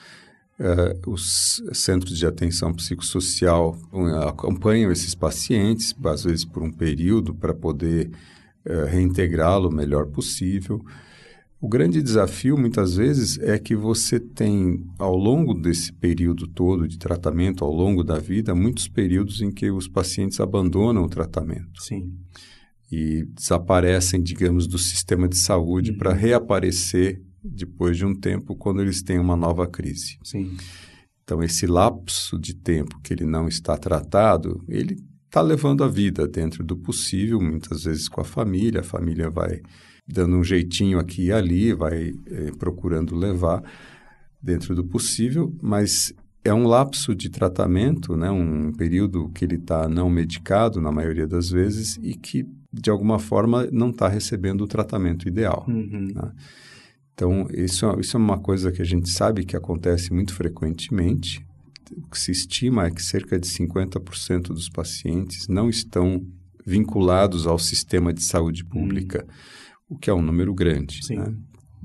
eh, 0.57 0.93
os 1.05 1.61
centros 1.73 2.17
de 2.17 2.25
atenção 2.25 2.73
psicossocial 2.73 3.75
acompanham 4.29 4.91
esses 4.91 5.13
pacientes, 5.13 5.93
às 6.05 6.23
vezes 6.23 6.45
por 6.45 6.63
um 6.63 6.71
período, 6.71 7.35
para 7.35 7.53
poder 7.53 8.11
eh, 8.65 8.85
reintegrá-lo 8.85 9.69
o 9.69 9.73
melhor 9.73 10.07
possível. 10.07 10.83
O 11.63 11.67
grande 11.69 12.01
desafio, 12.01 12.57
muitas 12.57 12.97
vezes, 12.97 13.39
é 13.39 13.57
que 13.57 13.73
você 13.73 14.19
tem, 14.19 14.85
ao 14.99 15.15
longo 15.15 15.53
desse 15.53 15.93
período 15.93 16.45
todo 16.45 16.87
de 16.87 16.97
tratamento, 16.97 17.63
ao 17.63 17.71
longo 17.71 18.03
da 18.03 18.19
vida, 18.19 18.53
muitos 18.53 18.89
períodos 18.89 19.41
em 19.41 19.49
que 19.49 19.71
os 19.71 19.87
pacientes 19.87 20.41
abandonam 20.41 21.03
o 21.03 21.09
tratamento. 21.09 21.81
Sim. 21.81 22.13
E 22.91 23.23
desaparecem, 23.33 24.21
digamos, 24.21 24.67
do 24.67 24.77
sistema 24.77 25.25
de 25.25 25.37
saúde 25.37 25.91
uhum. 25.91 25.97
para 25.97 26.11
reaparecer 26.11 27.21
depois 27.41 27.95
de 27.95 28.05
um 28.05 28.13
tempo 28.13 28.57
quando 28.57 28.81
eles 28.81 29.01
têm 29.01 29.17
uma 29.17 29.37
nova 29.37 29.65
crise. 29.65 30.17
Sim. 30.21 30.57
Então, 31.23 31.41
esse 31.41 31.65
lapso 31.65 32.37
de 32.37 32.53
tempo 32.53 32.99
que 33.01 33.13
ele 33.13 33.25
não 33.25 33.47
está 33.47 33.77
tratado, 33.77 34.61
ele 34.67 34.97
está 35.33 35.41
levando 35.41 35.83
a 35.83 35.87
vida 35.87 36.27
dentro 36.27 36.63
do 36.63 36.77
possível, 36.77 37.41
muitas 37.41 37.85
vezes 37.85 38.07
com 38.07 38.21
a 38.21 38.23
família, 38.23 38.81
a 38.81 38.83
família 38.83 39.31
vai 39.31 39.61
dando 40.07 40.37
um 40.37 40.43
jeitinho 40.43 40.99
aqui 40.99 41.25
e 41.25 41.31
ali, 41.31 41.73
vai 41.73 42.13
é, 42.27 42.51
procurando 42.51 43.15
levar 43.15 43.63
dentro 44.39 44.75
do 44.75 44.83
possível, 44.83 45.51
mas 45.59 46.13
é 46.45 46.53
um 46.53 46.67
lapso 46.67 47.15
de 47.15 47.31
tratamento, 47.31 48.15
né, 48.15 48.29
um 48.29 48.71
período 48.73 49.29
que 49.29 49.43
ele 49.43 49.55
está 49.55 49.89
não 49.89 50.07
medicado 50.07 50.79
na 50.79 50.91
maioria 50.91 51.25
das 51.25 51.49
vezes 51.49 51.97
e 52.03 52.13
que 52.13 52.45
de 52.71 52.91
alguma 52.91 53.17
forma 53.17 53.67
não 53.71 53.89
está 53.89 54.07
recebendo 54.07 54.61
o 54.61 54.67
tratamento 54.67 55.27
ideal. 55.27 55.65
Uhum. 55.67 56.11
Né? 56.13 56.31
Então, 57.15 57.47
isso, 57.51 57.87
isso 57.99 58.17
é 58.17 58.19
uma 58.19 58.37
coisa 58.37 58.71
que 58.71 58.83
a 58.83 58.85
gente 58.85 59.09
sabe 59.09 59.45
que 59.45 59.57
acontece 59.57 60.13
muito 60.13 60.35
frequentemente. 60.35 61.43
O 61.97 62.09
que 62.09 62.19
se 62.19 62.31
estima 62.31 62.87
é 62.87 62.91
que 62.91 63.01
cerca 63.01 63.39
de 63.39 63.47
50% 63.47 64.47
dos 64.47 64.69
pacientes 64.69 65.47
não 65.47 65.69
estão 65.69 66.25
vinculados 66.65 67.45
ao 67.45 67.59
sistema 67.59 68.13
de 68.13 68.23
saúde 68.23 68.65
pública. 68.65 69.25
Uhum 69.27 69.63
o 69.93 69.97
que 69.97 70.09
é 70.09 70.13
um 70.13 70.21
número 70.21 70.53
grande. 70.53 71.05
Sim. 71.05 71.17
Né? 71.17 71.35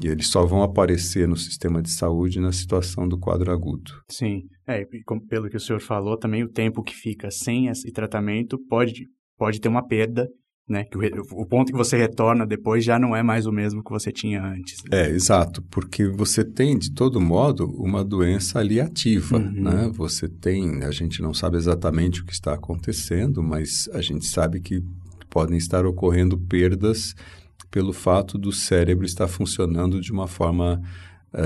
E 0.02 0.06
eles 0.06 0.28
só 0.28 0.46
vão 0.46 0.62
aparecer 0.62 1.26
no 1.26 1.36
sistema 1.36 1.82
de 1.82 1.90
saúde 1.90 2.40
na 2.40 2.52
situação 2.52 3.08
do 3.08 3.18
quadro 3.18 3.50
agudo. 3.50 3.90
Sim. 4.08 4.44
É, 4.66 4.84
pelo 5.28 5.50
que 5.50 5.56
o 5.56 5.60
senhor 5.60 5.80
falou, 5.80 6.16
também 6.16 6.44
o 6.44 6.48
tempo 6.48 6.82
que 6.82 6.94
fica 6.94 7.30
sem 7.30 7.66
esse 7.66 7.90
tratamento 7.90 8.58
pode, 8.68 9.06
pode 9.36 9.60
ter 9.60 9.68
uma 9.68 9.86
perda, 9.86 10.28
né? 10.68 10.84
Que 10.84 10.98
o, 10.98 11.42
o 11.42 11.46
ponto 11.46 11.72
que 11.72 11.78
você 11.78 11.96
retorna 11.96 12.46
depois 12.46 12.84
já 12.84 12.98
não 12.98 13.16
é 13.16 13.22
mais 13.22 13.46
o 13.46 13.52
mesmo 13.52 13.82
que 13.82 13.90
você 13.90 14.12
tinha 14.12 14.44
antes. 14.44 14.82
Né? 14.84 15.06
É, 15.06 15.10
exato. 15.10 15.62
Porque 15.70 16.06
você 16.06 16.44
tem, 16.44 16.78
de 16.78 16.90
todo 16.92 17.20
modo, 17.20 17.66
uma 17.66 18.04
doença 18.04 18.58
ali 18.58 18.80
ativa, 18.80 19.38
uhum. 19.38 19.50
né? 19.50 19.90
Você 19.94 20.28
tem, 20.28 20.84
a 20.84 20.90
gente 20.90 21.22
não 21.22 21.32
sabe 21.32 21.56
exatamente 21.56 22.20
o 22.20 22.24
que 22.24 22.32
está 22.32 22.54
acontecendo, 22.54 23.42
mas 23.42 23.88
a 23.92 24.00
gente 24.00 24.26
sabe 24.26 24.60
que 24.60 24.82
podem 25.30 25.56
estar 25.56 25.86
ocorrendo 25.86 26.36
perdas 26.36 27.14
pelo 27.70 27.92
fato 27.92 28.38
do 28.38 28.50
cérebro 28.50 29.04
estar 29.04 29.28
funcionando 29.28 30.00
de 30.00 30.12
uma 30.12 30.26
forma 30.26 30.80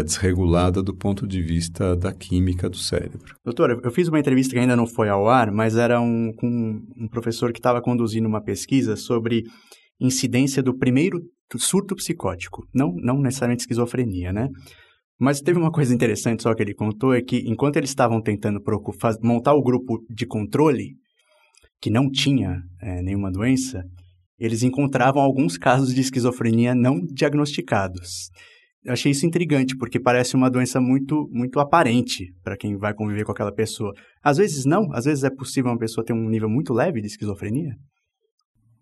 desregulada 0.04 0.82
do 0.82 0.94
ponto 0.94 1.26
de 1.26 1.42
vista 1.42 1.96
da 1.96 2.12
química 2.12 2.68
do 2.68 2.76
cérebro. 2.76 3.34
Doutora, 3.44 3.78
eu 3.82 3.90
fiz 3.90 4.08
uma 4.08 4.20
entrevista 4.20 4.54
que 4.54 4.58
ainda 4.58 4.76
não 4.76 4.86
foi 4.86 5.08
ao 5.08 5.28
ar, 5.28 5.50
mas 5.50 5.76
era 5.76 6.00
um, 6.00 6.32
com 6.36 6.80
um 6.96 7.08
professor 7.08 7.52
que 7.52 7.58
estava 7.58 7.82
conduzindo 7.82 8.28
uma 8.28 8.42
pesquisa 8.42 8.96
sobre 8.96 9.42
incidência 10.00 10.62
do 10.62 10.76
primeiro 10.76 11.20
surto 11.56 11.94
psicótico, 11.94 12.66
não, 12.74 12.94
não 12.96 13.20
necessariamente 13.20 13.62
esquizofrenia, 13.62 14.32
né? 14.32 14.48
Mas 15.18 15.40
teve 15.40 15.58
uma 15.58 15.70
coisa 15.70 15.94
interessante 15.94 16.42
só 16.42 16.54
que 16.54 16.62
ele 16.62 16.74
contou, 16.74 17.14
é 17.14 17.22
que 17.22 17.44
enquanto 17.46 17.76
eles 17.76 17.90
estavam 17.90 18.20
tentando 18.20 18.60
montar 19.22 19.54
o 19.54 19.62
grupo 19.62 20.04
de 20.10 20.26
controle, 20.26 20.96
que 21.80 21.90
não 21.90 22.10
tinha 22.10 22.60
é, 22.80 23.02
nenhuma 23.02 23.30
doença, 23.30 23.84
eles 24.38 24.62
encontravam 24.62 25.22
alguns 25.22 25.56
casos 25.56 25.94
de 25.94 26.00
esquizofrenia 26.00 26.74
não 26.74 27.00
diagnosticados. 27.00 28.30
Eu 28.84 28.92
achei 28.92 29.12
isso 29.12 29.24
intrigante, 29.24 29.76
porque 29.76 30.00
parece 30.00 30.34
uma 30.34 30.50
doença 30.50 30.80
muito, 30.80 31.28
muito 31.30 31.60
aparente 31.60 32.34
para 32.42 32.56
quem 32.56 32.76
vai 32.76 32.92
conviver 32.92 33.24
com 33.24 33.30
aquela 33.30 33.52
pessoa. 33.52 33.92
Às 34.22 34.38
vezes 34.38 34.64
não, 34.64 34.92
às 34.92 35.04
vezes 35.04 35.22
é 35.22 35.30
possível 35.30 35.70
uma 35.70 35.78
pessoa 35.78 36.04
ter 36.04 36.12
um 36.12 36.28
nível 36.28 36.48
muito 36.48 36.72
leve 36.72 37.00
de 37.00 37.06
esquizofrenia. 37.06 37.76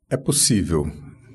É 0.09 0.17
possível, 0.17 0.91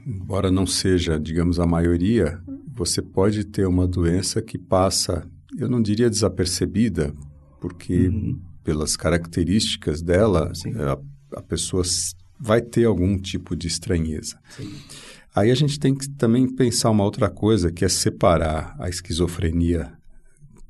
embora 0.06 0.50
não 0.50 0.66
seja, 0.66 1.20
digamos, 1.20 1.60
a 1.60 1.68
maioria, 1.68 2.40
você 2.76 3.02
pode 3.02 3.46
ter 3.46 3.68
uma 3.68 3.88
doença 3.88 4.42
que 4.42 4.58
passa, 4.58 5.30
eu 5.58 5.70
não 5.70 5.82
diria 5.82 6.10
desapercebida, 6.10 7.14
porque 7.62 8.10
uhum. 8.10 8.42
pelas 8.64 8.98
características 8.98 10.02
dela, 10.02 10.52
a, 11.32 11.38
a 11.40 11.42
pessoa 11.44 11.84
vai 12.40 12.62
ter 12.62 12.86
algum 12.86 13.18
tipo 13.18 13.56
de 13.56 13.68
estranheza. 13.68 14.40
Sim. 14.50 14.74
Aí 15.36 15.52
a 15.52 15.56
gente 15.56 15.78
tem 15.78 15.94
que 15.94 16.10
também 16.12 16.48
pensar 16.48 16.90
uma 16.90 17.04
outra 17.04 17.30
coisa, 17.30 17.72
que 17.72 17.84
é 17.84 17.90
separar 17.90 18.74
a 18.80 18.88
esquizofrenia 18.88 19.92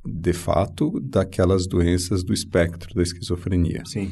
de 0.04 0.34
fato 0.34 1.00
daquelas 1.00 1.68
doenças 1.68 2.24
do 2.24 2.34
espectro 2.34 2.94
da 2.96 3.04
esquizofrenia. 3.04 3.84
Sim. 3.86 4.12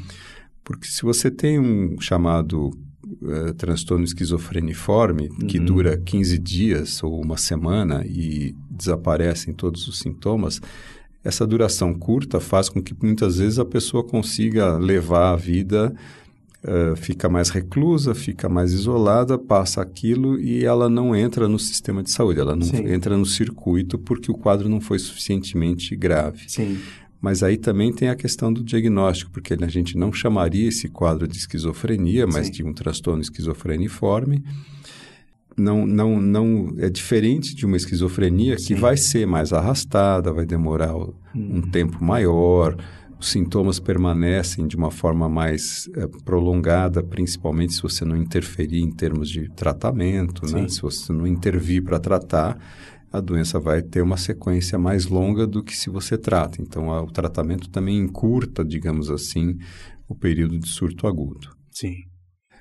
Porque 0.64 0.88
se 0.88 1.02
você 1.02 1.30
tem 1.30 1.60
um 1.60 2.00
chamado 2.00 2.68
uh, 2.68 3.54
transtorno 3.58 4.04
esquizofreniforme, 4.04 5.30
uhum. 5.30 5.48
que 5.48 5.60
dura 5.60 5.98
15 5.98 6.38
dias 6.38 7.04
ou 7.04 7.20
uma 7.20 7.38
semana 7.38 8.04
e 8.06 8.56
desaparecem 8.70 9.54
todos 9.54 9.88
os 9.88 10.00
sintomas, 10.00 10.62
essa 11.24 11.48
duração 11.48 11.94
curta 11.94 12.40
faz 12.40 12.70
com 12.70 12.82
que 12.82 12.96
muitas 13.02 13.38
vezes 13.38 13.58
a 13.58 13.66
pessoa 13.66 14.04
consiga 14.04 14.78
levar 14.78 15.32
a 15.32 15.36
vida 15.36 15.94
uh, 16.64 16.96
fica 16.96 17.30
mais 17.30 17.50
reclusa, 17.50 18.16
fica 18.16 18.48
mais 18.48 18.72
isolada, 18.72 19.38
passa 19.38 19.82
aquilo 19.82 20.40
e 20.40 20.64
ela 20.64 20.90
não 20.90 21.16
entra 21.16 21.48
no 21.48 21.60
sistema 21.60 22.02
de 22.02 22.12
saúde, 22.12 22.40
ela 22.40 22.56
não 22.56 22.66
Sim. 22.66 22.88
entra 22.88 23.18
no 23.18 23.26
circuito 23.26 23.98
porque 23.98 24.32
o 24.32 24.36
quadro 24.36 24.70
não 24.70 24.82
foi 24.82 25.00
suficientemente 25.00 25.96
grave. 25.96 26.44
Sim. 26.48 26.80
Mas 27.22 27.42
aí 27.42 27.56
também 27.56 27.94
tem 27.94 28.10
a 28.10 28.16
questão 28.16 28.52
do 28.52 28.62
diagnóstico, 28.62 29.32
porque 29.32 29.54
a 29.54 29.68
gente 29.68 29.98
não 29.98 30.12
chamaria 30.12 30.68
esse 30.68 30.90
quadro 30.90 31.26
de 31.26 31.38
esquizofrenia, 31.38 32.28
mas 32.28 32.48
Sim. 32.48 32.52
de 32.52 32.64
um 32.66 32.74
transtorno 32.74 33.22
esquizofreniforme. 33.22 34.44
Não, 35.56 35.86
não, 35.86 36.20
não 36.20 36.74
é 36.80 36.90
diferente 36.90 37.56
de 37.56 37.66
uma 37.66 37.78
esquizofrenia 37.78 38.58
Sim. 38.58 38.66
que 38.66 38.76
vai 38.76 38.98
ser 38.98 39.26
mais 39.26 39.54
arrastada, 39.54 40.34
vai 40.34 40.46
demorar 40.46 40.94
um 40.98 41.14
hum. 41.34 41.62
tempo 41.72 42.04
maior, 42.04 42.76
os 43.24 43.32
sintomas 43.32 43.80
permanecem 43.80 44.68
de 44.68 44.76
uma 44.76 44.92
forma 44.92 45.30
mais 45.30 45.90
é, 45.96 46.06
prolongada, 46.26 47.02
principalmente 47.02 47.74
se 47.74 47.82
você 47.82 48.04
não 48.04 48.18
interferir 48.18 48.82
em 48.82 48.92
termos 48.92 49.30
de 49.30 49.48
tratamento, 49.50 50.46
né? 50.52 50.68
se 50.68 50.82
você 50.82 51.14
não 51.14 51.26
intervir 51.26 51.82
para 51.82 52.00
tratar, 52.00 52.60
a 53.10 53.22
doença 53.22 53.62
vai 53.62 53.82
ter 53.82 54.02
uma 54.02 54.18
sequência 54.18 54.78
mais 54.78 55.06
longa 55.06 55.48
do 55.48 55.64
que 55.64 55.74
se 55.74 55.90
você 55.90 56.18
trata. 56.18 56.62
Então, 56.62 56.92
a, 56.92 57.02
o 57.02 57.10
tratamento 57.10 57.70
também 57.70 57.98
encurta, 57.98 58.64
digamos 58.64 59.10
assim, 59.10 59.58
o 60.06 60.14
período 60.14 60.60
de 60.60 60.68
surto 60.68 61.08
agudo. 61.08 61.48
Sim. 61.72 61.96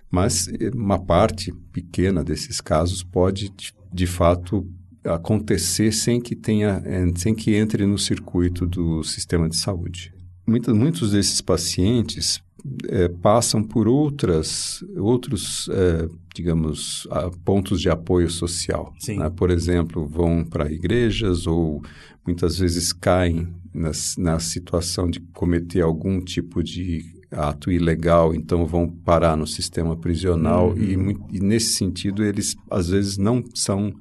Mas 0.08 0.46
eh, 0.46 0.70
uma 0.72 1.04
parte 1.04 1.52
pequena 1.72 2.22
desses 2.22 2.60
casos 2.60 3.02
pode, 3.02 3.50
de, 3.50 3.74
de 3.92 4.06
fato, 4.06 4.64
acontecer 5.02 5.90
sem 5.90 6.20
que 6.20 6.36
tenha, 6.36 6.80
eh, 6.84 7.06
sem 7.16 7.34
que 7.34 7.52
entre 7.52 7.84
no 7.84 7.98
circuito 7.98 8.64
do 8.64 9.02
sistema 9.02 9.48
de 9.48 9.56
saúde 9.56 10.12
muitos, 10.47 10.74
muitos 10.74 11.12
desses 11.12 11.40
pacientes 11.40 12.43
é, 12.88 13.09
passam 13.09 13.62
por 13.62 13.88
outras, 13.88 14.84
outros, 14.97 15.68
é, 15.72 16.09
digamos, 16.34 17.09
pontos 17.45 17.80
de 17.80 17.90
apoio 17.90 18.30
social. 18.30 18.95
Né? 19.09 19.30
Por 19.30 19.51
exemplo, 19.51 20.07
vão 20.07 20.45
para 20.45 20.70
igrejas 20.70 21.47
ou 21.47 21.82
muitas 22.26 22.59
vezes 22.59 22.93
caem 22.93 23.49
nas, 23.74 24.16
na 24.16 24.38
situação 24.38 25.11
de 25.11 25.20
cometer 25.20 25.80
algum 25.80 26.20
tipo 26.20 26.62
de 26.62 27.05
ato 27.30 27.72
ilegal, 27.72 28.34
então 28.34 28.66
vão 28.66 28.86
parar 28.88 29.36
no 29.36 29.47
sistema 29.47 29.97
prisional 29.97 30.70
uhum. 30.70 31.11
e, 31.11 31.36
e, 31.38 31.40
nesse 31.40 31.74
sentido 31.74 32.22
eles 32.22 32.55
às 32.70 32.90
vezes 32.90 33.16
não 33.16 33.43
são 33.55 33.93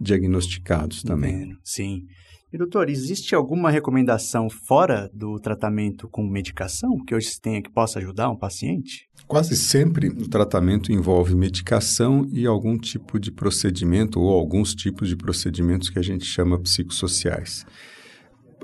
diagnosticados 0.00 1.02
também. 1.02 1.56
Sim. 1.62 2.06
E, 2.52 2.58
doutor, 2.58 2.90
existe 2.90 3.32
alguma 3.32 3.70
recomendação 3.70 4.50
fora 4.50 5.08
do 5.14 5.38
tratamento 5.38 6.08
com 6.08 6.26
medicação 6.26 6.98
que 7.06 7.14
hoje 7.14 7.28
se 7.28 7.40
tenha 7.40 7.62
que 7.62 7.70
possa 7.70 8.00
ajudar 8.00 8.28
um 8.28 8.36
paciente? 8.36 9.08
Quase 9.28 9.56
sempre 9.56 10.08
o 10.08 10.28
tratamento 10.28 10.90
envolve 10.90 11.32
medicação 11.36 12.26
e 12.32 12.46
algum 12.46 12.76
tipo 12.76 13.20
de 13.20 13.30
procedimento 13.30 14.18
ou 14.18 14.30
alguns 14.30 14.74
tipos 14.74 15.08
de 15.08 15.14
procedimentos 15.14 15.90
que 15.90 16.00
a 16.00 16.02
gente 16.02 16.24
chama 16.24 16.58
psicossociais. 16.58 17.64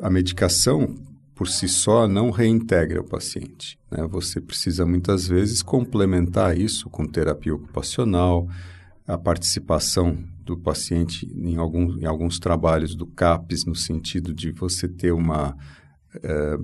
A 0.02 0.10
medicação 0.10 0.96
por 1.32 1.46
si 1.46 1.68
só 1.68 2.08
não 2.08 2.30
reintegra 2.30 3.00
o 3.00 3.04
paciente. 3.04 3.78
Né? 3.88 4.04
Você 4.10 4.40
precisa 4.40 4.84
muitas 4.84 5.28
vezes 5.28 5.62
complementar 5.62 6.58
isso 6.58 6.90
com 6.90 7.06
terapia 7.06 7.54
ocupacional, 7.54 8.48
a 9.06 9.16
participação 9.16 10.18
do 10.46 10.56
paciente 10.56 11.28
em, 11.34 11.56
algum, 11.56 11.98
em 11.98 12.06
alguns 12.06 12.38
trabalhos 12.38 12.94
do 12.94 13.04
CAPES, 13.04 13.64
no 13.64 13.74
sentido 13.74 14.32
de 14.32 14.52
você 14.52 14.86
ter 14.86 15.12
uma 15.12 15.56
é, 16.22 16.58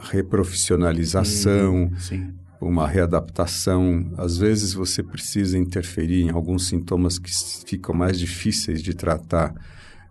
reprofissionalização, 0.00 1.84
hum, 1.84 2.34
uma 2.60 2.88
readaptação. 2.88 4.10
Às 4.16 4.38
vezes 4.38 4.72
você 4.72 5.02
precisa 5.02 5.58
interferir 5.58 6.22
em 6.22 6.30
alguns 6.30 6.66
sintomas 6.66 7.18
que 7.18 7.30
ficam 7.66 7.94
mais 7.94 8.18
difíceis 8.18 8.82
de 8.82 8.94
tratar 8.94 9.54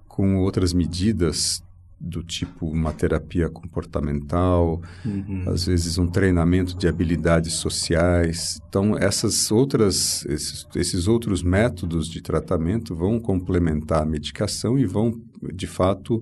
com 0.07 0.37
outras 0.37 0.71
medidas 0.71 1.63
do 2.03 2.21
tipo 2.21 2.67
uma 2.67 2.91
terapia 2.91 3.49
comportamental, 3.49 4.81
uhum. 5.05 5.45
às 5.47 5.65
vezes 5.65 5.97
um 5.97 6.05
treinamento 6.05 6.77
de 6.77 6.85
habilidades 6.85 7.53
sociais. 7.53 8.59
Então 8.67 8.97
essas 8.97 9.49
outras 9.49 10.25
esses, 10.25 10.67
esses 10.75 11.07
outros 11.07 11.41
métodos 11.41 12.09
de 12.09 12.21
tratamento 12.21 12.93
vão 12.93 13.21
complementar 13.21 14.01
a 14.01 14.05
medicação 14.05 14.77
e 14.77 14.85
vão 14.85 15.13
de 15.53 15.65
fato 15.65 16.21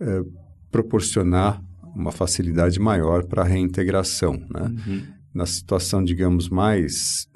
eh, 0.00 0.24
proporcionar 0.68 1.62
uma 1.94 2.10
facilidade 2.10 2.80
maior 2.80 3.24
para 3.24 3.42
a 3.42 3.46
reintegração, 3.46 4.32
né? 4.50 4.74
Uhum. 4.86 5.02
Na 5.32 5.46
situação, 5.46 6.02
digamos, 6.02 6.48
mais 6.48 7.28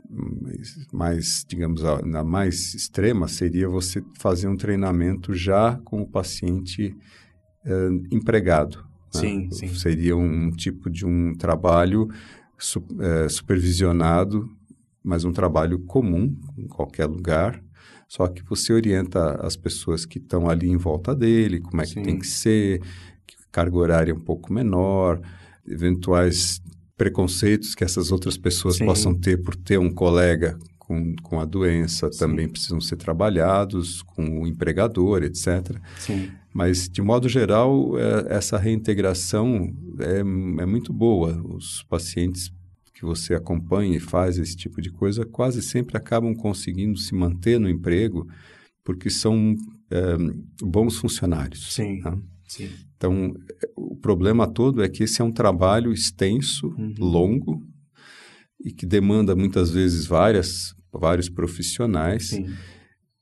mais, 0.90 1.44
digamos, 1.46 1.82
na 2.04 2.24
mais 2.24 2.74
extrema 2.74 3.28
seria 3.28 3.68
você 3.68 4.02
fazer 4.14 4.48
um 4.48 4.56
treinamento 4.56 5.34
já 5.34 5.78
com 5.84 6.00
o 6.00 6.06
paciente 6.06 6.96
eh, 7.64 7.88
empregado. 8.10 8.78
Né? 9.14 9.48
Sim. 9.50 9.68
Seria 9.74 10.16
um 10.16 10.50
tipo 10.50 10.90
de 10.90 11.06
um 11.06 11.34
trabalho 11.34 12.08
su, 12.58 12.84
eh, 13.00 13.28
supervisionado, 13.28 14.48
mas 15.02 15.24
um 15.24 15.32
trabalho 15.32 15.78
comum 15.80 16.34
em 16.56 16.66
qualquer 16.66 17.06
lugar. 17.06 17.62
Só 18.08 18.26
que 18.26 18.42
você 18.42 18.72
orienta 18.72 19.34
as 19.44 19.56
pessoas 19.56 20.06
que 20.06 20.18
estão 20.18 20.48
ali 20.48 20.68
em 20.68 20.76
volta 20.76 21.14
dele, 21.14 21.60
como 21.60 21.82
é 21.82 21.84
que 21.84 21.92
sim. 21.92 22.02
tem 22.02 22.18
que 22.18 22.26
ser, 22.26 22.80
carga 23.52 23.76
horária 23.76 24.14
um 24.14 24.20
pouco 24.20 24.52
menor, 24.52 25.20
eventuais 25.66 26.60
preconceitos 26.96 27.74
que 27.74 27.84
essas 27.84 28.10
outras 28.10 28.36
pessoas 28.36 28.76
Sim. 28.76 28.86
possam 28.86 29.14
ter 29.14 29.36
por 29.38 29.54
ter 29.54 29.78
um 29.78 29.90
colega 29.90 30.58
com, 30.88 31.14
com 31.22 31.38
a 31.38 31.44
doença 31.44 32.10
Sim. 32.10 32.18
também 32.18 32.48
precisam 32.48 32.80
ser 32.80 32.96
trabalhados 32.96 34.00
com 34.00 34.40
o 34.40 34.46
empregador, 34.46 35.22
etc. 35.22 35.76
Sim. 35.98 36.30
Mas, 36.52 36.88
de 36.88 37.02
modo 37.02 37.28
geral, 37.28 37.98
é, 37.98 38.36
essa 38.36 38.56
reintegração 38.56 39.70
é, 40.00 40.20
é 40.20 40.66
muito 40.66 40.90
boa. 40.90 41.40
Os 41.44 41.82
pacientes 41.84 42.50
que 42.94 43.04
você 43.04 43.34
acompanha 43.34 43.98
e 43.98 44.00
faz 44.00 44.38
esse 44.38 44.56
tipo 44.56 44.80
de 44.80 44.90
coisa 44.90 45.24
quase 45.26 45.62
sempre 45.62 45.96
acabam 45.96 46.34
conseguindo 46.34 46.98
se 46.98 47.14
manter 47.14 47.60
no 47.60 47.68
emprego 47.68 48.26
porque 48.82 49.10
são 49.10 49.54
é, 49.90 50.16
bons 50.62 50.96
funcionários. 50.96 51.74
Sim. 51.74 52.00
Né? 52.00 52.18
Sim. 52.48 52.70
Então, 52.96 53.36
o 53.76 53.94
problema 53.94 54.48
todo 54.48 54.82
é 54.82 54.88
que 54.88 55.04
esse 55.04 55.20
é 55.20 55.24
um 55.24 55.30
trabalho 55.30 55.92
extenso, 55.92 56.68
uhum. 56.68 56.94
longo, 56.98 57.62
e 58.64 58.72
que 58.72 58.84
demanda 58.84 59.36
muitas 59.36 59.70
vezes 59.70 60.06
várias, 60.06 60.74
vários 60.92 61.28
profissionais, 61.28 62.28
Sim. 62.28 62.46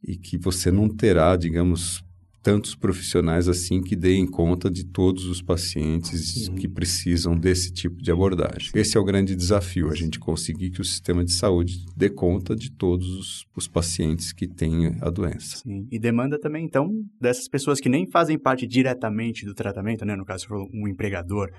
e 0.03 0.17
que 0.17 0.39
você 0.39 0.71
não 0.71 0.89
terá, 0.89 1.37
digamos, 1.37 2.05
tantos 2.47 2.77
profissionais 2.77 3.49
assim 3.49 3.83
que 3.83 3.97
deem 3.97 4.25
conta 4.25 4.71
de 4.71 4.85
todos 4.85 5.25
os 5.27 5.43
pacientes 5.43 6.49
que 6.51 6.69
precisam 6.69 7.37
desse 7.37 7.73
tipo 7.73 8.01
de 8.01 8.13
abordagem. 8.13 8.71
Esse 8.73 8.97
é 8.97 9.01
o 9.01 9.05
grande 9.05 9.35
desafio, 9.35 9.91
a 9.91 9.97
gente 9.97 10.17
conseguir 10.21 10.71
que 10.71 10.81
o 10.81 10.85
sistema 10.85 11.25
de 11.25 11.33
saúde 11.33 11.85
dê 11.97 12.09
conta 12.09 12.55
de 12.55 12.71
todos 12.71 13.09
os, 13.09 13.47
os 13.57 13.67
pacientes 13.67 14.33
que 14.33 14.47
têm 14.47 14.97
a 15.01 15.11
doença. 15.11 15.57
Sim. 15.57 15.89
E 15.91 15.99
demanda 15.99 16.39
também, 16.39 16.65
então, 16.65 16.89
dessas 17.21 17.49
pessoas 17.49 17.81
que 17.81 17.89
nem 17.89 18.09
fazem 18.09 18.39
parte 18.39 18.65
diretamente 18.65 19.45
do 19.45 19.53
tratamento, 19.53 20.05
né? 20.05 20.15
No 20.15 20.25
caso, 20.25 20.47
um 20.73 20.87
empregador, 20.87 21.51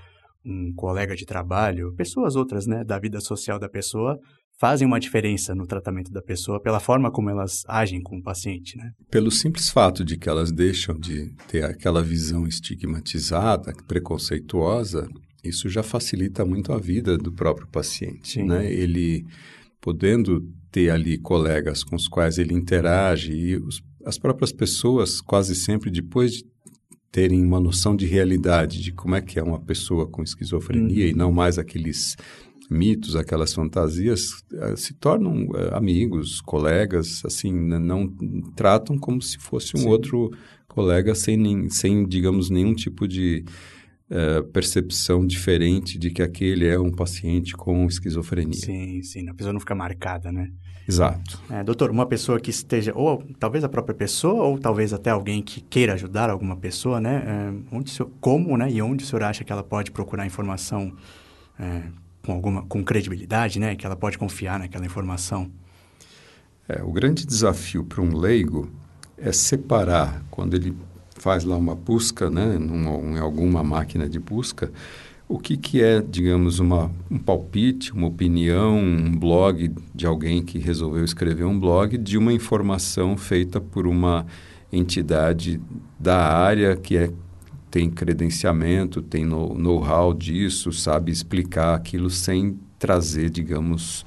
um 0.46 0.72
colega 0.74 1.18
de 1.18 1.26
trabalho, 1.26 1.94
pessoas 1.98 2.38
outras, 2.38 2.66
né, 2.66 2.86
da 2.86 2.98
vida 2.98 3.20
social 3.20 3.60
da 3.60 3.68
pessoa, 3.68 4.18
fazem 4.60 4.88
uma 4.88 5.00
diferença 5.00 5.54
no 5.54 5.68
tratamento 5.68 6.12
da 6.12 6.22
pessoa 6.22 6.60
pela 6.60 6.80
forma 6.80 7.12
como 7.12 7.30
elas 7.30 7.64
agem 7.68 8.02
com 8.02 8.18
o 8.18 8.24
paciente, 8.24 8.76
né? 8.78 8.92
Pelo 9.10 9.30
simples 9.32 9.70
fato 9.70 10.04
de 10.04 10.18
que 10.18 10.28
elas 10.28 10.52
deixam 10.52 10.96
de 10.98 11.32
ter 11.48 11.64
aquela 11.64 12.02
visão 12.04 12.48
estigmatizada, 12.48 13.72
preconceituosa, 13.88 15.08
isso 15.44 15.70
já 15.70 15.84
facilita 15.84 16.44
muito 16.44 16.74
a 16.74 16.80
vida 16.80 17.18
do 17.18 17.32
próprio 17.32 17.68
paciente, 17.68 18.34
Sim. 18.34 18.44
né? 18.48 18.72
Ele 18.72 19.26
podendo 19.80 20.42
ter 20.72 20.90
ali 20.90 21.18
colegas 21.18 21.84
com 21.84 21.96
os 21.96 22.08
quais 22.08 22.38
ele 22.38 22.54
interage 22.54 23.32
e 23.32 23.56
os, 23.58 23.82
as 24.04 24.18
próprias 24.18 24.52
pessoas 24.52 25.22
quase 25.22 25.56
sempre 25.56 25.90
depois 25.92 26.34
de 26.34 26.46
terem 27.12 27.44
uma 27.44 27.60
noção 27.60 27.96
de 27.96 28.06
realidade 28.06 28.82
de 28.82 28.92
como 28.92 29.16
é 29.16 29.22
que 29.22 29.40
é 29.40 29.44
uma 29.44 29.60
pessoa 29.60 30.08
com 30.08 30.22
esquizofrenia 30.24 31.06
Uhum. 31.06 31.12
e 31.12 31.14
não 31.14 31.32
mais 31.32 31.58
aqueles 31.58 32.16
mitos, 32.70 33.16
aquelas 33.16 33.54
fantasias, 33.54 34.44
uh, 34.54 34.76
se 34.76 34.94
tornam 34.94 35.46
uh, 35.48 35.76
amigos, 35.76 36.42
colegas, 36.42 37.22
assim, 37.26 37.52
não 37.54 38.08
tratam 38.56 38.98
como 38.98 39.22
se 39.22 39.38
fosse 39.38 39.76
um 39.76 39.82
Sim. 39.82 39.88
outro 39.88 40.32
colega 40.68 41.16
sem, 41.16 41.38
nem, 41.38 41.70
sem, 41.70 42.08
digamos, 42.08 42.50
nenhum 42.50 42.74
tipo 42.74 43.08
de 43.08 43.44
uh, 44.12 44.44
percepção 44.52 45.26
diferente 45.26 45.98
de 45.98 46.12
que 46.12 46.22
aquele 46.22 46.68
é 46.68 46.80
um 46.80 46.92
paciente 46.92 47.56
com 47.56 47.86
esquizofrenia. 47.86 48.54
Sim, 48.54 49.02
sim, 49.02 49.30
a 49.30 49.34
pessoa 49.34 49.54
não 49.54 49.60
fica 49.60 49.76
marcada, 49.76 50.32
né? 50.32 50.50
Exato. 50.88 51.42
É, 51.50 51.64
doutor, 51.64 51.92
uma 51.92 52.06
pessoa 52.06 52.40
que 52.40 52.50
esteja, 52.50 52.94
ou 52.96 53.22
talvez 53.38 53.64
a 53.64 53.70
própria 53.70 53.94
pessoa, 53.94 54.46
ou 54.46 54.58
talvez 54.58 54.94
até 54.94 55.10
alguém 55.10 55.42
que 55.42 55.60
queira 55.60 55.94
ajudar 55.94 56.30
alguma 56.30 56.56
pessoa, 56.56 57.02
né? 57.02 57.24
É, 57.28 57.76
onde 57.76 57.90
senhor, 57.90 58.10
como, 58.22 58.56
né? 58.56 58.72
E 58.72 58.82
onde 58.82 59.04
o 59.04 59.08
senhor 59.08 59.24
acha 59.24 59.44
que 59.44 59.52
ela 59.52 59.64
pode 59.64 59.92
procurar 59.92 60.26
informação 60.26 60.96
é, 61.60 61.84
com 62.28 62.34
alguma 62.34 62.64
com 62.64 62.84
credibilidade, 62.84 63.58
né? 63.58 63.74
Que 63.74 63.86
ela 63.86 63.96
pode 63.96 64.18
confiar 64.18 64.60
naquela 64.60 64.86
informação. 64.86 65.50
É, 66.68 66.84
o 66.84 66.92
grande 66.92 67.26
desafio 67.26 67.86
para 67.86 68.02
um 68.02 68.18
leigo 68.18 68.70
é 69.18 69.32
separar 69.32 70.22
quando 70.30 70.54
ele 70.54 70.76
faz 71.16 71.46
lá 71.46 71.56
uma 71.56 71.74
busca, 71.74 72.30
né, 72.30 72.60
numa, 72.60 73.18
em 73.18 73.18
alguma 73.18 73.64
máquina 73.64 74.08
de 74.08 74.20
busca, 74.20 74.72
o 75.28 75.40
que, 75.40 75.58
que 75.58 75.82
é, 75.82 76.02
digamos, 76.02 76.60
uma, 76.60 76.92
um 77.10 77.18
palpite, 77.18 77.92
uma 77.94 78.08
opinião, 78.08 78.78
um 78.78 79.18
blog 79.18 79.74
de 79.96 80.06
alguém 80.06 80.44
que 80.44 80.60
resolveu 80.60 81.04
escrever 81.04 81.46
um 81.46 81.58
blog 81.60 81.98
de 81.98 82.18
uma 82.18 82.34
informação 82.34 83.18
feita 83.18 83.60
por 83.60 83.88
uma 83.88 84.26
entidade 84.72 85.60
da 86.00 86.18
área 86.18 86.76
que 86.76 86.98
é 86.98 87.12
tem 87.70 87.90
credenciamento, 87.90 89.02
tem 89.02 89.26
know-how 89.26 90.14
disso, 90.14 90.72
sabe 90.72 91.12
explicar 91.12 91.76
aquilo 91.76 92.10
sem 92.10 92.58
trazer, 92.80 93.30
digamos, 93.30 94.06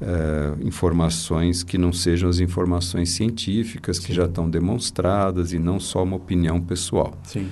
uh, 0.00 0.66
informações 0.66 1.62
que 1.62 1.78
não 1.78 1.92
sejam 1.92 2.28
as 2.28 2.40
informações 2.40 3.10
científicas 3.10 3.98
Sim. 3.98 4.06
que 4.06 4.14
já 4.14 4.24
estão 4.24 4.48
demonstradas 4.48 5.52
e 5.52 5.58
não 5.58 5.78
só 5.78 6.02
uma 6.02 6.16
opinião 6.16 6.60
pessoal. 6.60 7.16
Sim. 7.24 7.48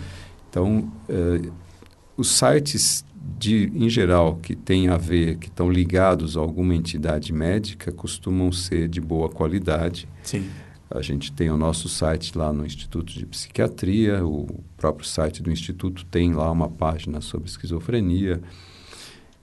Então, 0.49 0.91
uh, 1.09 1.53
os 2.17 2.29
sites 2.29 3.05
de, 3.39 3.73
em 3.75 3.89
geral 3.89 4.37
que 4.37 4.55
têm 4.55 4.89
a 4.89 4.97
ver, 4.97 5.37
que 5.37 5.49
estão 5.49 5.71
ligados 5.71 6.37
a 6.37 6.41
alguma 6.41 6.75
entidade 6.75 7.33
médica, 7.33 7.91
costumam 7.91 8.53
ser 8.53 8.89
de 8.89 9.01
boa 9.01 9.29
qualidade. 9.29 10.09
Sim. 10.23 10.49
A 10.95 11.03
gente 11.03 11.33
tem 11.33 11.51
o 11.51 11.57
nosso 11.57 11.89
site 11.89 12.39
lá 12.39 12.53
no 12.53 12.65
Instituto 12.65 13.13
de 13.13 13.27
Psiquiatria, 13.27 14.25
o 14.25 14.47
próprio 14.77 15.05
site 15.05 15.43
do 15.43 15.51
Instituto 15.51 16.07
tem 16.07 16.33
lá 16.33 16.49
uma 16.53 16.71
página 16.71 17.21
sobre 17.21 17.49
esquizofrenia. 17.49 18.41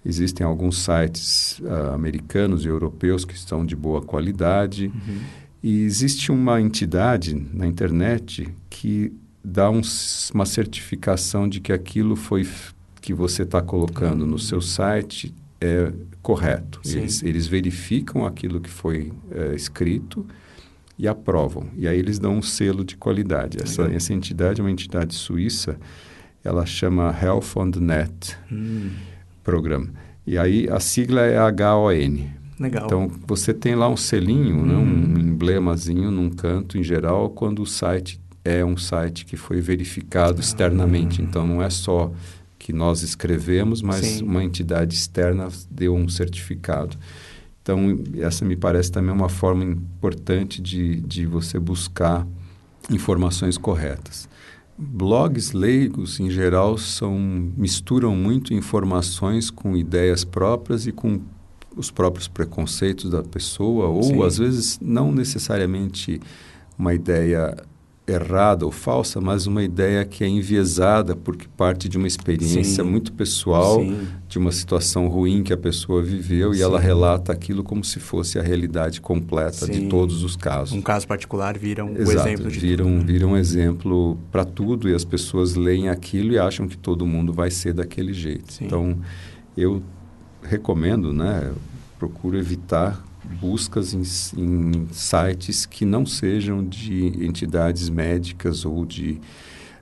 Existem 0.05 0.47
alguns 0.47 0.77
sites 0.77 1.59
uh, 1.59 1.93
americanos 1.93 2.63
e 2.63 2.69
europeus 2.69 3.25
que 3.25 3.33
estão 3.33 3.65
de 3.65 3.75
boa 3.75 4.01
qualidade. 4.01 4.87
Uhum. 4.87 5.19
E 5.61 5.81
existe 5.81 6.31
uma 6.31 6.61
entidade 6.61 7.35
na 7.53 7.67
internet 7.67 8.47
que 8.69 9.11
dá 9.43 9.69
um, 9.69 9.81
uma 10.33 10.45
certificação 10.45 11.49
de 11.49 11.59
que 11.59 11.73
aquilo 11.73 12.15
foi 12.15 12.47
que 13.01 13.13
você 13.13 13.43
está 13.43 13.61
colocando 13.61 14.25
no 14.25 14.39
seu 14.39 14.61
site 14.61 15.33
é 15.59 15.91
correto. 16.21 16.79
Eles, 16.85 17.21
eles, 17.21 17.45
verificam 17.45 18.25
aquilo 18.25 18.61
que 18.61 18.69
foi 18.69 19.11
é, 19.31 19.53
escrito 19.53 20.25
e 21.01 21.07
aprovam. 21.07 21.65
E 21.75 21.87
aí 21.87 21.97
eles 21.97 22.19
dão 22.19 22.37
um 22.37 22.41
selo 22.43 22.85
de 22.85 22.95
qualidade. 22.95 23.57
Essa, 23.59 23.91
essa 23.91 24.13
entidade 24.13 24.61
é 24.61 24.63
uma 24.63 24.69
entidade 24.69 25.15
suíça, 25.15 25.79
ela 26.43 26.63
chama 26.63 27.17
Health 27.19 27.55
on 27.55 27.71
the 27.71 27.79
Net 27.79 28.37
hum. 28.51 28.91
Program. 29.43 29.87
E 30.27 30.37
aí 30.37 30.69
a 30.69 30.79
sigla 30.79 31.21
é 31.21 31.39
HON. 31.39 32.29
Legal. 32.59 32.85
Então 32.85 33.11
você 33.25 33.51
tem 33.51 33.73
lá 33.73 33.89
um 33.89 33.97
selinho, 33.97 34.57
hum. 34.57 34.65
né, 34.67 34.75
um 34.75 35.19
emblemazinho 35.19 36.11
num 36.11 36.29
canto 36.29 36.77
em 36.77 36.83
geral, 36.83 37.31
quando 37.31 37.63
o 37.63 37.65
site 37.65 38.21
é 38.45 38.63
um 38.63 38.77
site 38.77 39.25
que 39.25 39.35
foi 39.35 39.59
verificado 39.59 40.37
ah. 40.37 40.41
externamente. 40.41 41.19
Então 41.19 41.47
não 41.47 41.63
é 41.63 41.69
só 41.71 42.11
que 42.59 42.71
nós 42.71 43.01
escrevemos, 43.01 43.81
mas 43.81 44.05
Sim. 44.05 44.23
uma 44.23 44.43
entidade 44.43 44.93
externa 44.93 45.47
deu 45.67 45.95
um 45.95 46.07
certificado. 46.07 46.95
Então, 47.61 47.99
essa 48.17 48.43
me 48.43 48.55
parece 48.55 48.91
também 48.91 49.13
uma 49.13 49.29
forma 49.29 49.63
importante 49.63 50.61
de, 50.61 50.99
de 51.01 51.25
você 51.25 51.59
buscar 51.59 52.27
informações 52.89 53.57
corretas. 53.57 54.27
Blogs 54.77 55.51
leigos, 55.51 56.19
em 56.19 56.29
geral, 56.29 56.77
são, 56.77 57.15
misturam 57.55 58.15
muito 58.15 58.53
informações 58.53 59.51
com 59.51 59.77
ideias 59.77 60.23
próprias 60.23 60.87
e 60.87 60.91
com 60.91 61.21
os 61.75 61.91
próprios 61.91 62.27
preconceitos 62.27 63.09
da 63.09 63.23
pessoa, 63.23 63.87
ou 63.87 64.03
Sim. 64.03 64.23
às 64.23 64.37
vezes 64.37 64.79
não 64.81 65.11
necessariamente 65.11 66.19
uma 66.77 66.93
ideia 66.93 67.55
errada 68.11 68.65
ou 68.65 68.71
falsa, 68.71 69.19
mas 69.19 69.47
uma 69.47 69.63
ideia 69.63 70.03
que 70.05 70.23
é 70.23 70.27
enviesada 70.27 71.15
porque 71.15 71.47
parte 71.55 71.87
de 71.89 71.97
uma 71.97 72.07
experiência 72.07 72.83
Sim. 72.83 72.89
muito 72.89 73.13
pessoal, 73.13 73.79
Sim. 73.79 74.07
de 74.27 74.37
uma 74.37 74.51
situação 74.51 75.07
ruim 75.07 75.43
que 75.43 75.53
a 75.53 75.57
pessoa 75.57 76.01
viveu 76.01 76.53
Sim. 76.53 76.59
e 76.59 76.61
ela 76.61 76.79
relata 76.79 77.31
aquilo 77.31 77.63
como 77.63 77.83
se 77.83 77.99
fosse 77.99 78.37
a 78.39 78.41
realidade 78.41 79.01
completa 79.01 79.67
de 79.67 79.87
todos 79.87 80.23
os 80.23 80.35
casos. 80.35 80.73
Um 80.73 80.81
caso 80.81 81.07
particular 81.07 81.57
vira 81.57 81.83
um 81.83 81.95
Exato, 81.95 82.27
exemplo 82.27 82.51
de 82.51 82.59
viram, 82.59 82.85
tudo. 82.85 82.97
Né? 82.97 83.03
Vira 83.05 83.27
um 83.27 83.37
exemplo 83.37 84.17
para 84.31 84.45
tudo 84.45 84.89
e 84.89 84.93
as 84.93 85.05
pessoas 85.05 85.55
leem 85.55 85.89
aquilo 85.89 86.33
e 86.33 86.39
acham 86.39 86.67
que 86.67 86.77
todo 86.77 87.05
mundo 87.05 87.33
vai 87.33 87.49
ser 87.49 87.73
daquele 87.73 88.13
jeito. 88.13 88.55
Então, 88.61 88.97
eu 89.55 89.81
recomendo, 90.43 91.13
né, 91.13 91.51
procuro 91.99 92.37
evitar 92.37 93.03
buscas 93.23 93.93
em, 93.93 94.01
em, 94.41 94.87
sites 94.91 95.65
que 95.65 95.85
não 95.85 96.05
sejam 96.05 96.63
de 96.63 97.25
entidades 97.25 97.89
médicas 97.89 98.65
ou 98.65 98.85
de 98.85 99.19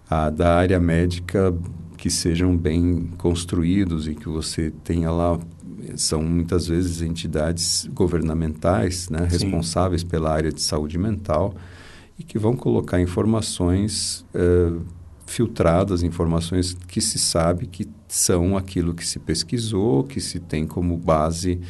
ah, 0.10 0.30
da 0.30 0.56
área 0.56 0.80
médica 0.80 1.56
que 1.98 2.10
sejam 2.10 2.56
bem 2.56 3.10
construídos 3.18 4.08
e 4.08 4.16
que 4.16 4.28
você 4.28 4.72
tenha 4.84 5.12
lá 5.12 5.40
são 5.96 6.22
muitas 6.22 6.68
vezes 6.68 7.02
entidades 7.02 7.90
governamentais 7.94 9.10
né, 9.10 9.28
responsáveis 9.30 10.04
pela 10.04 10.32
área 10.32 10.52
de 10.52 10.62
saúde 10.62 10.98
mental 10.98 11.54
e 12.18 12.24
que 12.24 12.38
vão 12.38 12.56
colocar 12.56 13.00
informações 13.02 14.26
uh, 14.36 14.82
filtradas, 15.26 16.04
informações 16.04 16.76
que 16.88 17.00
se 17.00 17.18
sabe 17.18 17.68
que 17.68 17.88
são 18.08 18.58
aquilo 18.58 18.94
que 18.94 19.06
se 19.06 19.20
pesquisou, 19.20 20.04
que 20.04 20.20
se 20.20 20.40
tem 20.40 20.66
como 20.66 20.98
base 20.98 21.62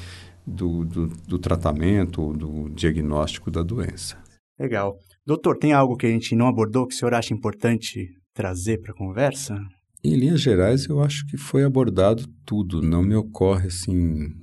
do, 0.46 0.86
do, 0.86 1.08
do 1.08 1.40
tratamento, 1.40 2.34
do 2.34 2.70
diagnóstico 2.70 3.52
da 3.52 3.64
doença. 3.64 4.18
Legal. 4.60 4.98
Doutor, 5.26 5.58
tem 5.58 5.74
algo 5.74 5.96
que 5.96 6.06
a 6.06 6.10
gente 6.10 6.36
não 6.36 6.48
abordou 6.48 6.88
que 6.88 6.94
o 6.94 6.98
senhor 6.98 7.14
acha 7.14 7.34
importante 7.34 8.10
trazer 8.34 8.82
para 8.82 8.92
a 8.92 8.96
conversa? 8.96 9.60
Em 10.04 10.16
linhas 10.16 10.42
gerais, 10.42 10.86
eu 10.86 11.02
acho 11.02 11.26
que 11.28 11.38
foi 11.38 11.64
abordado 11.64 12.26
tudo. 12.46 12.82
Não 12.82 13.04
me 13.04 13.16
ocorre 13.16 13.68
assim 13.68 14.34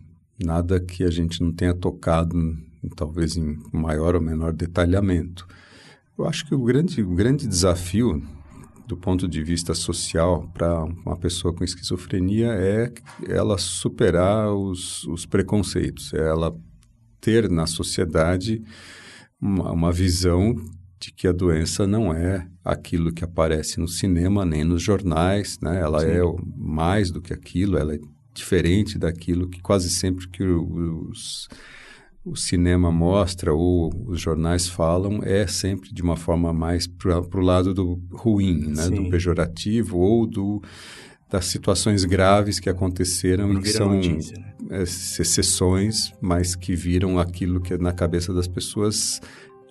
nada 0.43 0.79
que 0.79 1.03
a 1.03 1.11
gente 1.11 1.43
não 1.43 1.53
tenha 1.53 1.75
tocado, 1.75 2.37
talvez 2.95 3.37
em 3.37 3.57
maior 3.73 4.15
ou 4.15 4.21
menor 4.21 4.53
detalhamento. 4.53 5.47
Eu 6.19 6.27
acho 6.27 6.47
que 6.47 6.55
o 6.55 6.63
grande, 6.63 7.03
o 7.03 7.15
grande 7.15 7.47
desafio 7.47 8.23
do 8.87 8.97
ponto 8.97 9.27
de 9.27 9.43
vista 9.43 9.75
social 9.75 10.49
para 10.55 10.85
uma 10.85 11.17
pessoa 11.17 11.53
com 11.53 11.65
esquizofrenia 11.65 12.53
é 12.53 12.93
ela 13.29 13.59
superar 13.59 14.53
os, 14.53 15.05
os 15.05 15.27
preconceitos, 15.27 16.15
é 16.15 16.29
ela 16.29 16.57
ter 17.21 17.51
na 17.51 17.67
sociedade 17.67 18.63
uma, 19.41 19.73
uma 19.73 19.93
visão 19.93 20.55
de 20.99 21.13
que 21.13 21.27
a 21.27 21.33
doença 21.33 21.87
não 21.87 22.13
é 22.13 22.49
aquilo 22.65 23.13
que 23.13 23.25
aparece 23.25 23.79
no 23.79 23.89
cinema 23.89 24.45
nem 24.45 24.65
nos 24.65 24.83
jornais, 24.83 25.59
né? 25.61 25.81
Ela 25.81 26.01
Sim. 26.01 26.07
é 26.07 26.21
mais 26.57 27.11
do 27.11 27.21
que 27.21 27.33
aquilo, 27.33 27.77
ela 27.77 27.95
é 27.95 27.99
diferente 28.33 28.99
daquilo 28.99 29.49
que 29.49 29.61
quase 29.61 29.91
sempre 29.91 30.29
que 30.29 30.45
os 30.45 31.49
o 32.27 32.35
cinema 32.35 32.91
mostra 32.91 33.55
ou 33.55 33.89
os 34.05 34.21
jornais 34.21 34.69
falam 34.69 35.21
é 35.23 35.47
sempre 35.47 35.95
de 35.95 36.03
uma 36.03 36.17
forma 36.17 36.53
mais 36.53 36.85
para 36.85 37.21
o 37.21 37.41
lado 37.41 37.73
do 37.73 38.03
ruim, 38.11 38.67
né? 38.67 38.91
do 38.91 39.09
pejorativo 39.09 39.97
ou 39.97 40.27
do, 40.27 40.61
das 41.31 41.45
situações 41.47 42.05
graves 42.05 42.59
que 42.59 42.69
aconteceram 42.69 43.53
Não 43.53 43.61
e 43.61 43.63
que 43.63 43.69
são 43.69 43.95
notícia, 43.95 44.37
né? 44.39 44.55
É, 44.71 44.83
exceções, 44.83 46.13
mas 46.21 46.57
que 46.57 46.75
viram 46.75 47.17
aquilo 47.17 47.61
que 47.61 47.79
na 47.79 47.93
cabeça 47.93 48.35
das 48.35 48.49
pessoas 48.49 49.21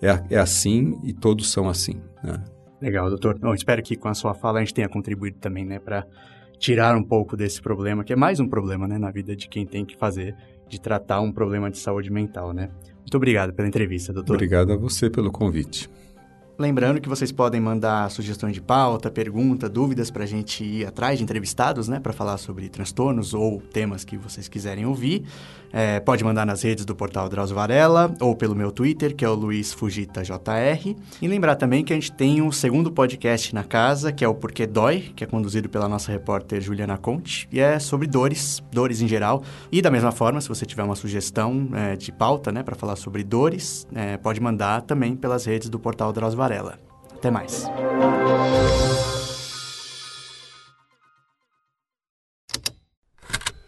é, 0.00 0.08
é 0.30 0.38
assim 0.38 0.98
e 1.04 1.12
todos 1.12 1.52
são 1.52 1.68
assim. 1.68 2.00
Né? 2.24 2.42
Legal, 2.80 3.10
doutor. 3.10 3.38
Bom, 3.38 3.52
espero 3.52 3.82
que 3.82 3.96
com 3.96 4.08
a 4.08 4.14
sua 4.14 4.32
fala 4.32 4.60
a 4.60 4.62
gente 4.62 4.72
tenha 4.72 4.88
contribuído 4.88 5.36
também 5.38 5.66
né, 5.66 5.78
para 5.78 6.06
tirar 6.58 6.96
um 6.96 7.02
pouco 7.02 7.36
desse 7.36 7.60
problema, 7.60 8.02
que 8.02 8.14
é 8.14 8.16
mais 8.16 8.40
um 8.40 8.48
problema 8.48 8.88
né, 8.88 8.96
na 8.96 9.10
vida 9.10 9.36
de 9.36 9.46
quem 9.46 9.66
tem 9.66 9.84
que 9.84 9.94
fazer 9.94 10.34
de 10.68 10.80
tratar 10.80 11.20
um 11.20 11.32
problema 11.32 11.70
de 11.70 11.78
saúde 11.78 12.10
mental, 12.10 12.52
né? 12.52 12.70
Muito 12.98 13.16
obrigado 13.16 13.52
pela 13.52 13.68
entrevista, 13.68 14.12
doutor. 14.12 14.34
Obrigado 14.34 14.72
a 14.72 14.76
você 14.76 15.08
pelo 15.08 15.30
convite. 15.30 15.88
Lembrando 16.58 17.02
que 17.02 17.08
vocês 17.08 17.30
podem 17.30 17.60
mandar 17.60 18.10
sugestões 18.10 18.54
de 18.54 18.62
pauta, 18.62 19.10
pergunta, 19.10 19.68
dúvidas 19.68 20.10
para 20.10 20.24
a 20.24 20.26
gente 20.26 20.64
ir 20.64 20.86
atrás 20.86 21.18
de 21.18 21.22
entrevistados, 21.22 21.86
né, 21.86 22.00
para 22.00 22.14
falar 22.14 22.38
sobre 22.38 22.70
transtornos 22.70 23.34
ou 23.34 23.60
temas 23.60 24.04
que 24.04 24.16
vocês 24.16 24.48
quiserem 24.48 24.86
ouvir. 24.86 25.26
É, 25.78 26.00
pode 26.00 26.24
mandar 26.24 26.46
nas 26.46 26.62
redes 26.62 26.86
do 26.86 26.96
portal 26.96 27.28
Drauzio 27.28 27.54
Varela 27.54 28.14
ou 28.18 28.34
pelo 28.34 28.54
meu 28.54 28.72
Twitter, 28.72 29.14
que 29.14 29.22
é 29.22 29.28
o 29.28 29.34
Luiz 29.34 29.74
Fugita 29.74 30.22
JR. 30.22 30.96
E 31.20 31.28
lembrar 31.28 31.54
também 31.56 31.84
que 31.84 31.92
a 31.92 31.96
gente 31.96 32.10
tem 32.10 32.40
um 32.40 32.50
segundo 32.50 32.90
podcast 32.90 33.54
na 33.54 33.62
casa, 33.62 34.10
que 34.10 34.24
é 34.24 34.28
o 34.28 34.34
Porquê 34.34 34.66
Dói, 34.66 35.12
que 35.14 35.22
é 35.22 35.26
conduzido 35.26 35.68
pela 35.68 35.86
nossa 35.86 36.10
repórter 36.10 36.62
Juliana 36.62 36.96
Conte, 36.96 37.46
e 37.52 37.60
é 37.60 37.78
sobre 37.78 38.06
dores, 38.06 38.62
dores 38.72 39.02
em 39.02 39.06
geral. 39.06 39.42
E 39.70 39.82
da 39.82 39.90
mesma 39.90 40.12
forma, 40.12 40.40
se 40.40 40.48
você 40.48 40.64
tiver 40.64 40.82
uma 40.82 40.96
sugestão 40.96 41.68
é, 41.74 41.94
de 41.94 42.10
pauta, 42.10 42.50
né, 42.50 42.62
para 42.62 42.74
falar 42.74 42.96
sobre 42.96 43.22
dores, 43.22 43.86
é, 43.94 44.16
pode 44.16 44.40
mandar 44.40 44.80
também 44.80 45.14
pelas 45.14 45.44
redes 45.44 45.68
do 45.68 45.78
portal 45.78 46.10
Drauzio 46.10 46.38
Varela. 46.38 46.78
Até 47.12 47.30
mais. 47.30 47.66